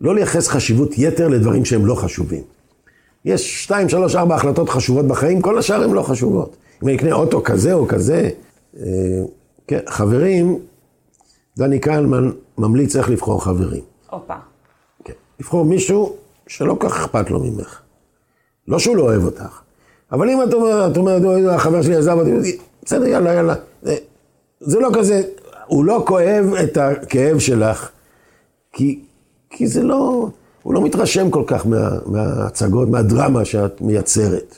לא 0.00 0.14
לייחס 0.14 0.48
חשיבות 0.48 0.98
יתר 0.98 1.28
לדברים 1.28 1.64
שהם 1.64 1.86
לא 1.86 1.94
חשובים. 1.94 2.42
יש 3.24 3.64
שתיים, 3.64 3.88
שלוש, 3.88 4.16
ארבע 4.16 4.34
החלטות 4.34 4.68
חשובות 4.68 5.06
בחיים, 5.06 5.40
כל 5.40 5.58
השאר 5.58 5.82
הן 5.82 5.90
לא 5.90 6.02
חשובות. 6.02 6.56
אם 6.82 6.88
אני 6.88 6.96
אקנה 6.96 7.12
אוטו 7.12 7.42
כזה 7.42 7.72
או 7.72 7.88
כזה, 7.88 8.30
אה, 8.80 8.82
כן, 9.66 9.80
חברים, 9.88 10.58
דני 11.58 11.78
קלמן 11.78 12.30
ממליץ 12.58 12.96
איך 12.96 13.10
לבחור 13.10 13.44
חברים. 13.44 13.82
הופה. 14.10 14.34
לבחור 15.40 15.64
מישהו 15.64 16.16
שלא 16.46 16.76
כך 16.80 16.96
אכפת 16.96 17.30
לו 17.30 17.40
ממך. 17.40 17.80
לא 18.68 18.78
שהוא 18.78 18.96
לא 18.96 19.02
אוהב 19.02 19.24
אותך. 19.24 19.60
אבל 20.12 20.30
אם 20.30 20.42
את 20.42 20.54
אומרת, 20.54 20.92
את 20.92 20.96
אומרת, 20.96 21.22
החבר 21.50 21.82
שלי 21.82 21.96
עזב 21.96 22.18
אותי, 22.18 22.58
בסדר, 22.84 23.06
יאללה, 23.06 23.34
יאללה. 23.34 23.54
זה 24.60 24.80
לא 24.80 24.90
כזה, 24.94 25.22
הוא 25.66 25.84
לא 25.84 26.04
כואב 26.06 26.54
את 26.64 26.76
הכאב 26.76 27.38
שלך, 27.38 27.88
כי, 28.72 29.00
כי 29.50 29.66
זה 29.66 29.82
לא, 29.82 30.28
הוא 30.62 30.74
לא 30.74 30.82
מתרשם 30.82 31.30
כל 31.30 31.42
כך 31.46 31.66
מה, 31.66 31.88
מההצגות, 32.06 32.88
מהדרמה 32.88 33.44
שאת 33.44 33.80
מייצרת. 33.80 34.56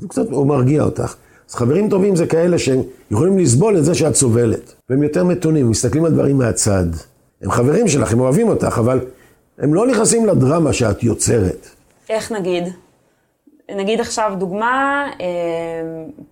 הוא 0.00 0.08
קצת, 0.08 0.30
הוא 0.30 0.46
מרגיע 0.46 0.82
אותך. 0.82 1.14
אז 1.48 1.54
חברים 1.54 1.88
טובים 1.88 2.16
זה 2.16 2.26
כאלה 2.26 2.58
שהם 2.58 2.82
יכולים 3.10 3.38
לסבול 3.38 3.78
את 3.78 3.84
זה 3.84 3.94
שאת 3.94 4.14
סובלת. 4.14 4.74
והם 4.90 5.02
יותר 5.02 5.24
מתונים, 5.24 5.70
מסתכלים 5.70 6.04
על 6.04 6.12
דברים 6.12 6.38
מהצד. 6.38 6.86
הם 7.42 7.50
חברים 7.50 7.88
שלך, 7.88 8.12
הם 8.12 8.20
אוהבים 8.20 8.48
אותך, 8.48 8.78
אבל 8.78 9.00
הם 9.58 9.74
לא 9.74 9.86
נכנסים 9.86 10.26
לדרמה 10.26 10.72
שאת 10.72 11.02
יוצרת. 11.02 11.68
איך 12.10 12.32
נגיד? 12.32 12.64
נגיד 13.76 14.00
עכשיו 14.00 14.32
דוגמה, 14.38 15.06
אה, 15.20 15.26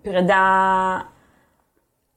פרידה, 0.03 0.99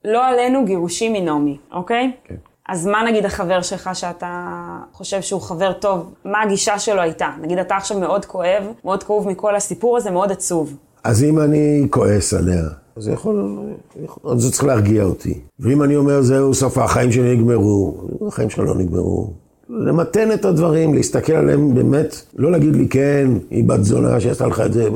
לא 0.06 0.28
עלינו, 0.28 0.66
גירושים 0.66 1.14
מנעמי, 1.14 1.58
אוקיי? 1.72 2.12
כן. 2.24 2.36
אז 2.70 2.88
מה 2.88 3.04
נגיד 3.04 3.26
החבר 3.26 3.62
שלך 3.62 3.90
שאתה 3.94 4.54
חושב 4.94 5.22
שהוא 5.22 5.42
חבר 5.42 5.74
טוב, 5.74 6.14
מה 6.26 6.42
הגישה 6.42 6.80
שלו 6.80 7.02
הייתה? 7.02 7.30
נגיד 7.42 7.58
אתה 7.58 7.76
עכשיו 7.76 8.00
מאוד 8.00 8.26
כואב, 8.26 8.64
מאוד 8.84 9.04
כאוב 9.04 9.28
מכל 9.28 9.56
הסיפור 9.56 9.98
הזה, 9.98 10.12
מאוד 10.12 10.32
עצוב. 10.32 10.78
אז 11.04 11.24
אם 11.24 11.40
אני 11.40 11.88
כועס 11.90 12.34
עליה, 12.34 12.64
אז 12.96 13.04
זה 13.04 13.12
יכול, 13.12 13.60
יכול 14.04 14.40
זה 14.40 14.52
צריך 14.52 14.64
להרגיע 14.64 15.04
אותי. 15.04 15.42
ואם 15.60 15.84
אני 15.84 15.96
אומר, 15.96 16.22
זהו, 16.22 16.54
סוף 16.54 16.78
החיים 16.78 17.12
שלי 17.12 17.36
נגמרו, 17.36 17.98
החיים 18.28 18.50
שלה 18.50 18.64
לא 18.64 18.76
נגמרו. 18.76 19.34
למתן 19.70 20.32
את 20.32 20.46
הדברים, 20.46 20.94
להסתכל 20.94 21.34
עליהם 21.34 21.76
באמת, 21.76 22.22
לא 22.36 22.52
להגיד 22.52 22.76
לי, 22.76 22.88
כן, 22.88 23.28
היא 23.50 23.64
בת 23.64 23.84
זונה 23.84 24.20
שעשתה 24.20 24.48
לך 24.48 24.62
את 24.66 24.74
זה, 24.74 24.90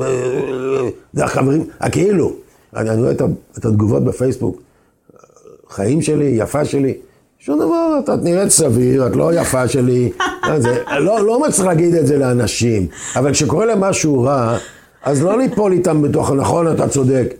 זה 1.12 1.24
החברים, 1.24 1.64
הכאילו. 1.80 2.32
אני, 2.76 2.90
אני 2.90 3.00
רואה 3.00 3.12
את 3.58 3.64
התגובות 3.64 4.04
בפייסבוק, 4.04 4.62
חיים 5.68 6.02
שלי, 6.02 6.24
יפה 6.24 6.64
שלי. 6.64 6.94
שום 7.38 7.58
דבר, 7.58 7.98
את 8.04 8.08
נראית 8.22 8.48
סביר, 8.48 9.06
את 9.06 9.16
לא 9.16 9.34
יפה 9.34 9.68
שלי. 9.68 10.12
זה, 10.58 10.82
לא, 10.98 11.26
לא 11.26 11.40
מצליח 11.40 11.66
להגיד 11.66 11.94
את 11.94 12.06
זה 12.06 12.18
לאנשים, 12.18 12.86
אבל 13.16 13.32
כשקורה 13.32 13.66
להם 13.66 13.80
משהו 13.80 14.22
רע, 14.22 14.58
אז 15.02 15.22
לא 15.22 15.38
ליפול 15.38 15.72
איתם 15.72 16.02
בתוך, 16.02 16.30
נכון, 16.30 16.72
אתה 16.72 16.88
צודק. 16.88 17.34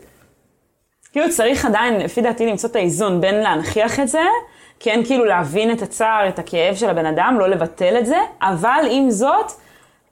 כאילו 1.12 1.26
צריך 1.30 1.64
עדיין, 1.64 2.00
לפי 2.00 2.20
דעתי, 2.20 2.46
למצוא 2.46 2.70
את 2.70 2.76
האיזון 2.76 3.20
בין 3.20 3.34
להנכיח 3.34 4.00
את 4.00 4.08
זה, 4.08 4.18
כן, 4.84 5.00
כאילו 5.04 5.24
להבין 5.24 5.72
את 5.72 5.82
הצער, 5.82 6.28
את 6.28 6.38
הכאב 6.38 6.74
של 6.74 6.90
הבן 6.90 7.06
אדם, 7.06 7.36
לא 7.38 7.48
לבטל 7.48 7.96
את 7.98 8.06
זה, 8.06 8.16
אבל 8.42 8.84
עם 8.90 9.10
זאת, 9.10 9.52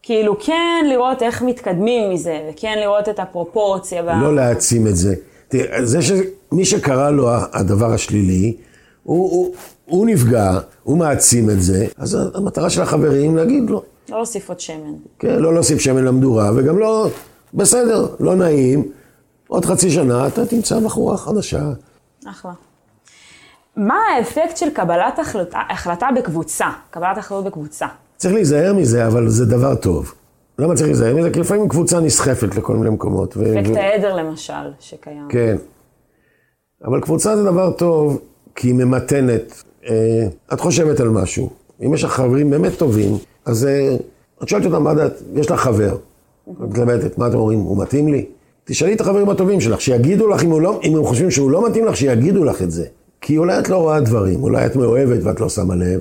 כאילו 0.03 0.37
כן 0.41 0.87
לראות 0.89 1.23
איך 1.23 1.43
מתקדמים 1.43 2.11
מזה, 2.11 2.41
וכן 2.51 2.79
לראות 2.81 3.09
את 3.09 3.19
הפרופורציה. 3.19 4.03
לא 4.03 4.35
להעצים 4.35 4.87
את 4.87 4.97
זה. 4.97 5.15
תראה, 5.49 5.85
זה 5.85 5.99
שמי 6.03 6.65
שקרה 6.65 7.11
לו 7.11 7.29
הדבר 7.53 7.93
השלילי, 7.93 8.57
הוא, 9.03 9.31
הוא, 9.31 9.55
הוא 9.87 10.07
נפגע, 10.07 10.59
הוא 10.83 10.99
מעצים 10.99 11.51
את 11.51 11.63
זה, 11.63 11.87
אז 11.99 12.19
המטרה 12.35 12.71
של 12.71 12.83
החברים 12.83 13.37
להגיד 13.37 13.71
לו. 13.71 13.83
לא 14.09 14.17
להוסיף 14.17 14.49
עוד 14.49 14.61
שמן. 14.61 14.95
כן, 15.19 15.39
לא 15.39 15.55
להוסיף 15.55 15.79
שמן 15.79 16.05
למדורה, 16.05 16.51
וגם 16.57 16.79
לא, 16.79 17.09
בסדר, 17.55 18.07
לא 18.21 18.37
נעים. 18.37 18.89
עוד 19.49 19.65
חצי 19.65 19.91
שנה 19.91 20.27
אתה 20.27 20.47
תמצא 20.47 20.81
בחורה 20.81 21.17
חדשה. 21.17 21.63
אחלה. 22.27 22.53
מה 23.81 23.99
האפקט 24.17 24.57
של 24.57 24.71
קבלת 24.71 25.19
החלטה, 25.19 25.61
החלטה 25.71 26.09
בקבוצה, 26.17 26.67
קבלת 26.91 27.19
אחריות 27.19 27.45
בקבוצה? 27.45 27.87
צריך 28.17 28.35
להיזהר 28.35 28.75
מזה, 28.75 29.07
אבל 29.07 29.29
זה 29.29 29.47
דבר 29.47 29.75
טוב. 29.75 30.15
למה 30.59 30.75
צריך 30.75 30.87
להיזהר 30.87 31.17
מזה? 31.17 31.31
כי 31.31 31.41
לפעמים 31.41 31.69
קבוצה 31.69 32.01
נסחפת 32.01 32.57
לכל 32.57 32.77
מיני 32.77 32.91
מקומות. 32.91 33.37
אפקט. 33.37 33.77
העדר 33.77 34.17
למשל, 34.17 34.53
שקיים. 34.81 35.27
כן. 35.29 35.57
אבל 36.85 37.01
קבוצה 37.01 37.37
זה 37.37 37.45
דבר 37.45 37.71
טוב, 37.71 38.21
כי 38.55 38.69
היא 38.69 38.75
ממתנת. 38.75 39.63
אה, 39.89 40.27
את 40.53 40.61
חושבת 40.61 41.01
על 41.01 41.09
משהו. 41.09 41.51
אם 41.87 41.95
יש 41.95 42.05
לך 42.05 42.11
חברים 42.11 42.51
באמת 42.51 42.79
טובים, 42.79 43.19
אז 43.45 43.67
אה, 43.67 43.97
את 44.43 44.49
שואלת 44.49 44.67
אותם, 44.67 44.83
מה 44.83 44.95
דעת, 44.95 45.13
יש 45.35 45.51
לך 45.51 45.61
חבר. 45.61 45.97
את 46.53 46.61
מתלבטת, 46.61 47.19
מה 47.19 47.27
אתם 47.27 47.37
אומרים, 47.37 47.59
הוא 47.59 47.83
מתאים 47.83 48.09
לי? 48.09 48.27
תשאלי 48.65 48.93
את 48.93 49.01
החברים 49.01 49.31
הטובים 49.31 49.61
שלך, 49.61 49.81
שיגידו 49.81 50.29
לך, 50.29 50.45
אם, 50.45 50.61
לא, 50.61 50.81
אם 50.85 50.97
הם 50.97 51.05
חושבים 51.05 51.31
שהוא 51.31 51.51
לא 51.51 51.69
מתאים 51.69 51.85
לך, 51.85 51.97
שיגידו 51.97 52.45
לך 52.45 52.63
את 52.63 52.71
זה. 52.71 52.87
כי 53.21 53.39
אולי 53.39 53.59
את 53.59 53.69
לא 53.69 53.77
רואה 53.77 54.01
דברים, 54.01 54.43
אולי 54.43 54.67
את 54.67 54.77
מאוהבת 54.77 55.23
ואת 55.23 55.41
לא 55.41 55.49
שמה 55.49 55.75
לב. 55.75 56.01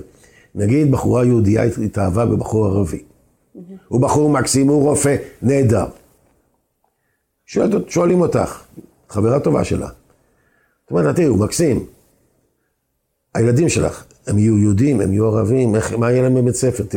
נגיד 0.55 0.91
בחורה 0.91 1.26
יהודייה 1.26 1.63
התאהבה 1.63 2.26
בבחור 2.26 2.65
ערבי. 2.65 3.03
הוא 3.88 4.01
בחור 4.01 4.30
מקסים, 4.30 4.67
הוא 4.67 4.84
רופא, 4.84 5.15
נהדר. 5.41 5.86
שואלת, 7.45 7.89
שואלים 7.89 8.22
אותך, 8.22 8.61
חברה 9.09 9.39
טובה 9.39 9.63
שלה. 9.63 9.88
את 9.88 10.91
אומרת, 10.91 11.15
תראי, 11.15 11.28
הוא 11.28 11.39
מקסים. 11.39 11.86
הילדים 13.36 13.70
שלך, 13.70 14.03
הם 14.28 14.39
יהיו 14.39 14.57
יהודים, 14.57 15.01
הם 15.01 15.13
יהיו 15.13 15.26
ערבים, 15.26 15.76
איך, 15.76 15.93
מה 15.93 16.11
יהיה 16.11 16.22
להם 16.22 16.36
בבית 16.36 16.55
ספר? 16.55 16.84
ת, 16.84 16.95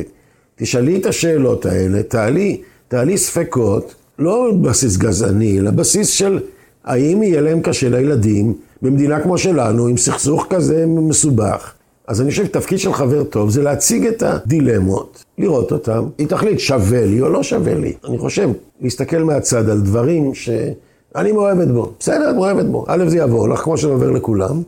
תשאלי 0.56 0.96
את 0.96 1.06
השאלות 1.06 1.66
האלה, 1.66 2.02
תעלי, 2.02 2.62
תעלי 2.88 3.18
ספקות, 3.18 3.94
לא 4.18 4.52
בסיס 4.62 4.96
גזעני, 4.96 5.58
אלא 5.58 5.70
בסיס 5.70 6.08
של 6.08 6.40
האם 6.84 7.22
יהיה 7.22 7.40
להם 7.40 7.60
קשה 7.60 7.88
לילדים 7.88 8.54
במדינה 8.82 9.20
כמו 9.20 9.38
שלנו, 9.38 9.86
עם 9.86 9.96
סכסוך 9.96 10.46
כזה 10.50 10.86
מסובך. 10.86 11.72
אז 12.06 12.20
אני 12.20 12.30
חושב 12.30 12.44
שתפקיד 12.44 12.78
של 12.78 12.92
חבר 12.92 13.24
טוב 13.24 13.50
זה 13.50 13.62
להציג 13.62 14.06
את 14.06 14.22
הדילמות, 14.22 15.24
לראות 15.38 15.72
אותם, 15.72 16.08
היא 16.18 16.26
תחליט 16.26 16.58
שווה 16.58 17.06
לי 17.06 17.20
או 17.20 17.28
לא 17.28 17.42
שווה 17.42 17.74
לי. 17.74 17.92
אני 18.04 18.18
חושב, 18.18 18.50
להסתכל 18.80 19.22
מהצד 19.22 19.68
על 19.68 19.80
דברים 19.80 20.34
שאני 20.34 21.32
מאוהבת 21.32 21.68
בו. 21.68 21.92
בסדר, 22.00 22.30
את 22.30 22.34
מאוהבת 22.34 22.64
בו. 22.64 22.84
א', 22.88 23.04
זה 23.08 23.16
יעבור 23.16 23.48
לך 23.48 23.60
כמו 23.60 23.78
שזה 23.78 23.88
עובר 23.88 24.10
לכולם. 24.10 24.62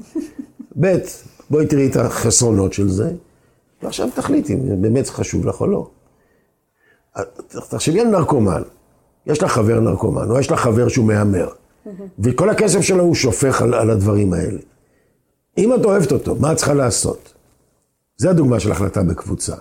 ב', 0.81 0.97
בואי 1.51 1.67
תראי 1.67 1.87
את 1.87 1.97
החסרונות 1.97 2.73
של 2.73 2.89
זה, 2.89 3.11
ועכשיו 3.83 4.09
תחליטי 4.15 4.55
אם 4.55 4.83
באמת 4.83 5.09
חשוב 5.09 5.47
לך 5.47 5.61
או 5.61 5.67
לא. 5.67 5.89
תחשבי 7.69 8.01
על 8.01 8.09
נרקומן. 8.09 8.63
יש 9.27 9.43
לך 9.43 9.53
חבר 9.53 9.81
נרקומן, 9.81 10.31
או 10.31 10.39
יש 10.39 10.51
לך 10.51 10.61
חבר 10.61 10.89
שהוא 10.89 11.07
מהמר. 11.07 11.49
וכל 12.19 12.51
הכסף 12.51 12.81
שלו 12.81 13.03
הוא 13.03 13.15
שופך 13.15 13.63
על, 13.63 13.75
על 13.75 13.91
הדברים 13.91 14.33
האלה. 14.33 14.59
אם 15.59 15.75
את 15.75 15.85
אוהבת 15.85 16.13
אותו, 16.13 16.37
מה 16.41 16.53
את 16.53 16.57
צריכה 16.57 16.75
לעשות? 16.75 17.35
זה 18.17 18.31
הדוגמה 18.31 18.61
של 18.61 18.73
החלטה 18.73 19.03
בקבוצה. 19.03 19.55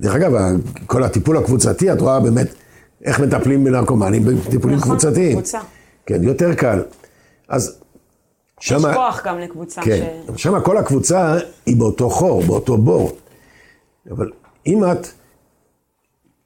דרך 0.00 0.14
אגב, 0.14 0.32
כל 0.86 1.04
הטיפול 1.04 1.36
הקבוצתי, 1.36 1.92
את 1.92 2.00
רואה 2.00 2.20
באמת 2.20 2.54
איך 3.04 3.20
מטפלים 3.20 3.64
בנרקומנים 3.64 4.24
בטיפולים 4.24 4.76
נכון, 4.76 4.90
קבוצתיים. 4.90 5.38
כן, 6.06 6.22
יותר 6.22 6.54
קל. 6.54 6.82
אז 7.48 7.78
שמה... 8.60 8.90
יש 8.90 8.96
כוח 8.96 9.26
גם 9.26 9.38
לקבוצה. 9.38 9.82
כן, 9.82 10.20
ש... 10.36 10.42
שמה 10.42 10.60
כל 10.60 10.76
הקבוצה 10.76 11.36
היא 11.66 11.76
באותו 11.76 12.10
חור, 12.10 12.42
באותו 12.42 12.76
בור. 12.76 13.16
אבל 14.10 14.30
אם 14.66 14.84
את, 14.84 15.06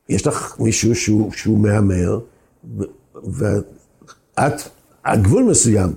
יש 0.09 0.27
לך 0.27 0.57
מישהו 0.61 0.95
שהוא, 0.95 1.33
שהוא 1.33 1.59
מהמר, 1.59 2.21
ואת 3.15 4.63
עד 5.09 5.23
גבול 5.23 5.43
מסוים, 5.45 5.91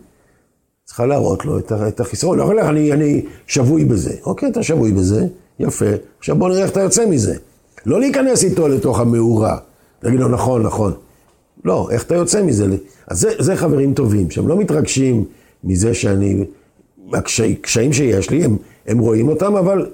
צריכה 0.86 1.06
להראות 1.06 1.46
לו 1.46 1.60
את 1.88 2.00
החיסרון. 2.00 2.38
לא 2.38 2.44
יכול 2.44 2.60
לך, 2.60 2.66
אני, 2.66 2.94
אני 2.94 3.26
שבוי 3.48 3.86
בזה. 3.86 4.14
אוקיי, 4.26 4.50
אתה 4.50 4.64
שבוי 4.64 4.92
בזה, 4.92 5.28
יפה. 5.60 5.86
עכשיו 6.20 6.36
בוא 6.36 6.50
נראה 6.50 6.64
איך 6.64 6.72
אתה 6.72 6.82
יוצא 6.82 7.06
מזה. 7.06 7.36
לא 7.86 8.00
להיכנס 8.00 8.44
איתו 8.44 8.68
לתוך 8.68 9.00
המאורה. 9.00 9.58
להגיד 10.04 10.20
לו, 10.20 10.28
נכון, 10.28 10.64
נכון. 10.64 10.94
לא, 11.66 11.88
איך 11.92 12.04
אתה 12.04 12.16
יוצא 12.16 12.44
מזה? 12.44 12.66
אז 13.08 13.20
זה, 13.20 13.30
זה 13.40 13.56
חברים 13.56 13.94
טובים, 13.94 14.32
שהם 14.32 14.48
לא 14.48 14.58
מתרגשים 14.58 15.26
מזה 15.64 15.94
שאני, 15.94 16.46
הקשיים 17.14 17.94
שיש 17.94 18.30
לי, 18.30 18.44
הם, 18.44 18.58
הם 18.88 19.00
רואים 19.00 19.30
אותם, 19.30 19.56
אבל, 19.56 19.92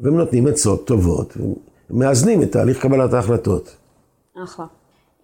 והם 0.00 0.16
נותנים 0.16 0.46
עצות 0.46 0.86
טובות, 0.86 1.36
מאזנים 1.90 2.42
את 2.42 2.52
תהליך 2.52 2.82
קבלת 2.82 3.12
ההחלטות. 3.12 3.76
אחלה. 4.44 4.66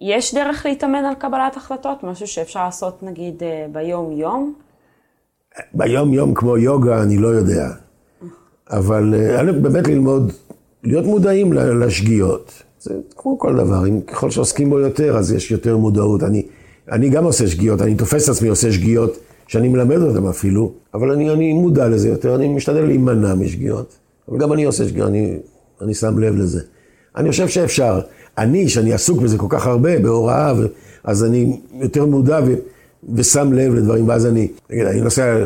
יש 0.05 0.35
דרך 0.35 0.65
להתאמן 0.65 1.05
על 1.05 1.13
קבלת 1.15 1.57
החלטות? 1.57 2.03
משהו 2.03 2.27
שאפשר 2.27 2.65
לעשות 2.65 3.03
נגיד 3.03 3.43
אה, 3.43 3.65
ביום-יום? 3.71 4.53
ביום-יום 5.73 6.33
כמו 6.33 6.57
יוגה, 6.57 7.03
אני 7.03 7.17
לא 7.17 7.27
יודע. 7.27 7.69
אבל 8.69 9.13
אה, 9.15 9.51
באמת 9.51 9.87
ללמוד, 9.87 10.31
להיות 10.83 11.05
מודעים 11.05 11.53
לשגיאות. 11.53 12.63
זה 12.79 12.93
כמו 13.15 13.39
כל 13.39 13.55
דבר, 13.55 13.87
אם 13.87 14.01
ככל 14.01 14.31
שעוסקים 14.31 14.69
בו 14.69 14.79
יותר, 14.79 15.17
אז 15.17 15.31
יש 15.31 15.51
יותר 15.51 15.77
מודעות. 15.77 16.23
אני, 16.23 16.45
אני 16.91 17.09
גם 17.09 17.23
עושה 17.23 17.47
שגיאות, 17.47 17.81
אני 17.81 17.95
תופס 17.95 18.23
את 18.23 18.29
עצמי 18.29 18.49
עושה 18.49 18.71
שגיאות 18.71 19.19
שאני 19.47 19.67
מלמד 19.67 20.01
אותם 20.01 20.27
אפילו, 20.27 20.73
אבל 20.93 21.11
אני, 21.11 21.29
אני 21.29 21.53
מודע 21.53 21.89
לזה 21.89 22.09
יותר, 22.09 22.35
אני 22.35 22.47
משתדל 22.47 22.85
להימנע 22.85 23.35
משגיאות. 23.35 23.97
אבל 24.29 24.37
גם 24.37 24.53
אני 24.53 24.63
עושה 24.63 24.87
שגיאות, 24.87 25.09
אני, 25.09 25.37
אני 25.81 25.93
שם 25.93 26.19
לב 26.19 26.35
לזה. 26.35 26.61
אני 27.15 27.29
חושב 27.29 27.47
שאפשר. 27.47 27.99
אני, 28.37 28.69
שאני 28.69 28.93
עסוק 28.93 29.21
בזה 29.21 29.37
כל 29.37 29.47
כך 29.49 29.67
הרבה, 29.67 29.99
בהוראה, 29.99 30.53
ו... 30.57 30.67
אז 31.03 31.23
אני 31.23 31.59
יותר 31.79 32.05
מודע 32.05 32.39
ו... 32.45 32.53
ושם 33.15 33.53
לב 33.53 33.73
לדברים, 33.73 34.07
ואז 34.07 34.25
אני, 34.25 34.47
נגיד, 34.69 34.85
אני 34.85 35.01
נוסע, 35.01 35.43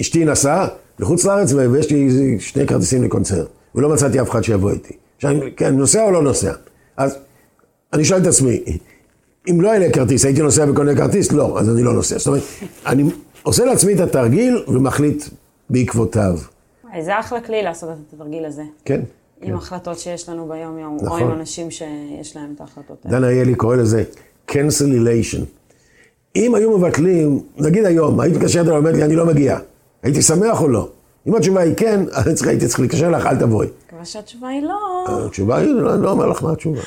אשתי 0.00 0.24
נסעה 0.24 0.68
לחוץ 0.98 1.24
לארץ, 1.24 1.52
ויש 1.52 1.90
לי 1.90 2.36
שני 2.40 2.66
כרטיסים 2.66 3.02
לקונצרט, 3.02 3.48
ולא 3.74 3.88
מצאתי 3.88 4.20
אף 4.20 4.30
אחד 4.30 4.42
שיבוא 4.42 4.70
איתי. 4.70 4.94
עכשיו, 5.16 5.32
כן, 5.56 5.74
נוסע 5.76 6.04
או 6.04 6.10
לא 6.10 6.22
נוסע? 6.22 6.52
אז 6.96 7.16
אני 7.92 8.04
שואל 8.04 8.22
את 8.22 8.26
עצמי, 8.26 8.60
אם 9.50 9.60
לא 9.60 9.70
היה 9.70 9.78
לי 9.78 9.92
כרטיס, 9.92 10.24
הייתי 10.24 10.42
נוסע 10.42 10.70
וקונה 10.70 10.96
כרטיס? 10.96 11.32
לא, 11.32 11.58
אז 11.60 11.70
אני 11.70 11.82
לא 11.82 11.92
נוסע. 11.92 12.18
זאת 12.18 12.26
אומרת, 12.26 12.42
אני 12.86 13.04
עושה 13.42 13.64
לעצמי 13.64 13.94
את 13.94 14.00
התרגיל 14.00 14.64
ומחליט 14.68 15.24
בעקבותיו. 15.70 16.38
זה 17.00 17.20
אחלה 17.20 17.40
כלי 17.40 17.62
לעשות 17.62 17.88
את 17.90 18.14
התרגיל 18.14 18.44
הזה. 18.44 18.62
כן. 18.84 19.00
עם 19.44 19.50
כן. 19.50 19.56
החלטות 19.56 19.98
שיש 19.98 20.28
לנו 20.28 20.48
ביום-יום, 20.48 20.96
נכון. 21.02 21.22
או 21.22 21.26
עם 21.26 21.40
אנשים 21.40 21.70
שיש 21.70 22.36
להם 22.36 22.52
את 22.56 22.60
ההחלטות 22.60 23.06
האלה. 23.06 23.18
דן 23.18 23.24
אריאלי 23.24 23.54
קורא 23.54 23.76
לזה 23.76 24.04
cancellation. 24.50 25.44
אם 26.36 26.54
היו 26.54 26.78
מבטלים, 26.78 27.40
נגיד 27.56 27.84
היום, 27.84 28.20
היית 28.20 28.36
מתקשרת 28.36 28.66
אליי 28.66 28.76
ואומרת 28.76 28.94
לי, 28.94 29.04
אני 29.04 29.16
לא 29.16 29.26
מגיע. 29.26 29.58
הייתי 30.02 30.22
שמח 30.22 30.62
או 30.62 30.68
לא? 30.68 30.88
אם 31.26 31.34
התשובה 31.34 31.60
היא 31.60 31.74
כן, 31.76 32.00
הייתי 32.48 32.66
צריך 32.66 32.80
להתקשר 32.80 33.10
לך, 33.10 33.26
אל 33.26 33.36
תבואי. 33.36 33.68
מקווה 33.86 34.04
שהתשובה 34.04 34.48
היא 34.48 34.62
לא. 34.62 35.04
התשובה 35.26 35.56
היא, 35.56 35.70
אני 35.70 36.02
לא 36.02 36.10
אומר 36.10 36.26
לך 36.26 36.42
מה 36.42 36.52
התשובה. 36.52 36.80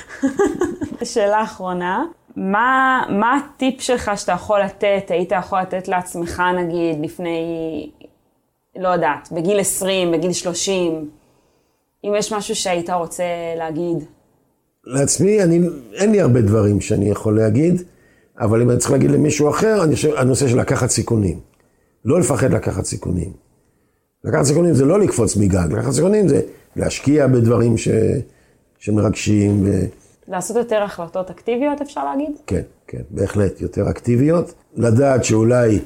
שאלה 1.03 1.43
אחרונה, 1.43 2.05
מה, 2.35 3.03
מה 3.09 3.37
הטיפ 3.37 3.81
שלך 3.81 4.11
שאתה 4.15 4.31
יכול 4.31 4.59
לתת, 4.59 5.05
היית 5.09 5.31
יכול 5.31 5.59
לתת 5.59 5.87
לעצמך 5.87 6.43
נגיד 6.57 7.05
לפני 7.05 7.39
לא 8.79 8.87
יודעת, 8.87 9.29
בגיל 9.31 9.59
20, 9.59 10.11
בגיל 10.11 10.33
30, 10.33 11.09
אם 12.03 12.13
יש 12.17 12.33
משהו 12.33 12.55
שהיית 12.55 12.89
רוצה 12.89 13.23
להגיד. 13.57 13.97
לעצמי, 14.83 15.43
אני, 15.43 15.59
אין 15.93 16.11
לי 16.11 16.21
הרבה 16.21 16.41
דברים 16.41 16.81
שאני 16.81 17.09
יכול 17.09 17.37
להגיד, 17.37 17.81
אבל 18.39 18.61
אם 18.61 18.69
אני 18.69 18.79
צריך 18.79 18.91
להגיד 18.91 19.11
למישהו 19.11 19.49
אחר, 19.49 19.83
אני 19.83 19.95
חושב, 19.95 20.13
הנושא 20.15 20.47
של 20.47 20.59
לקחת 20.59 20.89
סיכונים. 20.89 21.39
לא 22.05 22.19
לפחד 22.19 22.53
לקחת 22.53 22.85
סיכונים. 22.85 23.33
לקחת 24.23 24.43
סיכונים 24.43 24.73
זה 24.73 24.85
לא 24.85 24.99
לקפוץ 24.99 25.37
מגג, 25.37 25.73
לקחת 25.73 25.91
סיכונים 25.91 26.27
זה 26.27 26.41
להשקיע 26.75 27.27
בדברים 27.27 27.77
ש, 27.77 27.87
שמרגשים. 28.77 29.65
ו... 29.65 29.71
לעשות 30.27 30.57
יותר 30.57 30.83
החלטות 30.83 31.29
אקטיביות, 31.29 31.81
אפשר 31.81 32.03
להגיד? 32.03 32.31
כן, 32.47 32.61
כן, 32.87 33.01
בהחלט, 33.09 33.61
יותר 33.61 33.89
אקטיביות. 33.89 34.53
לדעת 34.75 35.23
שאולי 35.23 35.79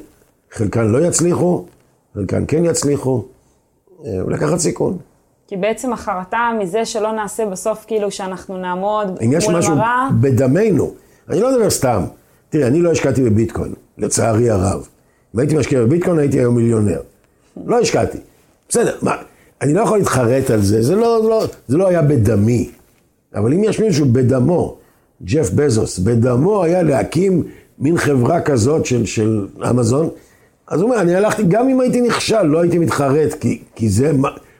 חלקן 0.52 0.88
לא 0.88 1.08
יצליחו, 1.08 1.66
חלקן 2.14 2.44
כן 2.48 2.66
יצליחו, 2.66 3.26
אה, 4.06 4.26
ולקחת 4.26 4.58
סיכון. 4.58 4.98
כי 5.52 5.58
בעצם 5.58 5.94
החרטה 5.94 6.50
מזה 6.60 6.86
שלא 6.86 7.12
נעשה 7.12 7.46
בסוף, 7.46 7.86
כאילו 7.88 8.12
שאנחנו 8.12 8.58
נעמוד 8.58 9.08
מול 9.08 9.16
מראה... 9.16 9.26
אם 9.26 9.34
יש 9.34 9.48
משהו 9.50 9.76
בדמנו, 10.22 10.94
אני 11.30 11.40
לא 11.40 11.52
מדבר 11.52 11.70
סתם. 11.70 12.04
תראי, 12.50 12.64
אני 12.64 12.82
לא 12.82 12.92
השקעתי 12.92 13.24
בביטקוין, 13.24 13.74
לצערי 13.98 14.50
הרב. 14.50 14.88
אם 15.36 15.40
הייתי 15.40 15.56
משקיע 15.56 15.82
בביטקוין, 15.82 16.20
הייתי 16.20 16.40
היום 16.40 16.56
מיליונר. 16.56 17.00
לא 17.66 17.80
השקעתי. 17.80 18.18
בסדר, 18.70 18.98
מה, 19.02 19.16
אני 19.62 19.74
לא 19.74 19.82
יכול 19.82 19.98
להתחרט 19.98 20.50
על 20.50 20.62
זה, 20.62 20.82
זה 20.82 20.96
לא, 20.96 21.30
לא, 21.30 21.46
זה 21.68 21.78
לא 21.78 21.88
היה 21.88 22.02
בדמי. 22.02 22.70
אבל 23.36 23.54
אם 23.54 23.64
יש 23.64 23.80
מישהו 23.80 24.06
בדמו, 24.12 24.78
ג'ף 25.24 25.50
בזוס, 25.50 26.00
בדמו 26.00 26.64
היה 26.64 26.84
להקים 26.84 27.44
מין 27.80 27.98
חברה 27.98 28.42
כזאת 28.42 28.86
של, 28.86 29.06
של 29.06 29.48
אמזון, 29.70 30.10
אז 30.68 30.82
הוא 30.82 30.90
אומר, 30.90 31.02
אני 31.02 31.16
הלכתי, 31.16 31.44
גם 31.48 31.70
אם 31.70 31.80
הייתי 31.80 32.02
נכשל, 32.02 32.42
לא 32.42 32.62
הייתי 32.62 32.78
מתחרט, 32.78 33.34
כי, 33.34 33.62
כי 33.76 33.90
זה 33.90 34.12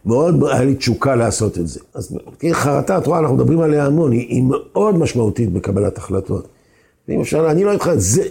מאוד, 0.06 0.44
היה 0.52 0.64
לי 0.64 0.76
תשוקה 0.76 1.16
לעשות 1.16 1.58
את 1.58 1.68
זה. 1.68 1.80
אז 1.94 2.18
חרטה, 2.52 2.98
את 2.98 3.08
רואה, 3.08 3.20
אנחנו 3.20 3.36
מדברים 3.36 3.62
עליה 3.62 3.86
המון, 3.86 4.12
היא, 4.12 4.28
היא 4.28 4.44
מאוד 4.48 4.98
משמעותית 4.98 5.54
בקבלת 5.54 5.98
החלטות. 5.98 6.48
ואם 7.08 7.22
אפשר, 7.22 7.52
אני 7.52 7.64
לא 7.64 7.74
אתחרט, 7.74 8.00
זה, 8.00 8.24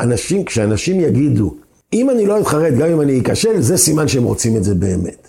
אנשים, 0.00 0.44
כשאנשים 0.44 1.00
יגידו, 1.00 1.54
אם 1.92 2.10
אני 2.10 2.26
לא 2.26 2.40
אתחרט, 2.40 2.74
גם 2.74 2.88
אם 2.88 3.00
אני 3.00 3.20
אכשל, 3.20 3.60
זה 3.60 3.76
סימן 3.76 4.08
שהם 4.08 4.24
רוצים 4.24 4.56
את 4.56 4.64
זה 4.64 4.74
באמת. 4.74 5.28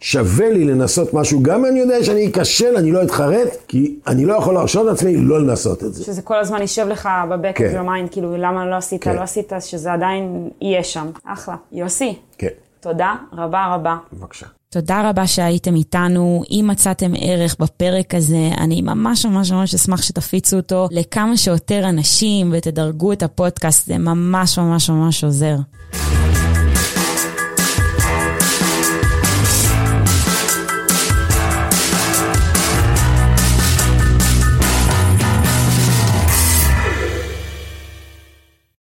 שווה 0.00 0.50
לי 0.50 0.64
לנסות 0.64 1.14
משהו, 1.14 1.42
גם 1.42 1.64
אם 1.64 1.66
אני 1.66 1.80
יודע 1.80 2.04
שאני 2.04 2.28
אכשל, 2.28 2.76
אני 2.76 2.92
לא 2.92 3.02
אתחרט, 3.02 3.48
כי 3.68 3.98
אני 4.06 4.24
לא 4.24 4.34
יכול 4.34 4.54
להרשות 4.54 4.86
לעצמי 4.86 5.16
לא 5.16 5.40
לנסות 5.40 5.84
את 5.84 5.94
זה. 5.94 6.04
שזה 6.04 6.22
כל 6.22 6.36
הזמן 6.38 6.60
יישב 6.60 6.86
לך 6.88 7.08
ב 7.30 7.36
back 7.36 7.58
כן. 7.58 7.82
mind, 7.82 8.10
כאילו, 8.10 8.36
למה 8.36 8.66
לא 8.66 8.74
עשית, 8.74 9.02
כן. 9.02 9.16
לא 9.16 9.20
עשית, 9.20 9.52
שזה 9.60 9.92
עדיין 9.92 10.50
יהיה 10.60 10.82
שם. 10.82 11.06
אחלה. 11.24 11.56
יוסי. 11.72 12.14
כן. 12.38 12.48
תודה 12.80 13.14
רבה 13.32 13.74
רבה. 13.74 13.96
בבקשה. 14.12 14.46
תודה 14.76 15.10
רבה 15.10 15.26
שהייתם 15.26 15.74
איתנו. 15.74 16.42
אם 16.50 16.66
מצאתם 16.70 17.12
ערך 17.18 17.56
בפרק 17.60 18.14
הזה, 18.14 18.50
אני 18.58 18.82
ממש 18.82 19.26
ממש 19.26 19.52
ממש 19.52 19.74
אשמח 19.74 20.02
שתפיצו 20.02 20.56
אותו 20.56 20.88
לכמה 20.90 21.36
שיותר 21.36 21.88
אנשים 21.88 22.50
ותדרגו 22.52 23.12
את 23.12 23.22
הפודקאסט, 23.22 23.86
זה 23.86 23.98
ממש 23.98 24.58
ממש 24.58 24.90
ממש 24.90 25.24
עוזר. 25.24 25.56